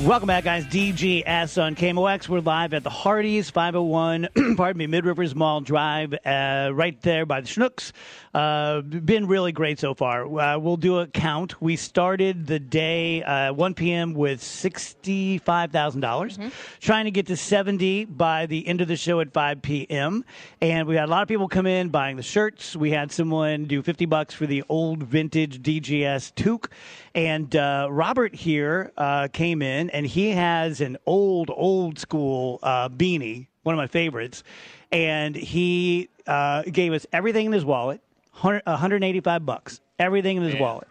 Welcome 0.00 0.26
back, 0.26 0.42
guys. 0.42 0.66
DGS 0.66 1.62
on 1.62 1.76
KMOX. 1.76 2.28
We're 2.28 2.40
live 2.40 2.74
at 2.74 2.82
the 2.82 2.90
Hardee's, 2.90 3.48
501, 3.48 4.28
pardon 4.56 4.78
me, 4.78 4.88
Mid 4.88 5.06
Rivers 5.06 5.36
Mall 5.36 5.60
Drive, 5.60 6.12
uh, 6.26 6.70
right 6.74 7.00
there 7.02 7.24
by 7.24 7.40
the 7.40 7.46
Schnucks. 7.46 7.92
Uh, 8.34 8.80
been 8.80 9.28
really 9.28 9.52
great 9.52 9.78
so 9.78 9.94
far. 9.94 10.26
Uh, 10.26 10.58
we'll 10.58 10.76
do 10.76 10.98
a 10.98 11.06
count. 11.06 11.62
We 11.62 11.76
started 11.76 12.48
the 12.48 12.58
day 12.58 13.22
uh, 13.22 13.52
1 13.52 13.74
p.m. 13.74 14.14
with 14.14 14.40
$65,000, 14.40 16.00
dollars 16.00 16.38
trying 16.80 17.04
to 17.04 17.12
get 17.12 17.28
to 17.28 17.36
70 17.36 18.06
by 18.06 18.46
the 18.46 18.66
end 18.66 18.80
of 18.80 18.88
the 18.88 18.96
show 18.96 19.20
at 19.20 19.32
5 19.32 19.62
p.m. 19.62 20.24
And 20.60 20.88
we 20.88 20.96
had 20.96 21.08
a 21.08 21.10
lot 21.10 21.22
of 21.22 21.28
people 21.28 21.46
come 21.48 21.66
in 21.66 21.90
buying 21.90 22.16
the 22.16 22.22
shirts. 22.22 22.74
We 22.74 22.90
had 22.90 23.12
someone 23.12 23.66
do 23.66 23.80
50 23.80 24.06
bucks 24.06 24.34
for 24.34 24.46
the 24.46 24.64
old 24.68 25.04
vintage 25.04 25.62
DGS 25.62 26.34
toque. 26.34 26.68
And 27.14 27.54
uh, 27.54 27.88
Robert 27.90 28.34
here 28.34 28.92
uh, 28.96 29.28
came 29.32 29.62
in, 29.62 29.90
and 29.90 30.04
he 30.04 30.30
has 30.30 30.80
an 30.80 30.96
old, 31.06 31.50
old 31.54 31.98
school 31.98 32.58
uh, 32.62 32.88
beanie, 32.88 33.46
one 33.62 33.74
of 33.74 33.78
my 33.78 33.86
favorites. 33.86 34.42
And 34.90 35.36
he 35.36 36.08
uh, 36.26 36.62
gave 36.62 36.92
us 36.92 37.06
everything 37.12 37.46
in 37.46 37.52
his 37.52 37.64
wallet, 37.64 38.00
100, 38.32 38.62
185 38.66 39.46
bucks, 39.46 39.80
everything 39.98 40.36
in 40.36 40.42
his 40.42 40.56
wallet, 40.56 40.88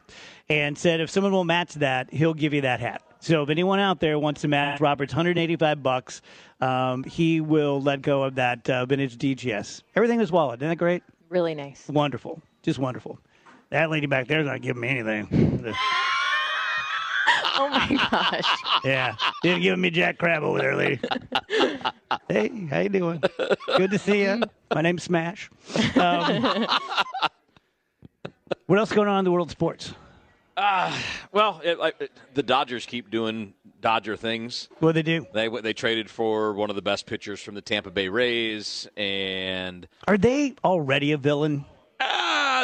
and 0.50 0.78
said 0.78 1.02
if 1.02 1.10
someone 1.10 1.34
will 1.34 1.44
match 1.44 1.74
that, 1.76 2.14
he'll 2.14 2.34
give 2.34 2.54
you 2.54 2.62
that 2.62 2.80
hat. 2.80 3.02
So 3.20 3.42
if 3.44 3.50
anyone 3.50 3.80
out 3.80 4.02
there 4.02 4.20
wants 4.20 4.42
to 4.42 4.50
match 4.50 4.82
Robert's 4.82 5.14
185 5.14 5.82
bucks, 5.82 6.22
um, 6.60 7.06
he 7.06 7.40
will 7.40 7.82
let 7.82 8.02
go 8.02 8.24
of 8.24 8.36
that 8.36 8.70
uh, 8.70 8.86
vintage 8.86 9.18
DGS. 9.18 9.84
Everything 9.96 10.16
in 10.16 10.20
his 10.20 10.32
wallet. 10.32 10.60
Isn't 10.60 10.70
that 10.70 10.76
great? 10.76 11.04
Really 11.30 11.56
nice. 11.56 11.88
Wonderful. 11.88 12.42
Just 12.62 12.80
wonderful. 12.80 13.18
That 13.70 13.90
lady 13.90 14.08
back 14.08 14.28
there's 14.28 14.46
not 14.46 14.62
giving 14.62 14.82
me 14.82 14.90
anything. 14.90 15.74
Oh 17.56 17.70
my 17.70 17.88
gosh. 18.12 18.60
Yeah, 18.84 19.16
You're 19.44 19.60
giving 19.60 19.82
me 19.82 19.90
Jack 19.90 20.18
Crab 20.18 20.44
over 20.44 20.60
there, 20.60 20.76
lady. 20.76 21.00
hey, 22.30 22.50
how 22.70 22.80
you 22.80 22.90
doing? 22.90 23.22
Good 23.78 23.92
to 23.92 24.00
see 24.00 24.24
you. 24.24 24.42
My 24.74 24.82
name's 24.82 25.04
Smash. 25.04 25.50
Um, 25.96 26.68
what 28.68 28.80
else 28.80 28.92
going 28.92 29.08
on 29.08 29.20
in 29.20 29.26
the 29.26 29.32
world 29.32 29.48
of 29.48 29.52
sports? 29.52 29.94
Well, 30.56 31.62
it, 31.64 31.80
like, 31.80 31.96
it- 32.00 32.12
the 32.34 32.44
Dodgers 32.44 32.86
keep 32.86 33.10
doing 33.10 33.54
Dodger 33.82 34.16
things. 34.16 34.70
What 34.80 34.90
do 34.90 34.94
they 34.94 35.04
do? 35.04 35.26
They 35.34 35.48
they 35.50 35.74
traded 35.74 36.10
for 36.10 36.54
one 36.54 36.70
of 36.70 36.76
the 36.76 36.82
best 36.82 37.06
pitchers 37.06 37.42
from 37.42 37.56
the 37.56 37.62
Tampa 37.62 37.92
Bay 37.92 38.08
Rays, 38.08 38.88
and 38.96 39.88
Are 40.08 40.18
they 40.18 40.56
already 40.64 41.12
a 41.12 41.18
villain? 41.18 41.66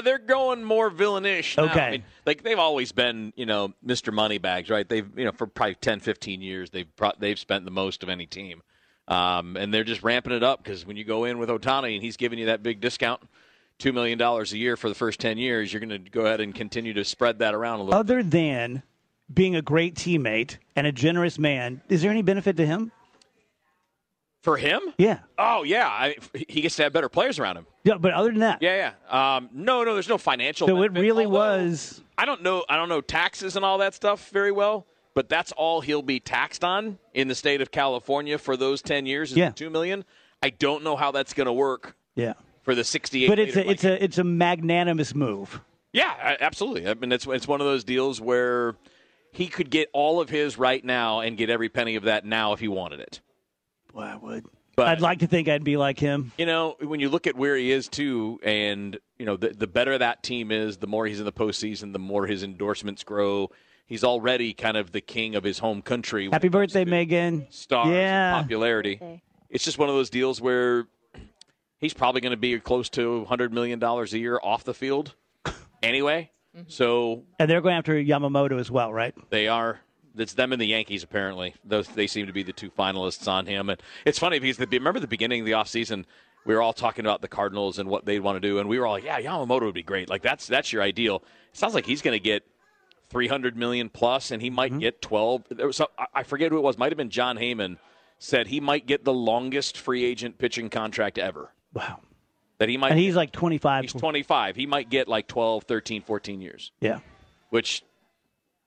They're 0.02 0.18
going 0.20 0.64
more 0.64 0.90
villainish. 0.90 1.58
Now. 1.58 1.66
Okay. 1.66 1.80
I 1.80 1.92
mean, 1.92 2.04
like 2.26 2.44
they've 2.44 2.60
always 2.60 2.92
been, 2.92 3.34
you 3.36 3.46
know, 3.46 3.74
Mr. 3.86 4.14
Moneybags, 4.14 4.70
right? 4.70 4.88
They've, 4.88 5.08
you 5.18 5.26
know, 5.26 5.32
for 5.32 5.48
probably 5.48 5.76
10, 5.76 6.00
15 6.00 6.42
years, 6.42 6.70
they've 6.70 6.88
they've 7.20 7.40
spent 7.40 7.66
the 7.66 7.72
most 7.72 8.04
of 8.04 8.10
any 8.10 8.26
team, 8.26 8.62
um, 9.08 9.58
and 9.58 9.74
they're 9.74 9.84
just 9.84 10.04
ramping 10.04 10.34
it 10.34 10.44
up 10.44 10.64
because 10.64 10.86
when 10.86 10.98
you 10.98 11.04
go 11.04 11.26
in 11.26 11.38
with 11.38 11.50
Ohtani 11.50 11.94
and 11.96 12.04
he's 12.04 12.18
giving 12.18 12.40
you 12.40 12.48
that 12.48 12.64
big 12.64 12.82
discount. 12.82 13.22
Two 13.78 13.94
million 13.94 14.18
dollars 14.18 14.52
a 14.52 14.58
year 14.58 14.76
for 14.76 14.90
the 14.90 14.96
first 14.96 15.22
ten 15.22 15.38
years. 15.38 15.72
You're 15.72 15.80
going 15.80 16.04
to 16.04 16.12
go 16.12 16.26
ahead 16.26 16.42
and 16.42 16.54
continue 16.54 16.94
to 16.96 17.06
spread 17.06 17.40
that 17.40 17.56
around 17.56 17.80
a 17.80 17.84
little. 17.84 17.98
Other 17.98 18.22
than 18.22 18.84
being 19.34 19.56
a 19.56 19.62
great 19.62 19.96
teammate 19.96 20.58
and 20.76 20.86
a 20.86 20.92
generous 20.92 21.40
man, 21.40 21.82
is 21.88 22.02
there 22.02 22.12
any 22.12 22.22
benefit 22.22 22.58
to 22.58 22.66
him? 22.66 22.92
For 24.42 24.56
him? 24.56 24.80
Yeah. 24.98 25.20
Oh 25.38 25.64
yeah, 25.64 25.88
I, 25.88 26.16
he 26.34 26.62
gets 26.62 26.78
to 26.78 26.84
have 26.84 26.94
better 26.94 27.10
players 27.10 27.40
around 27.40 27.58
him. 27.58 27.66
Yeah, 27.84 27.96
but 28.00 28.14
other 28.14 28.30
than 28.30 28.40
that, 28.40 28.62
Yeah, 28.62 28.94
yeah. 29.12 29.36
Um, 29.36 29.50
no, 29.52 29.84
no, 29.84 29.94
there's 29.94 30.08
no 30.08 30.18
financial. 30.18 30.68
so 30.68 30.82
it 30.84 30.94
really 30.94 31.28
was. 31.28 32.02
I 32.18 32.26
don't 32.26 32.42
know. 32.42 32.64
I 32.70 32.78
don't 32.78 32.88
know 32.90 33.02
taxes 33.02 33.56
and 33.58 33.66
all 33.66 33.80
that 33.80 33.94
stuff 33.94 34.30
very 34.30 34.52
well, 34.54 34.86
but 35.14 35.28
that's 35.28 35.52
all 35.54 35.82
he'll 35.82 36.02
be 36.02 36.20
taxed 36.22 36.64
on 36.64 37.00
in 37.14 37.28
the 37.28 37.36
state 37.36 37.60
of 37.62 37.70
California 37.72 38.38
for 38.38 38.56
those 38.56 38.82
ten 38.82 39.06
years. 39.06 39.32
Is 39.32 39.38
Yeah. 39.38 39.50
two 39.52 39.70
million. 39.70 40.06
I 40.42 40.52
don't 40.52 40.84
know 40.86 40.96
how 40.96 41.12
that's 41.12 41.34
going 41.34 41.48
to 41.48 41.54
work 41.54 41.98
Yeah. 42.16 42.34
for 42.64 42.76
the 42.76 42.86
sixty-eight. 42.86 43.28
But 43.28 43.40
it's 43.40 43.58
a 43.58 43.70
it's 43.70 43.84
a 43.84 44.02
it's 44.02 44.18
a 44.20 44.24
magnanimous 44.24 45.14
move. 45.14 45.60
yeah, 45.92 46.38
absolutely. 46.40 46.88
I 46.88 46.94
mean, 46.94 47.12
it's 47.12 47.28
it's 47.28 47.48
one 47.48 47.60
of 47.60 47.68
those 47.68 47.84
deals 47.84 48.22
where 48.22 48.76
he 49.34 49.48
could 49.48 49.70
get 49.70 49.90
all 49.92 50.22
of 50.22 50.30
his 50.30 50.58
right 50.58 50.84
now 50.84 51.20
and 51.20 51.36
get 51.38 51.50
every 51.50 51.68
penny 51.68 51.96
of 51.98 52.04
that 52.04 52.26
now 52.26 52.54
if 52.54 52.62
he 52.62 52.70
wanted 52.70 53.02
it. 53.02 53.20
Boy, 53.94 54.02
I 54.02 54.16
would. 54.16 54.46
But 54.76 54.88
I'd 54.88 55.02
like 55.02 55.20
to 55.20 55.28
think 55.28 55.50
I'd 55.50 55.64
be 55.64 55.76
like 55.76 56.00
him. 56.00 56.32
You 56.38 56.46
know, 56.46 56.78
when 56.82 57.00
you 57.02 57.10
look 57.10 57.28
at 57.28 57.36
where 57.36 57.58
he 57.58 57.72
is 57.72 57.90
too, 57.90 58.40
and 58.44 58.98
you 59.18 59.26
know, 59.26 59.36
the, 59.36 59.50
the 59.50 59.68
better 59.68 59.98
that 59.98 60.24
team 60.24 60.52
is, 60.52 60.78
the 60.78 60.88
more 60.88 61.06
he's 61.06 61.20
in 61.20 61.26
the 61.26 61.34
postseason, 61.34 61.92
the 61.92 62.00
more 62.00 62.26
his 62.26 62.44
endorsements 62.44 63.04
grow. 63.04 63.50
He's 63.88 64.04
already 64.04 64.54
kind 64.54 64.78
of 64.78 64.92
the 64.92 65.02
king 65.02 65.36
of 65.36 65.44
his 65.44 65.60
home 65.60 65.82
country. 65.82 66.30
Happy 66.32 66.48
birthday, 66.48 66.86
Megan. 66.86 67.48
Stars 67.50 67.90
Yeah. 67.90 68.38
and 68.38 68.44
popularity. 68.46 69.22
It's 69.50 69.66
just 69.66 69.80
one 69.80 69.90
of 69.90 69.96
those 69.96 70.10
deals 70.12 70.40
where 70.40 70.86
he's 71.80 71.94
probably 71.94 72.22
going 72.22 72.32
to 72.32 72.38
be 72.38 72.58
close 72.60 72.88
to 72.92 73.26
$100 73.30 73.52
million 73.52 73.84
a 73.84 74.06
year 74.12 74.40
off 74.42 74.64
the 74.64 74.76
field 74.76 75.16
anyway. 75.84 76.30
Mm-hmm. 76.56 76.66
So 76.70 77.24
And 77.40 77.50
they're 77.50 77.62
going 77.62 77.76
after 77.76 77.94
Yamamoto 77.96 78.60
as 78.60 78.70
well, 78.72 78.94
right? 78.94 79.14
they 79.32 79.48
are. 79.48 79.80
It's 80.18 80.34
them 80.34 80.52
and 80.52 80.62
the 80.62 80.66
Yankees, 80.66 81.04
apparently. 81.04 81.56
Those 81.64 81.88
they 81.88 82.08
seem 82.08 82.28
to 82.28 82.34
be 82.34 82.44
the 82.44 82.54
two 82.54 82.70
finalists 82.72 83.28
on 83.28 83.46
him. 83.46 83.70
And 83.70 83.82
it's 84.06 84.20
funny 84.20 84.40
because 84.40 84.58
the, 84.58 84.68
remember 84.72 85.00
the 85.00 85.08
beginning 85.08 85.42
of 85.42 85.46
the 85.46 85.54
offseason, 85.54 86.06
we 86.46 86.56
were 86.56 86.62
all 86.62 86.74
talking 86.74 87.06
about 87.06 87.22
the 87.22 87.28
Cardinals 87.28 87.80
and 87.80 87.90
what 87.90 88.06
they'd 88.06 88.20
want 88.20 88.36
to 88.38 88.48
do, 88.48 88.60
and 88.60 88.70
we 88.70 88.80
were 88.80 88.86
all 88.86 88.94
like, 88.94 89.04
"Yeah, 89.04 89.20
Yamamoto 89.20 89.64
would 89.64 89.74
be 89.74 89.84
great. 89.84 90.10
Like 90.10 90.22
that's 90.22 90.48
that's 90.48 90.74
your 90.74 90.82
ideal." 90.82 91.24
It 91.52 91.58
sounds 91.58 91.74
like 91.74 91.86
he's 91.86 92.02
going 92.02 92.16
to 92.16 92.24
get 92.24 92.44
three 93.10 93.28
hundred 93.28 93.56
million 93.56 93.90
plus, 93.90 94.32
and 94.32 94.42
he 94.42 94.50
might 94.50 94.72
mm-hmm. 94.72 94.80
get 94.80 95.02
twelve. 95.02 95.44
There 95.50 95.68
was 95.68 95.78
some, 95.78 95.88
I- 96.14 96.24
forget 96.24 96.52
who 96.52 96.58
it 96.58 96.62
was. 96.62 96.78
Might 96.78 96.92
have 96.92 96.98
been 96.98 97.10
Jon 97.10 97.38
Heyman 97.38 97.78
said 98.20 98.48
he 98.48 98.60
might 98.60 98.86
get 98.86 99.06
the 99.06 99.14
longest 99.14 99.78
free 99.78 100.04
agent 100.04 100.38
pitching 100.38 100.70
contract 100.70 101.18
ever. 101.18 101.52
Wow. 101.74 102.02
That 102.58 102.68
he 102.68 102.78
might. 102.78 102.92
And 102.92 103.00
he's 103.00 103.16
like 103.16 103.32
25. 103.32 103.84
he's 103.84 103.94
twenty 103.94 104.24
five. 104.24 104.56
He 104.56 104.66
might 104.66 104.90
get 104.90 105.08
like 105.08 105.28
12, 105.28 105.64
13, 105.64 106.02
14 106.04 106.42
years. 106.42 106.72
Yeah. 106.82 107.00
Which, 107.50 107.84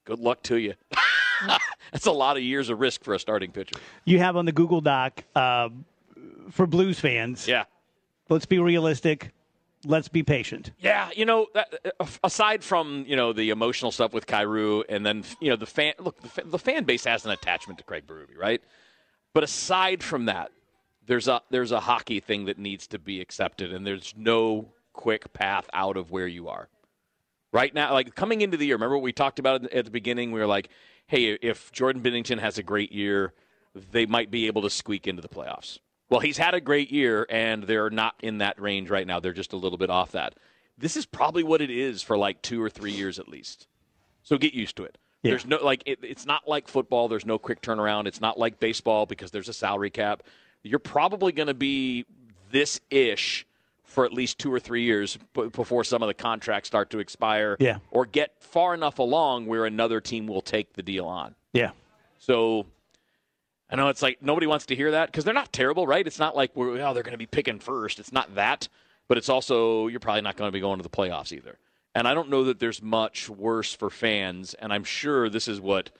good 0.04 0.18
luck 0.18 0.42
to 0.44 0.56
you. 0.56 0.74
That's 1.92 2.06
a 2.06 2.12
lot 2.12 2.36
of 2.36 2.42
years 2.42 2.70
of 2.70 2.80
risk 2.80 3.04
for 3.04 3.14
a 3.14 3.18
starting 3.18 3.50
pitcher. 3.50 3.76
You 4.04 4.18
have 4.18 4.36
on 4.36 4.44
the 4.46 4.52
Google 4.52 4.80
Doc 4.80 5.24
uh, 5.34 5.68
for 6.50 6.66
Blues 6.66 6.98
fans. 6.98 7.46
Yeah. 7.46 7.64
Let's 8.28 8.46
be 8.46 8.58
realistic. 8.58 9.30
Let's 9.84 10.08
be 10.08 10.22
patient. 10.22 10.70
Yeah, 10.78 11.10
you 11.14 11.24
know, 11.24 11.48
that, 11.54 11.94
uh, 11.98 12.06
aside 12.22 12.62
from 12.62 13.04
you 13.08 13.16
know 13.16 13.32
the 13.32 13.50
emotional 13.50 13.90
stuff 13.90 14.12
with 14.12 14.26
Kyrou, 14.26 14.84
and 14.88 15.04
then 15.04 15.24
you 15.40 15.50
know 15.50 15.56
the 15.56 15.66
fan 15.66 15.94
look, 15.98 16.20
the, 16.20 16.28
fa- 16.28 16.44
the 16.44 16.58
fan 16.58 16.84
base 16.84 17.04
has 17.04 17.24
an 17.24 17.32
attachment 17.32 17.78
to 17.78 17.84
Craig 17.84 18.06
Berube, 18.06 18.38
right? 18.38 18.62
But 19.34 19.42
aside 19.42 20.02
from 20.04 20.26
that, 20.26 20.52
there's 21.06 21.26
a 21.26 21.42
there's 21.50 21.72
a 21.72 21.80
hockey 21.80 22.20
thing 22.20 22.44
that 22.44 22.58
needs 22.58 22.86
to 22.88 22.98
be 23.00 23.20
accepted, 23.20 23.72
and 23.72 23.84
there's 23.84 24.14
no 24.16 24.68
quick 24.92 25.32
path 25.32 25.68
out 25.72 25.96
of 25.96 26.12
where 26.12 26.28
you 26.28 26.48
are. 26.48 26.68
Right 27.52 27.74
now, 27.74 27.92
like 27.92 28.14
coming 28.14 28.40
into 28.40 28.56
the 28.56 28.66
year, 28.66 28.76
remember 28.76 28.96
what 28.96 29.02
we 29.02 29.12
talked 29.12 29.38
about 29.38 29.70
at 29.72 29.84
the 29.84 29.90
beginning? 29.90 30.32
We 30.32 30.40
were 30.40 30.46
like, 30.46 30.70
hey, 31.06 31.34
if 31.42 31.70
Jordan 31.72 32.02
Binnington 32.02 32.38
has 32.38 32.56
a 32.56 32.62
great 32.62 32.92
year, 32.92 33.34
they 33.74 34.06
might 34.06 34.30
be 34.30 34.46
able 34.46 34.62
to 34.62 34.70
squeak 34.70 35.06
into 35.06 35.20
the 35.20 35.28
playoffs. 35.28 35.78
Well, 36.08 36.20
he's 36.20 36.38
had 36.38 36.54
a 36.54 36.60
great 36.60 36.90
year, 36.90 37.26
and 37.30 37.64
they're 37.64 37.90
not 37.90 38.14
in 38.22 38.38
that 38.38 38.60
range 38.60 38.90
right 38.90 39.06
now. 39.06 39.20
They're 39.20 39.32
just 39.32 39.52
a 39.52 39.56
little 39.56 39.78
bit 39.78 39.90
off 39.90 40.12
that. 40.12 40.34
This 40.76 40.96
is 40.96 41.06
probably 41.06 41.42
what 41.42 41.60
it 41.60 41.70
is 41.70 42.02
for 42.02 42.16
like 42.16 42.42
two 42.42 42.62
or 42.62 42.70
three 42.70 42.92
years 42.92 43.18
at 43.18 43.28
least. 43.28 43.66
So 44.22 44.38
get 44.38 44.54
used 44.54 44.76
to 44.76 44.84
it. 44.84 44.98
Yeah. 45.22 45.30
There's 45.30 45.46
no 45.46 45.58
like 45.62 45.82
it, 45.86 46.00
it's 46.02 46.26
not 46.26 46.48
like 46.48 46.68
football. 46.68 47.08
There's 47.08 47.26
no 47.26 47.38
quick 47.38 47.60
turnaround. 47.62 48.06
It's 48.06 48.20
not 48.20 48.38
like 48.38 48.58
baseball 48.58 49.06
because 49.06 49.30
there's 49.30 49.48
a 49.48 49.52
salary 49.52 49.90
cap. 49.90 50.22
You're 50.62 50.80
probably 50.80 51.32
going 51.32 51.46
to 51.48 51.54
be 51.54 52.06
this 52.50 52.80
ish 52.90 53.46
for 53.84 54.04
at 54.04 54.12
least 54.12 54.38
two 54.38 54.52
or 54.52 54.60
three 54.60 54.82
years 54.82 55.18
b- 55.34 55.48
before 55.48 55.84
some 55.84 56.02
of 56.02 56.06
the 56.06 56.14
contracts 56.14 56.68
start 56.68 56.90
to 56.90 56.98
expire. 56.98 57.56
Yeah. 57.60 57.78
Or 57.90 58.06
get 58.06 58.32
far 58.40 58.74
enough 58.74 58.98
along 58.98 59.46
where 59.46 59.66
another 59.66 60.00
team 60.00 60.26
will 60.26 60.40
take 60.40 60.72
the 60.74 60.82
deal 60.82 61.06
on. 61.06 61.34
Yeah. 61.52 61.72
So 62.18 62.66
I 63.70 63.76
know 63.76 63.88
it's 63.88 64.02
like 64.02 64.22
nobody 64.22 64.46
wants 64.46 64.66
to 64.66 64.76
hear 64.76 64.92
that 64.92 65.06
because 65.06 65.24
they're 65.24 65.34
not 65.34 65.52
terrible, 65.52 65.86
right? 65.86 66.06
It's 66.06 66.18
not 66.18 66.36
like 66.36 66.54
we're 66.54 66.80
oh 66.80 66.94
they're 66.94 67.02
going 67.02 67.12
to 67.12 67.18
be 67.18 67.26
picking 67.26 67.58
first. 67.58 67.98
It's 67.98 68.12
not 68.12 68.34
that, 68.34 68.68
but 69.08 69.18
it's 69.18 69.28
also 69.28 69.88
you're 69.88 70.00
probably 70.00 70.22
not 70.22 70.36
going 70.36 70.48
to 70.48 70.52
be 70.52 70.60
going 70.60 70.78
to 70.78 70.82
the 70.82 70.88
playoffs 70.88 71.32
either. 71.32 71.58
And 71.94 72.08
I 72.08 72.14
don't 72.14 72.30
know 72.30 72.44
that 72.44 72.58
there's 72.58 72.82
much 72.82 73.28
worse 73.28 73.74
for 73.74 73.90
fans. 73.90 74.54
And 74.54 74.72
I'm 74.72 74.84
sure 74.84 75.28
this 75.28 75.48
is 75.48 75.60
what 75.60 75.90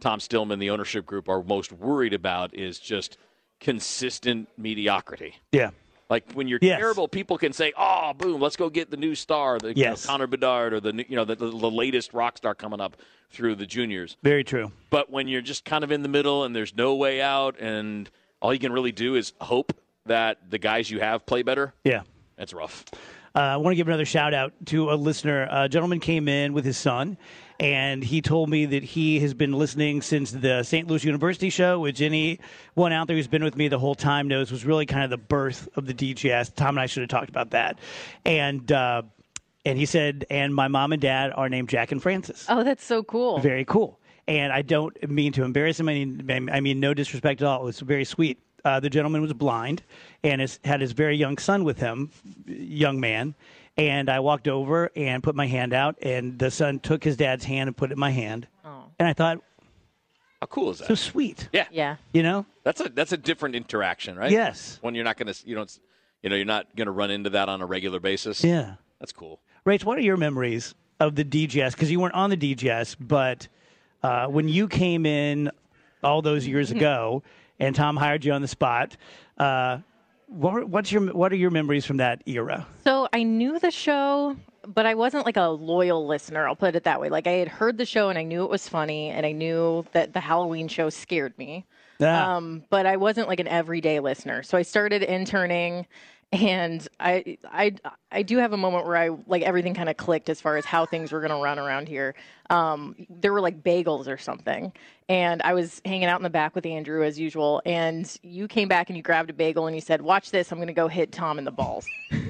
Tom 0.00 0.20
Stillman, 0.20 0.58
the 0.58 0.70
ownership 0.70 1.06
group, 1.06 1.28
are 1.28 1.42
most 1.42 1.72
worried 1.72 2.12
about 2.12 2.54
is 2.54 2.78
just 2.78 3.16
consistent 3.58 4.48
mediocrity. 4.56 5.36
Yeah. 5.52 5.70
Like 6.10 6.32
when 6.32 6.48
you're 6.48 6.58
Yes. 6.60 6.78
terrible, 6.78 7.06
people 7.08 7.38
can 7.38 7.52
say, 7.52 7.72
"Oh, 7.78 8.12
boom, 8.12 8.40
let's 8.40 8.56
go 8.56 8.68
get 8.68 8.90
the 8.90 8.96
new 8.96 9.14
star, 9.14 9.58
the 9.60 9.74
you 9.74 9.84
know, 9.84 9.94
Connor 9.94 10.26
Bedard, 10.26 10.72
or 10.74 10.80
the 10.80 10.92
you 11.08 11.14
know 11.16 11.24
the, 11.24 11.36
the, 11.36 11.46
the 11.46 11.70
latest 11.70 12.12
rock 12.12 12.36
star 12.36 12.54
coming 12.54 12.80
up 12.80 12.96
through 13.30 13.54
the 13.54 13.66
juniors." 13.66 14.16
Very 14.24 14.42
true. 14.42 14.72
But 14.90 15.08
when 15.10 15.28
you're 15.28 15.40
just 15.40 15.64
kind 15.64 15.84
of 15.84 15.92
in 15.92 16.02
the 16.02 16.08
middle 16.08 16.42
and 16.44 16.54
there's 16.54 16.74
no 16.76 16.96
way 16.96 17.22
out, 17.22 17.58
and 17.60 18.10
all 18.42 18.52
you 18.52 18.58
can 18.58 18.72
really 18.72 18.92
do 18.92 19.14
is 19.14 19.32
hope 19.40 19.72
that 20.06 20.50
the 20.50 20.58
guys 20.58 20.90
you 20.90 20.98
have 20.98 21.24
play 21.26 21.42
better, 21.42 21.72
Yeah. 21.84 22.02
that's 22.36 22.52
rough. 22.52 22.84
Uh, 23.32 23.38
I 23.38 23.56
want 23.58 23.72
to 23.72 23.76
give 23.76 23.86
another 23.86 24.04
shout 24.06 24.34
out 24.34 24.52
to 24.66 24.90
a 24.90 24.94
listener. 24.94 25.46
A 25.48 25.68
gentleman 25.68 26.00
came 26.00 26.26
in 26.26 26.52
with 26.52 26.64
his 26.64 26.76
son, 26.76 27.16
and 27.60 28.02
he 28.02 28.22
told 28.22 28.48
me 28.48 28.64
that 28.64 28.82
he 28.82 29.20
has 29.20 29.34
been 29.34 29.52
listening 29.52 30.00
since 30.00 30.30
the 30.30 30.62
St. 30.62 30.88
Louis 30.88 31.04
University 31.04 31.50
show, 31.50 31.78
which 31.78 32.00
anyone 32.00 32.92
out 32.92 33.06
there 33.06 33.16
who's 33.16 33.28
been 33.28 33.44
with 33.44 33.54
me 33.54 33.68
the 33.68 33.78
whole 33.78 33.94
time 33.94 34.28
knows 34.28 34.50
was 34.50 34.64
really 34.64 34.86
kind 34.86 35.04
of 35.04 35.10
the 35.10 35.18
birth 35.18 35.68
of 35.76 35.86
the 35.86 35.92
DGS. 35.92 36.54
Tom 36.54 36.70
and 36.70 36.80
I 36.80 36.86
should 36.86 37.02
have 37.02 37.10
talked 37.10 37.28
about 37.28 37.50
that. 37.50 37.78
And 38.24 38.72
uh, 38.72 39.02
and 39.66 39.78
he 39.78 39.84
said, 39.84 40.24
and 40.30 40.54
my 40.54 40.68
mom 40.68 40.92
and 40.92 41.02
dad 41.02 41.32
are 41.36 41.50
named 41.50 41.68
Jack 41.68 41.92
and 41.92 42.02
Francis. 42.02 42.46
Oh, 42.48 42.64
that's 42.64 42.82
so 42.82 43.02
cool. 43.02 43.38
Very 43.40 43.66
cool. 43.66 44.00
And 44.26 44.54
I 44.54 44.62
don't 44.62 45.10
mean 45.10 45.32
to 45.32 45.44
embarrass 45.44 45.78
him. 45.78 45.90
I 45.90 46.04
mean, 46.04 46.48
I 46.50 46.60
mean 46.60 46.80
no 46.80 46.94
disrespect 46.94 47.42
at 47.42 47.46
all. 47.46 47.60
It 47.60 47.64
was 47.66 47.80
very 47.80 48.06
sweet. 48.06 48.38
Uh, 48.64 48.80
the 48.80 48.90
gentleman 48.90 49.20
was 49.20 49.34
blind 49.34 49.82
and 50.22 50.40
has, 50.40 50.60
had 50.64 50.80
his 50.80 50.92
very 50.92 51.16
young 51.16 51.36
son 51.36 51.64
with 51.64 51.78
him, 51.78 52.10
young 52.46 53.00
man. 53.00 53.34
And 53.80 54.10
I 54.10 54.20
walked 54.20 54.46
over 54.48 54.90
and 54.94 55.22
put 55.22 55.34
my 55.34 55.46
hand 55.46 55.72
out, 55.72 55.96
and 56.02 56.38
the 56.38 56.50
son 56.50 56.78
took 56.80 57.02
his 57.02 57.16
dad's 57.16 57.44
hand 57.44 57.68
and 57.68 57.76
put 57.76 57.90
it 57.90 57.94
in 57.94 57.98
my 57.98 58.10
hand. 58.10 58.46
Oh. 58.64 58.84
And 58.98 59.08
I 59.08 59.12
thought, 59.14 59.38
How 60.40 60.46
cool 60.46 60.70
is 60.70 60.78
that? 60.78 60.88
so 60.88 60.94
sweet. 60.94 61.48
yeah, 61.52 61.66
Yeah. 61.70 61.96
You 62.12 62.22
know? 62.22 62.46
that's 62.62 62.80
a 62.80 62.88
that's 62.90 63.12
a 63.12 63.16
different 63.16 63.54
interaction, 63.54 64.16
right? 64.16 64.30
Yes. 64.30 64.78
When 64.82 64.94
you're 64.94 65.04
not 65.04 65.16
going 65.16 65.32
to, 65.32 65.48
you 65.48 65.54
don't, 65.54 65.78
you 66.22 66.28
know, 66.28 66.36
you're 66.36 66.44
not 66.44 66.74
going 66.76 66.86
to 66.86 66.92
run 66.92 67.10
into 67.10 67.30
that 67.30 67.48
on 67.48 67.62
a 67.62 67.66
regular 67.66 68.00
basis. 68.00 68.44
Yeah. 68.44 68.74
that's 68.98 69.12
cool. 69.12 69.40
Rach, 69.66 69.84
what 69.84 69.96
are 69.98 70.02
your 70.02 70.16
memories 70.18 70.74
of 71.00 71.14
the 71.14 71.24
DGS? 71.24 71.72
Because 71.72 71.90
you 71.90 72.00
weren't 72.00 72.14
on 72.14 72.30
the 72.30 72.36
DGS, 72.36 72.96
but 73.00 73.48
uh, 74.02 74.26
when 74.26 74.48
you 74.48 74.68
came 74.68 75.06
in 75.06 75.50
all 76.02 76.20
those 76.22 76.46
years 76.46 76.70
ago, 76.70 77.22
and 77.58 77.74
Tom 77.74 77.96
hired 77.96 78.24
you 78.24 78.32
on 78.32 78.40
the 78.42 78.48
spot, 78.48 78.96
uh, 79.38 79.78
what, 80.30 80.68
what's 80.68 80.92
your 80.92 81.12
what 81.12 81.32
are 81.32 81.36
your 81.36 81.50
memories 81.50 81.84
from 81.84 81.98
that 81.98 82.22
era? 82.26 82.66
So 82.84 83.08
I 83.12 83.24
knew 83.24 83.58
the 83.58 83.70
show, 83.70 84.36
but 84.66 84.86
I 84.86 84.94
wasn't 84.94 85.26
like 85.26 85.36
a 85.36 85.48
loyal 85.48 86.06
listener. 86.06 86.46
I'll 86.46 86.56
put 86.56 86.76
it 86.76 86.84
that 86.84 87.00
way. 87.00 87.08
Like 87.08 87.26
I 87.26 87.32
had 87.32 87.48
heard 87.48 87.78
the 87.78 87.84
show 87.84 88.08
and 88.08 88.18
I 88.18 88.22
knew 88.22 88.44
it 88.44 88.50
was 88.50 88.68
funny, 88.68 89.08
and 89.08 89.26
I 89.26 89.32
knew 89.32 89.84
that 89.92 90.12
the 90.12 90.20
Halloween 90.20 90.68
show 90.68 90.88
scared 90.88 91.36
me. 91.36 91.66
Ah. 92.00 92.36
Um, 92.36 92.62
but 92.70 92.86
I 92.86 92.96
wasn't 92.96 93.28
like 93.28 93.40
an 93.40 93.48
everyday 93.48 94.00
listener. 94.00 94.42
So 94.42 94.56
I 94.56 94.62
started 94.62 95.02
interning, 95.02 95.86
and 96.32 96.86
I 97.00 97.38
I 97.44 97.74
I 98.12 98.22
do 98.22 98.38
have 98.38 98.52
a 98.52 98.56
moment 98.56 98.86
where 98.86 98.96
I 98.96 99.10
like 99.26 99.42
everything 99.42 99.74
kind 99.74 99.88
of 99.88 99.96
clicked 99.96 100.28
as 100.28 100.40
far 100.40 100.56
as 100.56 100.64
how 100.64 100.86
things 100.86 101.10
were 101.10 101.20
going 101.20 101.30
to 101.32 101.42
run 101.42 101.58
around 101.58 101.88
here. 101.88 102.14
Um, 102.50 102.94
there 103.08 103.32
were 103.32 103.40
like 103.40 103.62
bagels 103.62 104.06
or 104.06 104.16
something, 104.16 104.72
and 105.08 105.42
I 105.42 105.54
was 105.54 105.82
hanging 105.84 106.04
out 106.04 106.20
in 106.20 106.22
the 106.22 106.30
back 106.30 106.54
with 106.54 106.66
Andrew 106.66 107.02
as 107.04 107.18
usual. 107.18 107.62
And 107.66 108.16
you 108.22 108.46
came 108.46 108.68
back 108.68 108.90
and 108.90 108.96
you 108.96 109.02
grabbed 109.02 109.30
a 109.30 109.32
bagel 109.32 109.66
and 109.66 109.74
you 109.74 109.80
said, 109.82 110.02
"Watch 110.02 110.30
this! 110.30 110.52
I'm 110.52 110.58
going 110.58 110.68
to 110.68 110.72
go 110.72 110.86
hit 110.86 111.10
Tom 111.10 111.38
in 111.38 111.44
the 111.44 111.50
balls." 111.50 111.86
and 112.10 112.20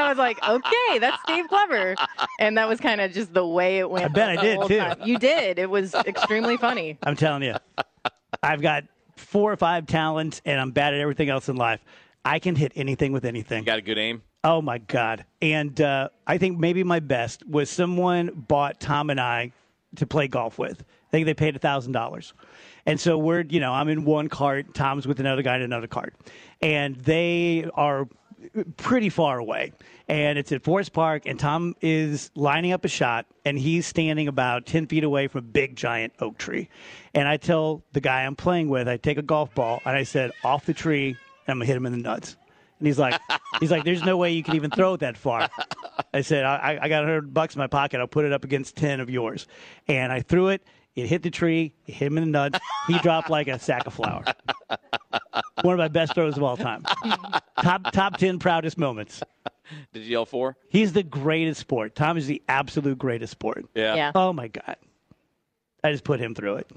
I 0.00 0.06
was 0.08 0.18
like, 0.18 0.38
"Okay, 0.46 0.98
that's 0.98 1.22
Dave 1.26 1.48
Glover," 1.48 1.96
and 2.38 2.58
that 2.58 2.68
was 2.68 2.80
kind 2.80 3.00
of 3.00 3.12
just 3.12 3.32
the 3.32 3.46
way 3.46 3.78
it 3.78 3.88
went. 3.88 4.04
I 4.04 4.08
bet 4.08 4.38
I 4.38 4.42
did, 4.42 4.66
too. 4.66 4.78
time. 4.78 4.98
You 5.04 5.18
did. 5.18 5.58
It 5.58 5.70
was 5.70 5.94
extremely 5.94 6.58
funny. 6.58 6.98
I'm 7.02 7.16
telling 7.16 7.44
you, 7.44 7.54
I've 8.42 8.60
got 8.60 8.84
four 9.16 9.50
or 9.50 9.56
five 9.56 9.86
talents, 9.86 10.42
and 10.44 10.60
I'm 10.60 10.72
bad 10.72 10.92
at 10.92 11.00
everything 11.00 11.30
else 11.30 11.48
in 11.48 11.56
life. 11.56 11.80
I 12.24 12.38
can 12.38 12.56
hit 12.56 12.72
anything 12.76 13.12
with 13.12 13.24
anything. 13.24 13.60
You 13.60 13.66
got 13.66 13.78
a 13.78 13.82
good 13.82 13.98
aim. 13.98 14.22
Oh 14.42 14.62
my 14.62 14.78
god! 14.78 15.24
And 15.42 15.78
uh, 15.80 16.08
I 16.26 16.38
think 16.38 16.58
maybe 16.58 16.82
my 16.82 17.00
best 17.00 17.46
was 17.46 17.68
someone 17.68 18.30
bought 18.48 18.80
Tom 18.80 19.10
and 19.10 19.20
I 19.20 19.52
to 19.96 20.06
play 20.06 20.28
golf 20.28 20.58
with. 20.58 20.80
I 20.80 21.10
think 21.10 21.26
they 21.26 21.34
paid 21.34 21.56
a 21.56 21.58
thousand 21.58 21.92
dollars, 21.92 22.32
and 22.86 22.98
so 22.98 23.18
we're 23.18 23.42
you 23.42 23.60
know 23.60 23.72
I'm 23.72 23.88
in 23.88 24.04
one 24.04 24.28
cart, 24.28 24.72
Tom's 24.74 25.06
with 25.06 25.20
another 25.20 25.42
guy 25.42 25.56
in 25.56 25.62
another 25.62 25.88
cart, 25.88 26.14
and 26.62 26.96
they 26.96 27.68
are 27.74 28.08
pretty 28.76 29.08
far 29.08 29.38
away. 29.38 29.72
And 30.08 30.38
it's 30.38 30.50
at 30.52 30.64
Forest 30.64 30.92
Park, 30.92 31.22
and 31.26 31.38
Tom 31.38 31.76
is 31.80 32.30
lining 32.34 32.72
up 32.72 32.84
a 32.84 32.88
shot, 32.88 33.26
and 33.44 33.58
he's 33.58 33.86
standing 33.86 34.28
about 34.28 34.66
10 34.66 34.86
feet 34.86 35.04
away 35.04 35.28
from 35.28 35.38
a 35.38 35.42
big, 35.42 35.76
giant 35.76 36.14
oak 36.20 36.36
tree. 36.36 36.68
And 37.14 37.28
I 37.28 37.36
tell 37.36 37.84
the 37.92 38.00
guy 38.00 38.24
I'm 38.24 38.34
playing 38.34 38.68
with, 38.68 38.88
I 38.88 38.96
take 38.96 39.18
a 39.18 39.22
golf 39.22 39.54
ball, 39.54 39.80
and 39.84 39.96
I 39.96 40.02
said, 40.02 40.32
off 40.42 40.66
the 40.66 40.74
tree, 40.74 41.16
I'm 41.50 41.58
going 41.58 41.66
to 41.66 41.72
hit 41.72 41.76
him 41.76 41.86
in 41.86 41.92
the 41.92 41.98
nuts. 41.98 42.36
And 42.78 42.86
he's 42.86 42.98
like, 42.98 43.20
he's 43.60 43.70
like, 43.70 43.84
there's 43.84 44.04
no 44.04 44.16
way 44.16 44.32
you 44.32 44.42
can 44.42 44.56
even 44.56 44.70
throw 44.70 44.94
it 44.94 45.00
that 45.00 45.16
far. 45.16 45.48
I 46.14 46.22
said, 46.22 46.44
I, 46.44 46.78
I 46.80 46.88
got 46.88 47.00
100 47.02 47.32
bucks 47.32 47.54
in 47.54 47.58
my 47.58 47.66
pocket. 47.66 48.00
I'll 48.00 48.06
put 48.08 48.24
it 48.24 48.32
up 48.32 48.44
against 48.44 48.76
10 48.76 49.00
of 49.00 49.10
yours. 49.10 49.46
And 49.86 50.12
I 50.12 50.20
threw 50.20 50.48
it. 50.48 50.62
It 50.96 51.06
hit 51.06 51.22
the 51.22 51.30
tree. 51.30 51.72
It 51.86 51.94
hit 51.94 52.06
him 52.06 52.18
in 52.18 52.24
the 52.24 52.30
nuts. 52.30 52.58
He 52.86 52.98
dropped 53.02 53.30
like 53.30 53.48
a 53.48 53.58
sack 53.58 53.86
of 53.86 53.94
flour. 53.94 54.24
One 55.62 55.74
of 55.74 55.78
my 55.78 55.88
best 55.88 56.14
throws 56.14 56.36
of 56.36 56.42
all 56.42 56.56
time. 56.56 56.84
top 57.62 57.92
top 57.92 58.16
10 58.16 58.38
proudest 58.38 58.76
moments. 58.76 59.22
Did 59.92 60.02
you 60.02 60.10
yell 60.10 60.26
four? 60.26 60.56
He's 60.68 60.92
the 60.92 61.04
greatest 61.04 61.60
sport. 61.60 61.94
Tom 61.94 62.16
is 62.16 62.26
the 62.26 62.42
absolute 62.48 62.98
greatest 62.98 63.30
sport. 63.30 63.66
Yeah. 63.74 63.94
Yeah. 63.94 64.12
Oh 64.14 64.32
my 64.32 64.48
god. 64.48 64.76
I 65.84 65.92
just 65.92 66.04
put 66.04 66.20
him 66.20 66.34
through 66.34 66.56
it. 66.56 66.70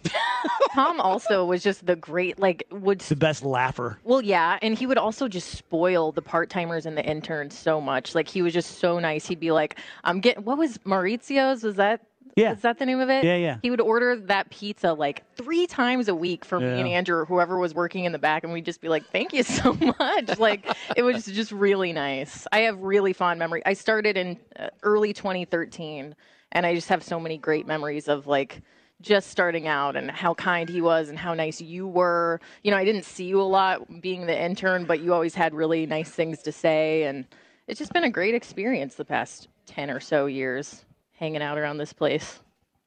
Tom 0.74 1.00
also 1.00 1.46
was 1.46 1.64
just 1.64 1.86
the 1.86 1.96
great 1.96 2.40
like 2.40 2.64
would 2.72 3.00
The 3.00 3.16
best 3.16 3.44
laugher. 3.44 4.00
Well, 4.04 4.22
yeah, 4.22 4.58
and 4.62 4.78
he 4.78 4.86
would 4.88 4.98
also 4.98 5.28
just 5.28 5.50
spoil 5.52 6.12
the 6.12 6.22
part 6.22 6.50
timers 6.50 6.86
and 6.86 6.98
the 6.98 7.06
interns 7.06 7.58
so 7.58 7.80
much. 7.80 8.16
Like 8.16 8.28
he 8.28 8.42
was 8.42 8.54
just 8.54 8.80
so 8.80 9.00
nice. 9.00 9.26
He'd 9.28 9.40
be 9.40 9.52
like, 9.52 9.80
"I'm 10.04 10.20
getting 10.20 10.44
what 10.44 10.58
was 10.58 10.78
Maurizio's? 10.80 11.64
Was 11.64 11.76
that 11.76 12.02
Yeah. 12.36 12.54
Is 12.54 12.62
that 12.62 12.80
the 12.80 12.86
name 12.88 13.00
of 13.00 13.10
it? 13.12 13.24
Yeah, 13.24 13.36
yeah. 13.36 13.58
He 13.62 13.70
would 13.70 13.82
order 13.82 14.16
that 14.16 14.50
pizza 14.50 14.94
like 14.94 15.24
three 15.36 15.68
times 15.68 16.08
a 16.08 16.16
week 16.16 16.44
for 16.44 16.60
me 16.60 16.66
and 16.80 16.88
Andrew 16.88 17.18
or 17.18 17.26
whoever 17.26 17.60
was 17.60 17.76
working 17.76 18.06
in 18.06 18.12
the 18.12 18.18
back, 18.20 18.44
and 18.44 18.52
we'd 18.52 18.66
just 18.66 18.82
be 18.82 18.90
like, 18.90 19.06
"Thank 19.12 19.34
you 19.34 19.44
so 19.44 19.74
much." 20.00 20.40
like 20.40 20.66
it 20.98 21.04
was 21.04 21.26
just 21.26 21.52
really 21.52 21.94
nice. 21.94 22.48
I 22.52 22.60
have 22.62 22.80
really 22.80 23.14
fond 23.14 23.38
memory. 23.38 23.62
I 23.66 23.74
started 23.74 24.18
in 24.18 24.40
uh, 24.58 24.70
early 24.82 25.14
2013, 25.14 26.16
and 26.54 26.66
I 26.66 26.74
just 26.74 26.90
have 26.90 27.04
so 27.04 27.20
many 27.20 27.38
great 27.38 27.68
memories 27.68 28.08
of 28.08 28.26
like 28.26 28.62
just 29.04 29.30
starting 29.30 29.68
out 29.68 29.96
and 29.96 30.10
how 30.10 30.34
kind 30.34 30.68
he 30.68 30.82
was 30.82 31.10
and 31.10 31.20
how 31.20 31.34
nice 31.36 31.62
you 31.62 31.86
were. 31.88 32.40
You 32.64 32.72
know, 32.72 32.78
I 32.78 32.86
didn't 32.86 33.04
see 33.06 33.26
you 33.26 33.40
a 33.40 33.44
lot 33.44 34.02
being 34.02 34.26
the 34.26 34.42
intern, 34.42 34.86
but 34.86 35.02
you 35.02 35.14
always 35.14 35.36
had 35.36 35.54
really 35.54 35.86
nice 35.86 36.10
things 36.10 36.42
to 36.44 36.52
say. 36.52 37.04
And 37.04 37.26
it's 37.68 37.78
just 37.78 37.94
been 37.94 38.06
a 38.06 38.10
great 38.10 38.34
experience 38.34 38.96
the 38.96 39.06
past 39.06 39.50
10 39.68 39.92
or 39.92 40.00
so 40.00 40.26
years 40.26 40.86
hanging 41.12 41.42
out 41.44 41.58
around 41.60 41.78
this 41.78 41.94
place. 41.94 42.40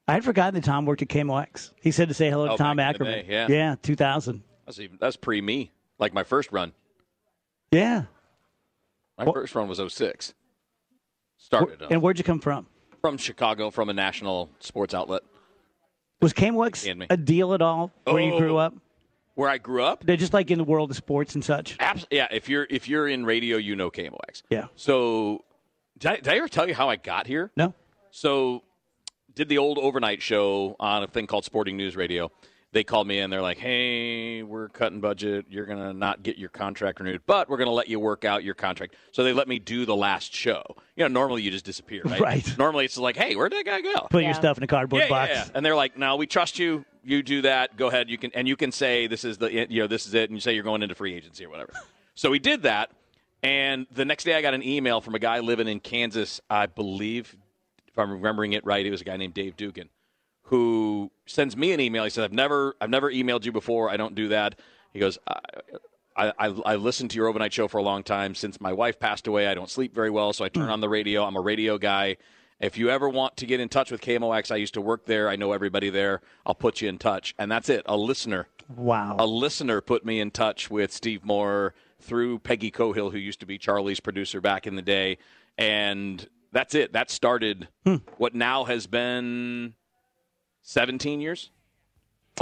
I 0.09 0.13
had 0.13 0.23
forgotten 0.25 0.55
that 0.55 0.63
Tom 0.63 0.85
worked 0.85 1.01
at 1.01 1.07
KMOX. 1.09 1.71
He 1.81 1.91
said 1.91 2.07
to 2.07 2.13
say 2.13 2.29
hello 2.29 2.47
to 2.47 2.53
Oh, 2.53 2.57
Tom 2.57 2.77
back 2.77 2.95
in 2.99 3.03
the 3.05 3.09
Ackerman. 3.19 3.25
day, 3.27 3.33
yeah. 3.53 3.71
Yeah, 3.71 3.75
2000. 3.81 4.41
That's 4.65 4.79
even 4.79 4.97
that's 4.99 5.15
pre 5.17 5.39
me. 5.41 5.71
Like 5.99 6.13
my 6.13 6.23
first 6.23 6.51
run. 6.51 6.73
Yeah. 7.71 8.03
My 9.17 9.23
Well- 9.25 9.33
first 9.33 9.53
run 9.55 9.67
was 9.67 9.79
06. 9.79 10.33
Started 11.37 11.81
uh, 11.83 11.87
And 11.91 12.01
where'd 12.01 12.17
you 12.17 12.23
come 12.23 12.39
from? 12.39 12.67
from 13.01 13.17
Chicago 13.17 13.69
from 13.69 13.89
a 13.89 13.93
national 13.93 14.49
sports 14.59 14.93
outlet. 14.93 15.21
Was 16.21 16.33
And 16.85 17.05
a 17.09 17.17
deal 17.17 17.53
at 17.53 17.61
all 17.61 17.91
where 18.05 18.21
you 18.21 18.37
grew 18.37 18.55
Oh. 18.55 18.57
up? 18.57 18.73
Where 19.35 19.49
I 19.49 19.59
grew 19.59 19.83
up, 19.83 20.03
They're 20.03 20.17
just 20.17 20.33
like 20.33 20.49
in 20.49 20.57
the 20.57 20.63
world 20.63 20.89
of 20.89 20.97
sports 20.97 21.35
and 21.35 21.45
such. 21.45 21.75
abs- 21.79 22.07
yeah. 22.09 22.27
If 22.31 22.49
you're 22.49 22.65
if 22.71 22.87
you're 22.89 23.07
in 23.07 23.23
radio, 23.23 23.57
you 23.57 23.75
know 23.75 23.91
KMOX. 23.91 24.41
Yeah. 24.49 24.65
So, 24.75 25.45
did 25.99 26.11
I, 26.11 26.15
did 26.15 26.27
I 26.29 26.37
ever 26.37 26.47
tell 26.47 26.67
you 26.67 26.73
how 26.73 26.89
I 26.89 26.95
got 26.95 27.27
here? 27.27 27.51
No. 27.55 27.75
So, 28.09 28.63
did 29.35 29.47
the 29.47 29.59
old 29.59 29.77
overnight 29.77 30.23
show 30.23 30.75
on 30.79 31.03
a 31.03 31.07
thing 31.07 31.27
called 31.27 31.45
Sporting 31.45 31.77
News 31.77 31.95
Radio. 31.95 32.31
They 32.77 32.83
called 32.83 33.07
me 33.07 33.17
in. 33.17 33.31
They're 33.31 33.41
like, 33.41 33.57
"Hey, 33.57 34.43
we're 34.43 34.69
cutting 34.69 34.99
budget. 34.99 35.47
You're 35.49 35.65
gonna 35.65 35.93
not 35.93 36.21
get 36.21 36.37
your 36.37 36.49
contract 36.49 36.99
renewed, 36.99 37.23
but 37.25 37.49
we're 37.49 37.57
gonna 37.57 37.71
let 37.71 37.87
you 37.87 37.99
work 37.99 38.23
out 38.23 38.43
your 38.43 38.53
contract." 38.53 38.93
So 39.11 39.23
they 39.23 39.33
let 39.33 39.47
me 39.47 39.57
do 39.57 39.83
the 39.87 39.95
last 39.95 40.31
show. 40.31 40.63
You 40.95 41.03
know, 41.03 41.07
normally 41.07 41.41
you 41.41 41.49
just 41.49 41.65
disappear, 41.65 42.03
right? 42.05 42.21
Right. 42.27 42.55
Normally 42.55 42.85
it's 42.85 42.95
like, 42.95 43.17
"Hey, 43.17 43.35
where'd 43.35 43.51
that 43.53 43.65
guy 43.65 43.81
go?" 43.81 44.05
Put 44.11 44.23
your 44.23 44.35
stuff 44.35 44.57
in 44.57 44.63
a 44.63 44.67
cardboard 44.67 45.01
yeah, 45.01 45.09
box. 45.09 45.31
yeah, 45.31 45.45
yeah. 45.45 45.51
And 45.55 45.65
they're 45.65 45.75
like, 45.75 45.97
"No, 45.97 46.17
we 46.17 46.27
trust 46.27 46.59
you. 46.59 46.85
You 47.03 47.23
do 47.23 47.41
that. 47.41 47.77
Go 47.77 47.87
ahead. 47.87 48.11
You 48.11 48.19
can 48.19 48.29
and 48.35 48.47
you 48.47 48.55
can 48.55 48.71
say 48.71 49.07
this 49.07 49.23
is 49.23 49.39
the 49.39 49.51
you 49.51 49.79
know 49.79 49.87
this 49.87 50.05
is 50.05 50.13
it, 50.13 50.29
and 50.29 50.37
you 50.37 50.39
say 50.39 50.53
you're 50.53 50.63
going 50.63 50.83
into 50.83 50.93
free 50.93 51.15
agency 51.15 51.45
or 51.45 51.49
whatever." 51.49 51.73
so 52.13 52.29
we 52.29 52.37
did 52.37 52.61
that, 52.61 52.91
and 53.41 53.87
the 53.89 54.05
next 54.05 54.23
day 54.23 54.35
I 54.35 54.43
got 54.43 54.53
an 54.53 54.61
email 54.61 55.01
from 55.01 55.15
a 55.15 55.19
guy 55.19 55.39
living 55.39 55.67
in 55.67 55.79
Kansas, 55.79 56.41
I 56.47 56.67
believe, 56.67 57.35
if 57.87 57.97
I'm 57.97 58.11
remembering 58.11 58.53
it 58.53 58.63
right, 58.63 58.85
it 58.85 58.91
was 58.91 59.01
a 59.01 59.05
guy 59.05 59.17
named 59.17 59.33
Dave 59.33 59.57
Dugan, 59.57 59.89
who 60.47 61.11
sends 61.25 61.55
me 61.55 61.71
an 61.71 61.79
email. 61.79 62.03
He 62.03 62.09
says, 62.09 62.23
"I've 62.23 62.33
never 62.33 62.75
I've 62.81 62.89
never 62.89 63.11
emailed 63.11 63.45
you 63.45 63.51
before. 63.51 63.89
I 63.89 63.97
don't 63.97 64.15
do 64.15 64.29
that." 64.29 64.59
He 64.93 64.99
goes. 64.99 65.17
I, 66.19 66.33
I, 66.39 66.47
I, 66.47 66.75
listened 66.77 67.11
to 67.11 67.15
your 67.15 67.27
overnight 67.27 67.53
show 67.53 67.67
for 67.67 67.77
a 67.77 67.83
long 67.83 68.01
time. 68.01 68.33
Since 68.33 68.59
my 68.59 68.73
wife 68.73 68.99
passed 68.99 69.27
away, 69.27 69.45
I 69.45 69.53
don't 69.53 69.69
sleep 69.69 69.93
very 69.93 70.09
well, 70.09 70.33
so 70.33 70.43
I 70.43 70.49
turn 70.49 70.65
hmm. 70.65 70.71
on 70.71 70.81
the 70.81 70.89
radio. 70.89 71.23
I'm 71.23 71.35
a 71.35 71.41
radio 71.41 71.77
guy. 71.77 72.17
If 72.59 72.75
you 72.75 72.89
ever 72.89 73.07
want 73.07 73.37
to 73.37 73.45
get 73.45 73.59
in 73.59 73.69
touch 73.69 73.91
with 73.91 74.01
KMOX, 74.01 74.51
I 74.51 74.55
used 74.55 74.73
to 74.73 74.81
work 74.81 75.05
there. 75.05 75.29
I 75.29 75.35
know 75.35 75.51
everybody 75.51 75.91
there. 75.91 76.21
I'll 76.43 76.55
put 76.55 76.81
you 76.81 76.89
in 76.89 76.97
touch. 76.97 77.35
And 77.37 77.51
that's 77.51 77.69
it. 77.69 77.83
A 77.85 77.95
listener, 77.95 78.47
Wow. 78.75 79.15
a 79.19 79.27
listener 79.27 79.79
put 79.79 80.03
me 80.03 80.19
in 80.19 80.31
touch 80.31 80.71
with 80.71 80.91
Steve 80.91 81.23
Moore 81.23 81.75
through 81.99 82.39
Peggy 82.39 82.71
Cohill, 82.71 83.11
who 83.11 83.19
used 83.19 83.39
to 83.41 83.45
be 83.45 83.59
Charlie's 83.59 83.99
producer 83.99 84.41
back 84.41 84.65
in 84.65 84.75
the 84.75 84.81
day. 84.81 85.19
And 85.55 86.27
that's 86.51 86.73
it. 86.73 86.93
That 86.93 87.11
started 87.11 87.67
hmm. 87.85 87.97
what 88.17 88.33
now 88.33 88.63
has 88.63 88.87
been 88.87 89.75
17 90.77 91.21
years. 91.21 91.49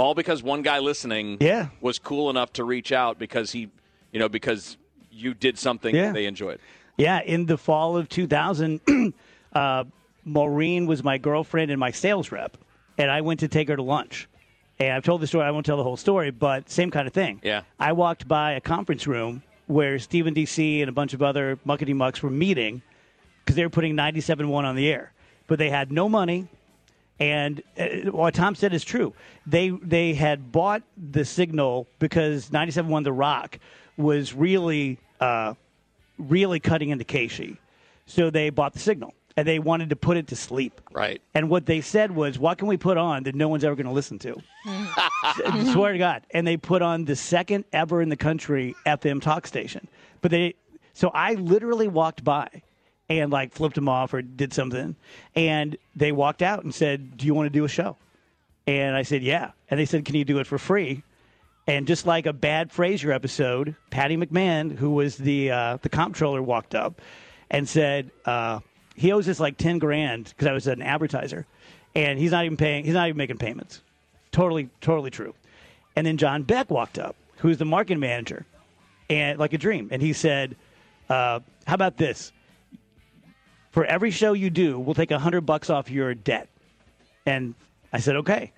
All 0.00 0.12
because 0.12 0.42
one 0.42 0.62
guy 0.62 0.80
listening 0.80 1.36
Yeah. 1.40 1.68
was 1.80 2.00
cool 2.00 2.28
enough 2.28 2.52
to 2.54 2.64
reach 2.64 2.90
out 2.90 3.20
because 3.20 3.52
he, 3.52 3.70
you 4.10 4.18
know, 4.18 4.28
because 4.28 4.76
you 5.12 5.32
did 5.32 5.56
something 5.56 5.94
Yeah. 5.94 6.10
they 6.10 6.26
enjoyed. 6.26 6.58
Yeah, 6.98 7.20
in 7.22 7.46
the 7.46 7.56
fall 7.56 7.96
of 7.96 8.08
2000, 8.08 8.80
uh, 9.52 9.84
Maureen 10.24 10.86
was 10.86 11.04
my 11.04 11.18
girlfriend 11.18 11.70
and 11.70 11.78
my 11.78 11.92
sales 11.92 12.32
rep, 12.32 12.56
and 12.98 13.12
I 13.12 13.20
went 13.20 13.38
to 13.40 13.48
take 13.48 13.68
her 13.68 13.76
to 13.76 13.82
lunch. 13.82 14.28
And 14.80 14.92
I've 14.92 15.04
told 15.04 15.20
the 15.20 15.26
story. 15.28 15.44
I 15.44 15.50
won't 15.52 15.64
tell 15.64 15.76
the 15.76 15.84
whole 15.84 15.96
story, 15.96 16.30
but 16.32 16.68
same 16.68 16.90
kind 16.90 17.06
of 17.06 17.14
thing. 17.14 17.40
Yeah. 17.44 17.62
I 17.78 17.92
walked 17.92 18.26
by 18.26 18.52
a 18.52 18.60
conference 18.60 19.06
room 19.06 19.44
where 19.68 19.98
Stephen 20.00 20.34
DC 20.34 20.80
and 20.80 20.88
a 20.88 20.92
bunch 20.92 21.14
of 21.14 21.22
other 21.22 21.58
muckety 21.64 21.94
mucks 21.94 22.22
were 22.24 22.30
meeting 22.30 22.82
because 23.44 23.54
they 23.54 23.62
were 23.62 23.70
putting 23.70 23.94
97.1 23.94 24.50
on 24.64 24.74
the 24.74 24.88
air, 24.90 25.12
but 25.46 25.58
they 25.60 25.70
had 25.70 25.92
no 25.92 26.08
money. 26.08 26.48
And 27.18 27.62
uh, 27.78 28.10
what 28.10 28.34
Tom 28.34 28.54
said 28.54 28.74
is 28.74 28.84
true. 28.84 29.14
They 29.46 29.70
they 29.70 30.12
had 30.14 30.52
bought 30.52 30.82
the 30.96 31.24
signal 31.24 31.86
because 31.98 32.50
97.1 32.50 33.04
The 33.04 33.12
Rock 33.12 33.58
was 33.96 34.34
really 34.34 34.98
uh, 35.20 35.54
really 36.18 36.60
cutting 36.60 36.90
into 36.90 37.04
KSHE. 37.04 37.56
So 38.06 38.30
they 38.30 38.50
bought 38.50 38.72
the 38.74 38.78
signal 38.78 39.14
and 39.36 39.46
they 39.48 39.58
wanted 39.58 39.90
to 39.90 39.96
put 39.96 40.16
it 40.16 40.26
to 40.28 40.36
sleep. 40.36 40.80
Right. 40.92 41.20
And 41.34 41.50
what 41.50 41.66
they 41.66 41.80
said 41.80 42.10
was, 42.10 42.38
what 42.38 42.58
can 42.58 42.68
we 42.68 42.76
put 42.76 42.96
on 42.96 43.22
that 43.24 43.34
no 43.34 43.48
one's 43.48 43.64
ever 43.64 43.74
going 43.74 43.86
to 43.86 43.92
listen 43.92 44.18
to? 44.20 44.36
S- 45.24 45.72
Swear 45.72 45.92
to 45.92 45.98
God. 45.98 46.22
And 46.30 46.46
they 46.46 46.56
put 46.56 46.82
on 46.82 47.04
the 47.04 47.16
second 47.16 47.64
ever 47.72 48.00
in 48.00 48.08
the 48.08 48.16
country 48.16 48.74
FM 48.86 49.20
talk 49.20 49.46
station. 49.46 49.88
But 50.22 50.30
they, 50.30 50.54
so 50.94 51.08
I 51.14 51.34
literally 51.34 51.88
walked 51.88 52.24
by 52.24 52.62
and 53.08 53.30
like 53.30 53.52
flipped 53.52 53.74
them 53.74 53.88
off 53.88 54.12
or 54.14 54.22
did 54.22 54.52
something. 54.52 54.96
And 55.34 55.76
they 55.94 56.12
walked 56.12 56.42
out 56.42 56.64
and 56.64 56.74
said, 56.74 57.16
Do 57.16 57.26
you 57.26 57.34
want 57.34 57.46
to 57.46 57.50
do 57.50 57.64
a 57.64 57.68
show? 57.68 57.96
And 58.66 58.96
I 58.96 59.02
said, 59.02 59.22
Yeah. 59.22 59.52
And 59.70 59.78
they 59.78 59.86
said, 59.86 60.04
Can 60.04 60.16
you 60.16 60.24
do 60.24 60.38
it 60.38 60.46
for 60.46 60.58
free? 60.58 61.02
And 61.68 61.86
just 61.86 62.06
like 62.06 62.26
a 62.26 62.32
bad 62.32 62.70
Frasier 62.70 63.12
episode, 63.12 63.74
Patty 63.90 64.16
McMahon, 64.16 64.76
who 64.76 64.90
was 64.90 65.16
the 65.16 65.50
uh, 65.50 65.78
the 65.82 65.88
comptroller, 65.88 66.42
walked 66.42 66.74
up 66.74 67.00
and 67.50 67.68
said 67.68 68.10
uh, 68.24 68.60
he 68.94 69.12
owes 69.12 69.28
us 69.28 69.40
like 69.40 69.56
ten 69.56 69.78
grand 69.78 70.26
because 70.26 70.46
I 70.46 70.52
was 70.52 70.68
an 70.68 70.80
advertiser, 70.80 71.44
and 71.94 72.18
he's 72.18 72.30
not 72.30 72.44
even 72.44 72.56
paying. 72.56 72.84
He's 72.84 72.94
not 72.94 73.08
even 73.08 73.16
making 73.16 73.38
payments. 73.38 73.82
Totally, 74.30 74.68
totally 74.80 75.10
true. 75.10 75.34
And 75.96 76.06
then 76.06 76.18
John 76.18 76.42
Beck 76.44 76.70
walked 76.70 76.98
up, 76.98 77.16
who's 77.38 77.58
the 77.58 77.64
marketing 77.64 78.00
manager, 78.00 78.46
and 79.10 79.38
like 79.38 79.52
a 79.52 79.58
dream, 79.58 79.88
and 79.90 80.00
he 80.00 80.12
said, 80.12 80.54
uh, 81.08 81.40
"How 81.66 81.74
about 81.74 81.96
this? 81.96 82.32
For 83.76 83.84
every 83.84 84.10
show 84.10 84.32
you 84.32 84.48
do, 84.48 84.78
we'll 84.78 84.94
take 84.94 85.10
a 85.10 85.18
hundred 85.18 85.42
bucks 85.42 85.68
off 85.68 85.90
your 85.90 86.14
debt." 86.14 86.48
And 87.26 87.54
I 87.92 87.98
said, 88.00 88.16
okay. 88.16 88.52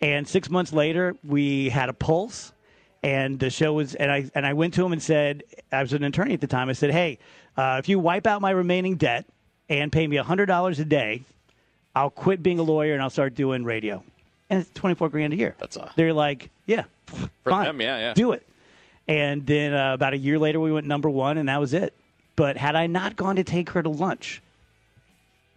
And 0.00 0.26
six 0.26 0.48
months 0.48 0.72
later, 0.72 1.14
we 1.22 1.68
had 1.68 1.90
a 1.90 1.92
pulse, 1.92 2.54
and 3.02 3.38
the 3.38 3.50
show 3.50 3.74
was. 3.74 3.94
And 3.94 4.10
I 4.10 4.30
and 4.34 4.46
I 4.46 4.54
went 4.54 4.72
to 4.74 4.86
him 4.86 4.92
and 4.94 5.02
said, 5.02 5.42
I 5.70 5.82
was 5.82 5.92
an 5.92 6.04
attorney 6.04 6.32
at 6.32 6.40
the 6.40 6.46
time. 6.46 6.70
I 6.70 6.72
said, 6.72 6.90
hey, 6.90 7.18
uh, 7.58 7.76
if 7.80 7.88
you 7.90 7.98
wipe 7.98 8.26
out 8.26 8.40
my 8.40 8.50
remaining 8.50 8.96
debt 8.96 9.26
and 9.68 9.92
pay 9.92 10.06
me 10.06 10.16
hundred 10.16 10.46
dollars 10.46 10.78
a 10.80 10.86
day, 10.86 11.20
I'll 11.94 12.08
quit 12.08 12.42
being 12.42 12.58
a 12.58 12.62
lawyer 12.62 12.94
and 12.94 13.02
I'll 13.02 13.10
start 13.10 13.34
doing 13.34 13.64
radio. 13.64 14.02
And 14.48 14.60
it's 14.62 14.70
twenty 14.72 14.94
four 14.94 15.10
grand 15.10 15.34
a 15.34 15.36
year. 15.36 15.54
That's 15.58 15.76
a- 15.76 15.92
They're 15.96 16.14
like, 16.14 16.48
yeah, 16.64 16.84
For 17.04 17.28
fine, 17.44 17.66
them, 17.66 17.80
yeah, 17.82 17.98
yeah. 17.98 18.14
do 18.14 18.32
it. 18.32 18.46
And 19.06 19.44
then 19.46 19.74
uh, 19.74 19.92
about 19.92 20.14
a 20.14 20.18
year 20.18 20.38
later, 20.38 20.60
we 20.60 20.72
went 20.72 20.86
number 20.86 21.10
one, 21.10 21.36
and 21.36 21.50
that 21.50 21.60
was 21.60 21.74
it. 21.74 21.92
But 22.36 22.56
had 22.56 22.74
I 22.74 22.86
not 22.86 23.16
gone 23.16 23.36
to 23.36 23.44
take 23.44 23.68
her 23.70 23.82
to 23.82 23.90
lunch, 23.90 24.40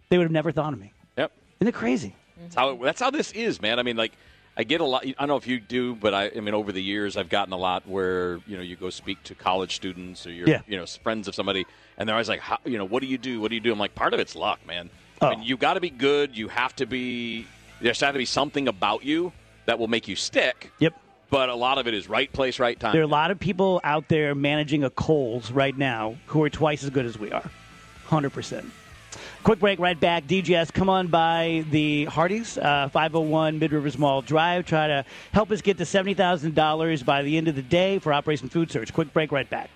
they 0.08 0.18
would 0.18 0.24
have 0.24 0.32
never 0.32 0.52
thought 0.52 0.72
of 0.72 0.78
me. 0.80 0.92
Yep. 1.16 1.32
Isn't 1.60 1.68
it 1.68 1.74
crazy? 1.74 2.14
That's 2.40 2.54
how 2.54 2.70
it, 2.70 2.82
that's 2.82 3.00
how 3.00 3.10
this 3.10 3.32
is, 3.32 3.60
man. 3.60 3.78
I 3.78 3.82
mean, 3.82 3.96
like 3.96 4.12
I 4.56 4.64
get 4.64 4.80
a 4.80 4.84
lot. 4.84 5.04
I 5.06 5.12
don't 5.18 5.28
know 5.28 5.36
if 5.36 5.46
you 5.46 5.60
do, 5.60 5.94
but 5.94 6.14
I, 6.14 6.30
I 6.34 6.40
mean, 6.40 6.54
over 6.54 6.72
the 6.72 6.82
years, 6.82 7.16
I've 7.16 7.28
gotten 7.28 7.52
a 7.52 7.56
lot 7.58 7.86
where 7.86 8.36
you 8.46 8.56
know 8.56 8.62
you 8.62 8.76
go 8.76 8.90
speak 8.90 9.22
to 9.24 9.34
college 9.34 9.74
students 9.76 10.26
or 10.26 10.32
you're 10.32 10.48
Yeah. 10.48 10.62
you 10.66 10.76
know 10.76 10.86
friends 10.86 11.28
of 11.28 11.34
somebody, 11.34 11.66
and 11.98 12.08
they're 12.08 12.14
always 12.16 12.28
like, 12.28 12.40
How, 12.40 12.58
you 12.64 12.78
know, 12.78 12.84
what 12.84 13.00
do 13.00 13.06
you 13.06 13.18
do? 13.18 13.40
What 13.40 13.48
do 13.48 13.54
you 13.54 13.60
do? 13.60 13.72
I'm 13.72 13.78
like, 13.78 13.94
part 13.94 14.14
of 14.14 14.20
it's 14.20 14.34
luck, 14.34 14.64
man. 14.66 14.90
Oh. 15.20 15.28
I 15.28 15.30
mean, 15.30 15.42
you 15.42 15.56
got 15.56 15.74
to 15.74 15.80
be 15.80 15.90
good. 15.90 16.36
You 16.36 16.48
have 16.48 16.74
to 16.76 16.86
be. 16.86 17.46
There's 17.80 18.00
got 18.00 18.12
to 18.12 18.18
be 18.18 18.24
something 18.24 18.68
about 18.68 19.04
you 19.04 19.32
that 19.66 19.78
will 19.78 19.88
make 19.88 20.08
you 20.08 20.16
stick. 20.16 20.72
Yep. 20.78 20.94
But 21.28 21.48
a 21.48 21.54
lot 21.54 21.78
of 21.78 21.86
it 21.88 21.94
is 21.94 22.08
right 22.08 22.32
place, 22.32 22.60
right 22.60 22.78
time. 22.78 22.92
There 22.92 23.00
are 23.00 23.04
a 23.04 23.08
lot 23.08 23.30
of 23.30 23.38
people 23.40 23.80
out 23.82 24.08
there 24.08 24.34
managing 24.34 24.84
a 24.84 24.90
Kohl's 24.90 25.50
right 25.50 25.76
now 25.76 26.16
who 26.26 26.42
are 26.44 26.50
twice 26.50 26.84
as 26.84 26.90
good 26.90 27.04
as 27.04 27.18
we 27.18 27.32
are. 27.32 27.50
100%. 28.08 28.64
Quick 29.42 29.60
break, 29.60 29.78
right 29.78 29.98
back. 29.98 30.26
DGS, 30.26 30.72
come 30.72 30.88
on 30.88 31.08
by 31.08 31.64
the 31.70 32.06
Hardee's, 32.06 32.58
uh, 32.58 32.88
501 32.92 33.58
Mid 33.58 33.72
Rivers 33.72 33.96
Mall 33.96 34.22
Drive. 34.22 34.66
Try 34.66 34.88
to 34.88 35.04
help 35.32 35.50
us 35.50 35.62
get 35.62 35.78
to 35.78 35.84
$70,000 35.84 37.04
by 37.04 37.22
the 37.22 37.36
end 37.36 37.48
of 37.48 37.54
the 37.54 37.62
day 37.62 37.98
for 37.98 38.12
Operation 38.12 38.48
Food 38.48 38.70
Search. 38.70 38.92
Quick 38.92 39.12
break, 39.12 39.32
right 39.32 39.48
back. 39.48 39.70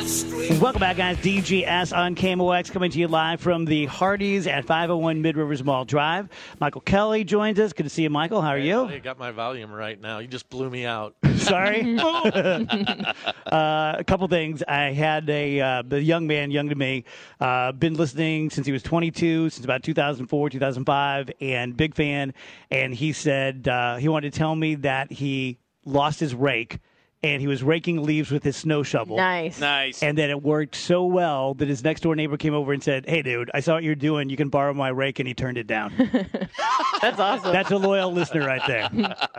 Welcome 0.00 0.80
back, 0.80 0.96
guys. 0.96 1.18
DGS 1.18 1.94
on 1.94 2.14
KMOX 2.14 2.72
coming 2.72 2.90
to 2.90 2.98
you 2.98 3.06
live 3.06 3.38
from 3.38 3.66
the 3.66 3.84
Hardee's 3.84 4.46
at 4.46 4.64
501 4.64 5.20
Mid 5.20 5.36
Rivers 5.36 5.62
Mall 5.62 5.84
Drive. 5.84 6.30
Michael 6.58 6.80
Kelly 6.80 7.22
joins 7.22 7.58
us. 7.60 7.74
Good 7.74 7.82
to 7.82 7.90
see 7.90 8.04
you, 8.04 8.10
Michael. 8.10 8.40
How 8.40 8.48
are 8.48 8.58
you? 8.58 8.86
I 8.86 8.98
got 8.98 9.18
my 9.18 9.30
volume 9.30 9.70
right 9.70 10.00
now. 10.00 10.20
You 10.20 10.26
just 10.26 10.48
blew 10.48 10.70
me 10.70 10.86
out. 10.86 11.16
Sorry. 11.36 11.98
uh, 11.98 13.04
a 13.52 14.04
couple 14.06 14.26
things. 14.28 14.62
I 14.66 14.92
had 14.92 15.28
a 15.28 15.60
uh, 15.60 15.82
the 15.86 16.02
young 16.02 16.26
man, 16.26 16.50
young 16.50 16.70
to 16.70 16.74
me, 16.74 17.04
uh, 17.38 17.72
been 17.72 17.92
listening 17.92 18.48
since 18.48 18.66
he 18.66 18.72
was 18.72 18.82
22, 18.82 19.50
since 19.50 19.64
about 19.66 19.82
2004, 19.82 20.48
2005, 20.48 21.30
and 21.42 21.76
big 21.76 21.94
fan. 21.94 22.32
And 22.70 22.94
he 22.94 23.12
said 23.12 23.68
uh, 23.68 23.96
he 23.96 24.08
wanted 24.08 24.32
to 24.32 24.38
tell 24.38 24.56
me 24.56 24.76
that 24.76 25.12
he 25.12 25.58
lost 25.84 26.20
his 26.20 26.34
rake 26.34 26.78
and 27.22 27.40
he 27.40 27.46
was 27.48 27.62
raking 27.62 28.02
leaves 28.02 28.30
with 28.30 28.42
his 28.42 28.56
snow 28.56 28.82
shovel. 28.82 29.16
Nice. 29.16 29.60
nice. 29.60 30.02
And 30.02 30.16
then 30.16 30.30
it 30.30 30.42
worked 30.42 30.74
so 30.74 31.04
well 31.04 31.54
that 31.54 31.68
his 31.68 31.84
next 31.84 32.00
door 32.00 32.16
neighbor 32.16 32.36
came 32.36 32.54
over 32.54 32.72
and 32.72 32.82
said, 32.82 33.06
"Hey, 33.08 33.22
dude, 33.22 33.50
I 33.52 33.60
saw 33.60 33.74
what 33.74 33.82
you're 33.82 33.94
doing. 33.94 34.30
You 34.30 34.36
can 34.36 34.48
borrow 34.48 34.72
my 34.72 34.88
rake," 34.88 35.18
and 35.18 35.28
he 35.28 35.34
turned 35.34 35.58
it 35.58 35.66
down. 35.66 35.92
That's 37.02 37.18
awesome. 37.18 37.52
That's 37.52 37.70
a 37.70 37.76
loyal 37.76 38.12
listener 38.12 38.46
right 38.46 38.62
there. 38.66 38.88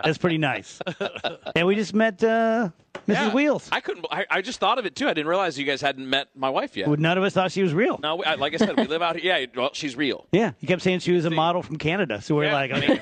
That's 0.04 0.18
pretty 0.18 0.38
nice. 0.38 0.80
And 1.56 1.68
we 1.68 1.76
just 1.76 1.94
met 1.94 2.24
uh, 2.24 2.70
Mrs. 3.08 3.14
Yeah. 3.14 3.34
Wheels. 3.34 3.70
I 3.72 3.80
couldn't. 3.80 4.06
I, 4.12 4.26
I 4.30 4.42
just 4.42 4.60
thought 4.60 4.78
of 4.80 4.86
it 4.86 4.96
too. 4.96 5.08
I 5.08 5.14
didn't 5.14 5.28
realize 5.28 5.58
you 5.58 5.66
guys 5.66 5.82
hadn't 5.82 6.10
met 6.10 6.28
my 6.36 6.50
wife 6.50 6.78
yet. 6.78 6.88
None 7.00 7.18
of 7.18 7.24
us 7.24 7.34
thought 7.34 7.52
she 7.52 7.64
was 7.64 7.74
real. 7.74 8.00
No, 8.02 8.18
we- 8.18 8.26
I- 8.26 8.36
like 8.36 8.54
I 8.54 8.58
said, 8.58 8.78
we 8.78 8.86
live 8.88 9.02
out 9.02 9.16
here. 9.18 9.38
Yeah, 9.40 9.46
well, 9.56 9.72
she's 9.74 9.96
real. 9.96 10.28
Yeah, 10.32 10.52
you 10.60 10.68
kept 10.68 10.82
saying 10.82 11.00
she 11.00 11.12
was 11.12 11.26
a 11.26 11.30
model 11.30 11.64
from 11.64 11.78
Canada, 11.78 12.22
so 12.22 12.36
we're 12.36 12.46
Yeah, 12.46 12.54
like, 12.54 12.72
I 12.72 12.80
mean- 12.80 13.02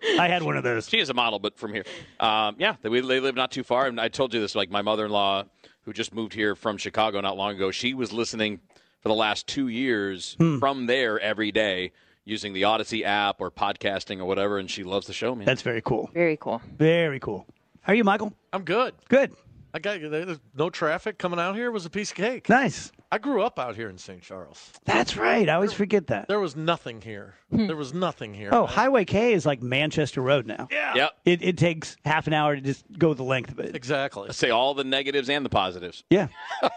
I 0.20 0.28
had 0.28 0.42
one 0.42 0.56
of 0.56 0.64
those. 0.64 0.88
She 0.88 0.98
is 0.98 1.10
a 1.10 1.14
model, 1.14 1.38
but 1.38 1.56
from 1.58 1.72
here. 1.74 1.84
Um, 2.20 2.56
yeah, 2.58 2.76
they, 2.82 2.88
they 2.88 3.20
live 3.20 3.34
not 3.34 3.50
too 3.50 3.62
far. 3.64 3.86
And 3.86 4.00
I 4.00 4.08
told 4.08 4.34
you 4.34 4.40
this, 4.40 4.54
like 4.54 4.70
my 4.70 4.82
mother-in-law, 4.82 5.44
who 5.82 5.92
just 5.92 6.14
moved 6.14 6.32
here 6.34 6.54
from 6.56 6.76
Chicago 6.78 7.20
not 7.20 7.36
long 7.36 7.54
ago, 7.54 7.70
she 7.70 7.94
was 7.94 8.12
listening 8.12 8.60
for 9.00 9.08
the 9.08 9.14
last 9.14 9.46
two 9.46 9.68
years 9.68 10.34
Hmm. 10.40 10.58
from 10.58 10.86
there 10.86 11.18
every 11.20 11.52
day. 11.52 11.92
using 12.28 12.52
the 12.54 12.62
Audacy 12.62 13.04
app 13.04 13.40
or 13.40 13.52
podcasting 13.52 14.18
or 14.18 14.24
whatever, 14.24 14.58
and 14.58 14.68
she 14.68 14.82
loves 14.82 15.06
the 15.06 15.12
show, 15.12 15.32
man. 15.36 15.44
That's 15.46 15.62
very 15.62 15.80
cool. 15.80 16.10
Very 16.12 16.36
cool. 16.36 16.60
Very 16.76 17.20
cool. 17.20 17.46
How 17.86 17.92
are 17.92 17.96
you, 17.96 18.02
Michael? 18.02 18.32
I'm 18.52 18.64
good. 18.64 18.94
Good. 19.08 19.32
I 19.72 19.78
got 19.78 20.00
there's 20.00 20.40
no 20.56 20.70
traffic 20.70 21.18
coming 21.18 21.38
out 21.38 21.54
here. 21.54 21.66
It 21.66 21.70
was 21.70 21.86
a 21.86 21.90
piece 21.90 22.10
of 22.10 22.16
cake. 22.16 22.48
Nice. 22.48 22.90
I 23.12 23.18
grew 23.18 23.42
up 23.42 23.60
out 23.60 23.76
here 23.76 23.88
in 23.88 23.96
St. 23.96 24.20
Charles. 24.22 24.72
That's 24.84 25.16
right. 25.16 25.48
I 25.48 25.54
always 25.54 25.72
forget 25.72 26.08
that. 26.08 26.26
There 26.26 26.40
was 26.40 26.56
nothing 26.56 27.00
here. 27.00 27.34
Hmm. 27.52 27.68
There 27.68 27.76
was 27.76 27.94
nothing 27.94 28.34
here. 28.34 28.48
Oh, 28.50 28.66
Highway 28.66 29.04
K 29.04 29.34
is 29.34 29.46
like 29.46 29.62
Manchester 29.62 30.20
Road 30.20 30.46
now. 30.48 30.66
yeah. 30.72 30.94
Yep. 30.96 31.10
It, 31.26 31.42
it 31.44 31.58
takes 31.58 31.96
half 32.04 32.26
an 32.26 32.32
hour 32.32 32.56
to 32.56 32.60
just 32.60 32.84
go 32.98 33.14
the 33.14 33.22
length 33.22 33.52
of 33.52 33.60
it. 33.60 33.76
Exactly. 33.76 34.22
Let's 34.24 34.38
say 34.38 34.50
all 34.50 34.74
the 34.74 34.82
negatives 34.82 35.30
and 35.30 35.44
the 35.44 35.50
positives. 35.50 36.02
Yeah. 36.10 36.26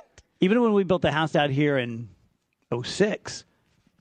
Even 0.42 0.62
when 0.62 0.74
we 0.74 0.84
built 0.84 1.02
the 1.02 1.12
house 1.12 1.36
out 1.36 1.50
here 1.50 1.80
in 1.80 2.10
06, 2.84 3.46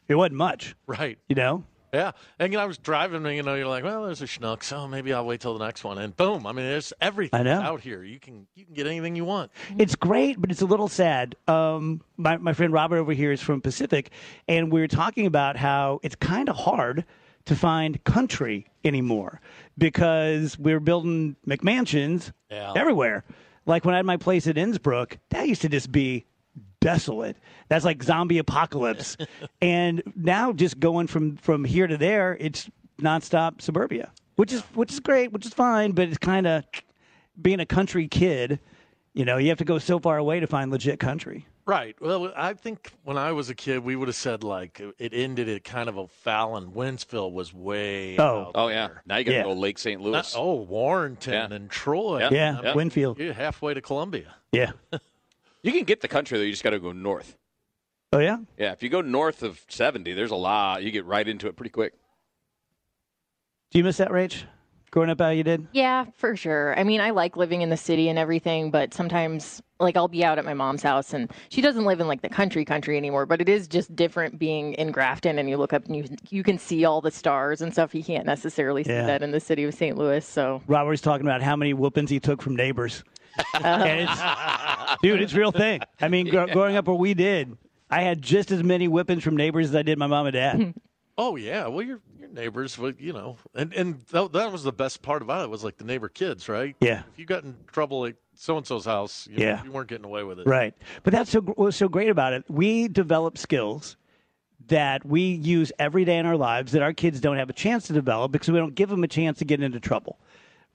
it 0.09 0.14
wasn't 0.14 0.34
much, 0.36 0.74
Right. 0.86 1.18
you 1.26 1.36
know? 1.36 1.64
Yeah. 1.93 2.12
And 2.39 2.53
you 2.53 2.59
know, 2.59 2.62
I 2.64 2.66
was 2.66 2.78
driving, 2.78 3.24
and 3.26 3.36
you 3.36 3.43
know, 3.43 3.55
you're 3.55 3.66
like, 3.66 3.84
well, 3.84 4.05
there's 4.05 4.22
a 4.22 4.26
Schnucks, 4.26 4.64
so 4.64 4.86
maybe 4.86 5.12
I'll 5.12 5.24
wait 5.26 5.41
till 5.41 5.57
the 5.57 5.64
next 5.64 5.84
one. 5.84 5.99
And 5.99 6.16
boom, 6.16 6.47
I 6.47 6.53
mean, 6.53 6.64
there's 6.66 6.93
everything 7.01 7.47
out 7.49 7.80
here. 7.80 8.03
You 8.05 8.18
can 8.20 8.47
you 8.55 8.64
can 8.64 8.74
get 8.74 8.86
anything 8.86 9.16
you 9.16 9.24
want. 9.24 9.51
It's 9.78 9.95
great, 9.97 10.41
but 10.41 10.51
it's 10.51 10.62
a 10.62 10.66
little 10.66 10.89
sad. 10.89 11.34
Um, 11.47 12.03
my, 12.16 12.36
my 12.36 12.53
friend 12.53 12.72
Robert 12.72 12.99
over 12.99 13.12
here 13.12 13.32
is 13.32 13.41
from 13.41 13.61
Pacific, 13.61 14.11
and 14.49 14.70
we 14.72 14.80
were 14.80 14.89
talking 14.89 15.26
about 15.26 15.57
how 15.57 16.01
it's 16.03 16.16
kind 16.16 16.49
of 16.49 16.57
hard 16.57 17.05
to 17.47 17.57
find 17.57 18.03
country 18.05 18.66
anymore 18.84 19.41
because 19.78 20.59
we're 20.59 20.80
building 20.80 21.36
McMansions 21.47 22.32
Yeah. 22.51 22.72
everywhere. 22.76 23.24
Like 23.64 23.84
when 23.84 23.95
I 23.95 23.99
had 23.99 24.07
my 24.07 24.16
place 24.16 24.47
at 24.47 24.57
Innsbrook, 24.57 25.16
that 25.30 25.49
used 25.49 25.62
to 25.62 25.68
just 25.68 25.91
be 25.93 26.24
desolate. 26.80 27.36
That's 27.68 27.84
like 27.84 28.02
zombie 28.02 28.38
apocalypse. 28.38 29.16
and 29.62 30.02
now 30.16 30.52
just 30.52 30.78
going 30.80 31.06
from 31.06 31.36
from 31.36 31.64
here 31.64 31.86
to 31.86 31.96
there, 31.96 32.36
it's 32.40 32.68
nonstop 33.00 33.60
suburbia, 33.60 34.10
which 34.36 34.52
is 34.52 34.62
which 34.74 34.92
is 34.92 35.00
great, 35.00 35.32
which 35.32 35.46
is 35.46 35.54
fine, 35.54 35.92
but 35.92 36.08
it's 36.08 36.18
kind 36.18 36.46
of 36.46 36.64
being 37.40 37.60
a 37.60 37.66
country 37.66 38.08
kid. 38.08 38.60
You 39.14 39.24
know, 39.24 39.36
you 39.38 39.48
have 39.48 39.58
to 39.58 39.64
go 39.64 39.78
so 39.78 39.98
far 39.98 40.16
away 40.18 40.38
to 40.40 40.46
find 40.46 40.70
legit 40.70 41.00
country. 41.00 41.46
Right. 41.66 41.96
Well, 42.00 42.32
I 42.34 42.54
think 42.54 42.92
when 43.04 43.18
I 43.18 43.32
was 43.32 43.50
a 43.50 43.54
kid, 43.54 43.80
we 43.80 43.94
would 43.96 44.08
have 44.08 44.14
said 44.16 44.42
like 44.42 44.80
it 44.98 45.12
ended 45.12 45.48
at 45.50 45.64
kind 45.64 45.88
of 45.88 45.98
O'Fallon. 45.98 46.70
Wentzville 46.72 47.30
was 47.32 47.52
way. 47.52 48.16
Oh. 48.16 48.42
out 48.46 48.52
Oh 48.54 48.68
yeah. 48.68 48.86
there. 48.86 49.02
Now 49.06 49.16
you 49.18 49.24
got 49.24 49.30
to 49.32 49.36
Yeah. 49.38 49.42
go 49.44 49.52
Lake 49.52 49.78
St. 49.78 50.00
Louis. 50.00 50.12
Not- 50.12 50.32
oh, 50.36 50.54
Warrenton 50.62 51.32
Yeah. 51.34 51.56
and 51.56 51.68
Troy. 51.70 52.20
Yeah. 52.20 52.28
Yeah, 52.30 52.60
Yep. 52.62 52.76
Winfield. 52.76 53.18
You're 53.18 53.34
halfway 53.34 53.74
to 53.74 53.80
Columbia. 53.82 54.34
Yeah. 54.52 54.70
You 55.68 55.80
can 55.80 55.84
get 55.84 56.00
the 56.00 56.08
country 56.08 56.38
though. 56.38 56.44
You 56.44 56.50
just 56.52 56.64
got 56.64 56.70
to 56.70 56.78
go 56.80 56.92
north. 56.92 57.36
Oh 58.12 58.18
yeah. 58.18 58.38
Yeah. 58.56 58.72
If 58.72 58.82
you 58.82 58.88
go 58.88 59.00
north 59.02 59.42
of 59.42 59.60
70, 59.68 60.14
there's 60.14 60.30
a 60.30 60.36
lot. 60.36 60.82
You 60.82 60.90
get 60.90 61.04
right 61.04 61.26
into 61.28 61.46
it 61.46 61.56
pretty 61.56 61.70
quick. 61.70 61.92
Do 63.70 63.78
you 63.78 63.84
miss 63.84 63.98
that, 63.98 64.08
Rach? 64.10 64.44
Growing 64.90 65.10
up 65.10 65.20
how 65.20 65.28
you 65.28 65.42
did? 65.44 65.66
Yeah, 65.72 66.06
for 66.16 66.34
sure. 66.34 66.78
I 66.78 66.82
mean, 66.82 67.02
I 67.02 67.10
like 67.10 67.36
living 67.36 67.60
in 67.60 67.68
the 67.68 67.76
city 67.76 68.08
and 68.08 68.18
everything, 68.18 68.70
but 68.70 68.94
sometimes, 68.94 69.60
like, 69.78 69.98
I'll 69.98 70.08
be 70.08 70.24
out 70.24 70.38
at 70.38 70.46
my 70.46 70.54
mom's 70.54 70.82
house, 70.82 71.12
and 71.12 71.30
she 71.50 71.60
doesn't 71.60 71.84
live 71.84 72.00
in 72.00 72.08
like 72.08 72.22
the 72.22 72.30
country 72.30 72.64
country 72.64 72.96
anymore. 72.96 73.26
But 73.26 73.42
it 73.42 73.50
is 73.50 73.68
just 73.68 73.94
different 73.94 74.38
being 74.38 74.72
in 74.74 74.90
Grafton, 74.90 75.38
and 75.38 75.50
you 75.50 75.58
look 75.58 75.74
up 75.74 75.84
and 75.84 75.94
you 75.94 76.06
you 76.30 76.42
can 76.42 76.56
see 76.58 76.86
all 76.86 77.02
the 77.02 77.10
stars 77.10 77.60
and 77.60 77.70
stuff. 77.70 77.94
You 77.94 78.02
can't 78.02 78.24
necessarily 78.24 78.82
see 78.84 78.92
Yeah. 78.92 79.04
that 79.06 79.22
in 79.22 79.30
the 79.30 79.40
city 79.40 79.64
of 79.64 79.74
St. 79.74 79.98
Louis. 79.98 80.24
So 80.24 80.62
Robert 80.66 80.88
was 80.88 81.02
talking 81.02 81.26
about 81.26 81.42
how 81.42 81.54
many 81.54 81.74
whoopings 81.74 82.08
he 82.08 82.18
took 82.18 82.40
from 82.40 82.56
neighbors. 82.56 83.04
And 83.55 84.09
it's, 84.09 85.01
dude, 85.03 85.22
it's 85.22 85.32
a 85.32 85.39
real 85.39 85.53
thing. 85.53 85.80
I 86.01 86.09
mean, 86.09 86.28
gr- 86.28 86.47
growing 86.53 86.76
up 86.76 86.86
where 86.86 86.97
we 86.97 87.14
did, 87.14 87.57
I 87.91 88.03
had 88.03 88.22
just 88.22 88.51
as 88.51 88.62
many 88.62 88.86
whippings 88.89 89.22
from 89.22 89.36
neighbors 89.36 89.70
as 89.70 89.74
I 89.76 89.82
did 89.82 89.99
my 89.99 90.07
mom 90.07 90.26
and 90.26 90.34
dad. 90.34 90.74
Oh 91.16 91.34
yeah, 91.36 91.66
well 91.66 91.82
your 91.82 92.01
your 92.20 92.28
neighbors, 92.28 92.78
well, 92.78 92.93
you 92.97 93.12
know, 93.12 93.36
and 93.55 93.72
and 93.74 94.01
that, 94.12 94.32
that 94.32 94.53
was 94.53 94.62
the 94.62 94.72
best 94.72 95.03
part 95.03 95.20
about 95.22 95.43
it 95.43 95.51
was 95.51 95.64
like 95.64 95.76
the 95.76 95.84
neighbor 95.84 96.09
kids, 96.09 96.49
right? 96.49 96.76
Yeah. 96.80 97.03
If 97.12 97.18
you 97.18 97.26
got 97.26 97.43
in 97.43 97.57
trouble 97.66 98.07
at 98.07 98.14
so 98.36 98.57
and 98.57 98.64
so's 98.64 98.84
house, 98.84 99.26
you, 99.28 99.45
Yeah. 99.45 99.64
you 99.64 99.72
weren't 99.72 99.89
getting 99.89 100.05
away 100.05 100.22
with 100.22 100.39
it. 100.39 100.47
Right. 100.47 100.74
But 101.03 101.12
that's 101.12 101.30
so, 101.30 101.41
what's 101.41 101.76
so 101.76 101.89
great 101.89 102.09
about 102.09 102.34
it. 102.34 102.45
We 102.49 102.86
develop 102.86 103.36
skills 103.36 103.97
that 104.68 105.05
we 105.05 105.22
use 105.22 105.72
every 105.80 106.05
day 106.05 106.18
in 106.18 106.26
our 106.26 106.36
lives 106.36 106.70
that 106.72 106.82
our 106.82 106.93
kids 106.93 107.20
don't 107.20 107.36
have 107.36 107.51
a 107.51 107.55
chance 107.55 107.86
to 107.89 107.93
develop 107.93 108.30
because 108.30 108.51
we 108.51 108.59
don't 108.59 108.74
give 108.76 108.89
them 108.91 109.03
a 109.03 109.09
chance 109.09 109.39
to 109.39 109.45
get 109.45 109.61
into 109.62 109.80
trouble. 109.80 110.20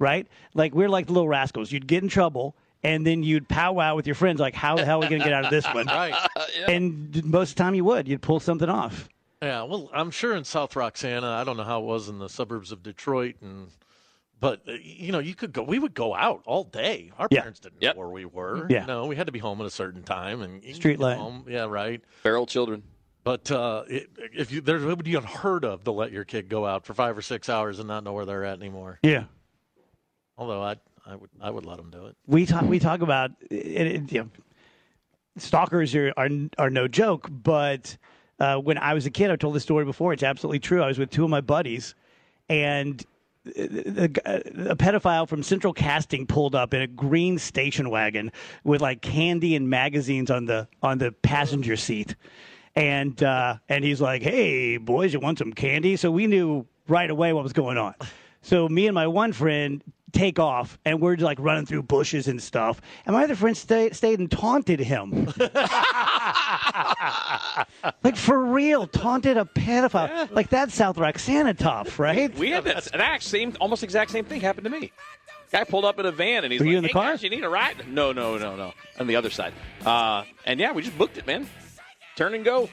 Right? 0.03 0.27
Like 0.53 0.73
we're 0.75 0.89
like 0.89 1.07
the 1.07 1.13
little 1.13 1.27
rascals. 1.29 1.71
You'd 1.71 1.87
get 1.87 2.03
in 2.03 2.09
trouble 2.09 2.55
and 2.83 3.07
then 3.07 3.23
you'd 3.23 3.47
powwow 3.47 3.95
with 3.95 4.05
your 4.05 4.15
friends 4.15 4.39
like, 4.41 4.53
how 4.53 4.75
the 4.75 4.83
hell 4.85 4.97
are 4.99 5.01
we 5.01 5.07
going 5.07 5.21
to 5.21 5.25
get 5.25 5.33
out 5.33 5.45
of 5.45 5.51
this 5.51 5.65
one? 5.73 5.85
Right. 5.87 6.13
And 6.67 7.23
most 7.25 7.51
of 7.51 7.55
the 7.55 7.63
time 7.63 7.75
you 7.75 7.85
would. 7.85 8.07
You'd 8.07 8.21
pull 8.21 8.39
something 8.41 8.67
off. 8.69 9.07
Yeah, 9.41 9.63
well, 9.63 9.89
I'm 9.93 10.11
sure 10.11 10.35
in 10.35 10.43
South 10.43 10.75
Roxana, 10.75 11.27
I 11.27 11.43
don't 11.43 11.57
know 11.57 11.63
how 11.63 11.81
it 11.81 11.85
was 11.85 12.07
in 12.09 12.17
the 12.19 12.29
suburbs 12.29 12.71
of 12.71 12.81
Detroit, 12.83 13.35
and 13.41 13.67
but 14.39 14.61
uh, 14.67 14.73
you 14.81 15.11
know, 15.11 15.19
you 15.19 15.35
could 15.35 15.51
go. 15.51 15.63
We 15.63 15.79
would 15.79 15.93
go 15.93 16.15
out 16.15 16.43
all 16.45 16.63
day. 16.63 17.11
Our 17.17 17.27
Yeah. 17.29 17.41
parents 17.41 17.59
didn't 17.59 17.81
Yep. 17.81 17.95
know 17.95 17.99
where 17.99 18.09
we 18.09 18.23
were. 18.25 18.67
Yeah. 18.69 18.81
you 18.81 18.87
know, 18.87 19.05
we 19.05 19.15
had 19.17 19.25
to 19.27 19.33
be 19.33 19.39
home 19.39 19.59
at 19.59 19.67
a 19.67 19.69
certain 19.69 20.03
time, 20.03 20.41
and 20.41 20.63
you 20.63 20.73
Street 20.73 20.93
get 20.93 20.99
light. 21.01 21.17
home. 21.17 21.45
Yeah, 21.49 21.65
right. 21.65 22.01
Feral 22.21 22.45
children. 22.45 22.83
But 23.25 23.49
uh, 23.51 23.83
it, 23.87 24.09
if 24.33 24.51
you 24.51 24.59
there 24.61 24.79
would 24.79 25.03
be 25.03 25.15
unheard 25.15 25.63
of 25.65 25.83
to 25.85 25.91
let 25.91 26.11
your 26.13 26.23
kid 26.25 26.47
go 26.49 26.65
out 26.65 26.85
for 26.85 26.93
five 26.93 27.17
or 27.17 27.21
six 27.21 27.47
hours 27.49 27.79
and 27.79 27.87
not 27.89 28.03
know 28.05 28.13
where 28.13 28.25
they're 28.25 28.45
at 28.45 28.57
anymore. 28.59 28.99
Yeah. 29.03 29.25
Although 30.37 30.61
I 30.63 30.75
I 31.05 31.15
would 31.15 31.29
I 31.41 31.49
would 31.49 31.65
let 31.65 31.77
them 31.77 31.89
do 31.89 32.05
it. 32.07 32.15
we 32.27 32.45
talk 32.45 32.63
we 32.63 32.79
talk 32.79 33.01
about 33.01 33.31
it, 33.49 33.55
it, 33.55 34.11
you 34.11 34.21
know, 34.21 34.29
stalkers 35.37 35.93
are, 35.95 36.13
are 36.17 36.29
are 36.57 36.69
no 36.69 36.87
joke. 36.87 37.29
But 37.31 37.97
uh, 38.39 38.57
when 38.57 38.77
I 38.77 38.93
was 38.93 39.05
a 39.05 39.11
kid, 39.11 39.31
I've 39.31 39.39
told 39.39 39.55
this 39.55 39.63
story 39.63 39.85
before. 39.85 40.13
It's 40.13 40.23
absolutely 40.23 40.59
true. 40.59 40.81
I 40.81 40.87
was 40.87 40.97
with 40.97 41.09
two 41.09 41.23
of 41.23 41.29
my 41.29 41.41
buddies, 41.41 41.95
and 42.49 43.05
a, 43.45 44.05
a 44.05 44.75
pedophile 44.75 45.27
from 45.27 45.43
Central 45.43 45.73
Casting 45.73 46.25
pulled 46.25 46.55
up 46.55 46.73
in 46.73 46.81
a 46.81 46.87
green 46.87 47.37
station 47.37 47.89
wagon 47.89 48.31
with 48.63 48.81
like 48.81 49.01
candy 49.01 49.55
and 49.55 49.69
magazines 49.69 50.31
on 50.31 50.45
the 50.45 50.67
on 50.81 50.97
the 50.97 51.11
passenger 51.11 51.75
seat. 51.75 52.15
And 52.75 53.21
uh, 53.21 53.57
and 53.69 53.83
he's 53.83 54.01
like, 54.01 54.23
"Hey, 54.23 54.77
boys, 54.77 55.13
you 55.13 55.19
want 55.19 55.37
some 55.37 55.53
candy?" 55.53 55.95
So 55.95 56.09
we 56.09 56.25
knew 56.27 56.65
right 56.87 57.09
away 57.09 57.33
what 57.33 57.43
was 57.43 57.53
going 57.53 57.77
on. 57.77 57.93
So 58.41 58.67
me 58.67 58.87
and 58.87 58.95
my 58.95 59.07
one 59.07 59.31
friend 59.31 59.83
take 60.13 60.39
off, 60.39 60.77
and 60.85 61.01
we're 61.01 61.17
like 61.17 61.37
running 61.39 61.65
through 61.65 61.83
bushes 61.83 62.27
and 62.27 62.41
stuff. 62.41 62.79
And 63.05 63.15
my 63.15 63.23
other 63.25 63.35
friend 63.35 63.57
stayed 63.57 63.95
stayed 63.95 64.19
and 64.19 64.31
taunted 64.31 64.79
him, 64.79 65.25
like 68.03 68.15
for 68.15 68.39
real, 68.45 68.87
taunted 68.87 69.37
a 69.37 69.45
pedophile. 69.45 70.31
Like 70.31 70.49
that's 70.49 70.73
South 70.73 70.97
Roxana 70.97 71.53
tough, 71.53 71.99
right? 71.99 72.33
We 72.37 72.51
had 72.51 72.63
that, 72.65 72.85
that 72.93 73.21
same, 73.23 73.57
almost 73.59 73.83
exact 73.83 74.11
same 74.11 74.25
thing 74.25 74.41
happened 74.41 74.65
to 74.65 74.69
me. 74.69 74.91
Guy 75.51 75.63
pulled 75.65 75.85
up 75.85 75.99
in 75.99 76.05
a 76.05 76.11
van 76.11 76.43
and 76.43 76.51
he's 76.51 76.61
Were 76.61 76.65
like, 76.65 76.71
you 76.71 76.77
in 76.77 76.83
the 76.83 76.87
"Hey, 76.87 76.93
car?" 76.93 77.11
guys, 77.11 77.21
you 77.23 77.29
need 77.29 77.43
a 77.43 77.49
ride?" 77.49 77.87
No, 77.87 78.11
no, 78.11 78.37
no, 78.37 78.55
no. 78.55 78.73
On 78.99 79.07
the 79.07 79.15
other 79.15 79.29
side. 79.29 79.53
Uh, 79.85 80.23
and 80.45 80.59
yeah, 80.59 80.71
we 80.71 80.81
just 80.81 80.97
booked 80.97 81.17
it, 81.17 81.27
man. 81.27 81.47
Turn 82.15 82.33
and 82.33 82.43
go. 82.43 82.69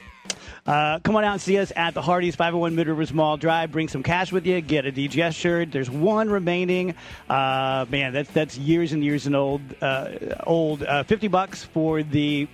Uh, 0.65 0.99
come 0.99 1.15
on 1.15 1.23
out 1.23 1.33
and 1.33 1.41
see 1.41 1.57
us 1.57 1.71
at 1.75 1.93
the 1.93 2.01
Hardee's 2.01 2.35
501 2.35 2.75
Mid 2.75 2.87
Rivers 2.87 3.11
Mall 3.13 3.37
Drive. 3.37 3.71
Bring 3.71 3.87
some 3.87 4.03
cash 4.03 4.31
with 4.31 4.45
you. 4.45 4.61
Get 4.61 4.85
a 4.85 4.91
DGS 4.91 5.33
shirt. 5.33 5.71
There's 5.71 5.89
one 5.89 6.29
remaining. 6.29 6.95
Uh, 7.29 7.85
man, 7.89 8.13
that's 8.13 8.29
that's 8.31 8.57
years 8.57 8.91
and 8.91 9.03
years 9.03 9.25
and 9.25 9.35
old. 9.35 9.61
Uh, 9.81 10.09
old. 10.45 10.83
Uh, 10.83 11.03
Fifty 11.03 11.27
bucks 11.27 11.63
for 11.63 12.03
the 12.03 12.47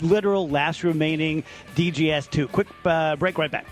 literal 0.00 0.48
last 0.48 0.82
remaining 0.82 1.44
DGS 1.76 2.30
two. 2.30 2.48
Quick 2.48 2.68
uh, 2.84 3.16
break. 3.16 3.38
Right 3.38 3.50
back. 3.50 3.66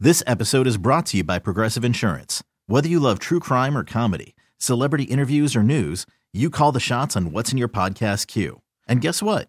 This 0.00 0.22
episode 0.26 0.66
is 0.66 0.76
brought 0.76 1.06
to 1.06 1.18
you 1.18 1.24
by 1.24 1.38
Progressive 1.38 1.84
Insurance. 1.84 2.42
Whether 2.66 2.88
you 2.88 3.00
love 3.00 3.18
true 3.18 3.40
crime 3.40 3.76
or 3.76 3.84
comedy, 3.84 4.34
celebrity 4.58 5.04
interviews 5.04 5.54
or 5.54 5.62
news, 5.62 6.06
you 6.32 6.50
call 6.50 6.72
the 6.72 6.80
shots 6.80 7.16
on 7.16 7.32
what's 7.32 7.52
in 7.52 7.58
your 7.58 7.68
podcast 7.68 8.26
queue. 8.26 8.60
And 8.86 9.00
guess 9.00 9.22
what? 9.22 9.48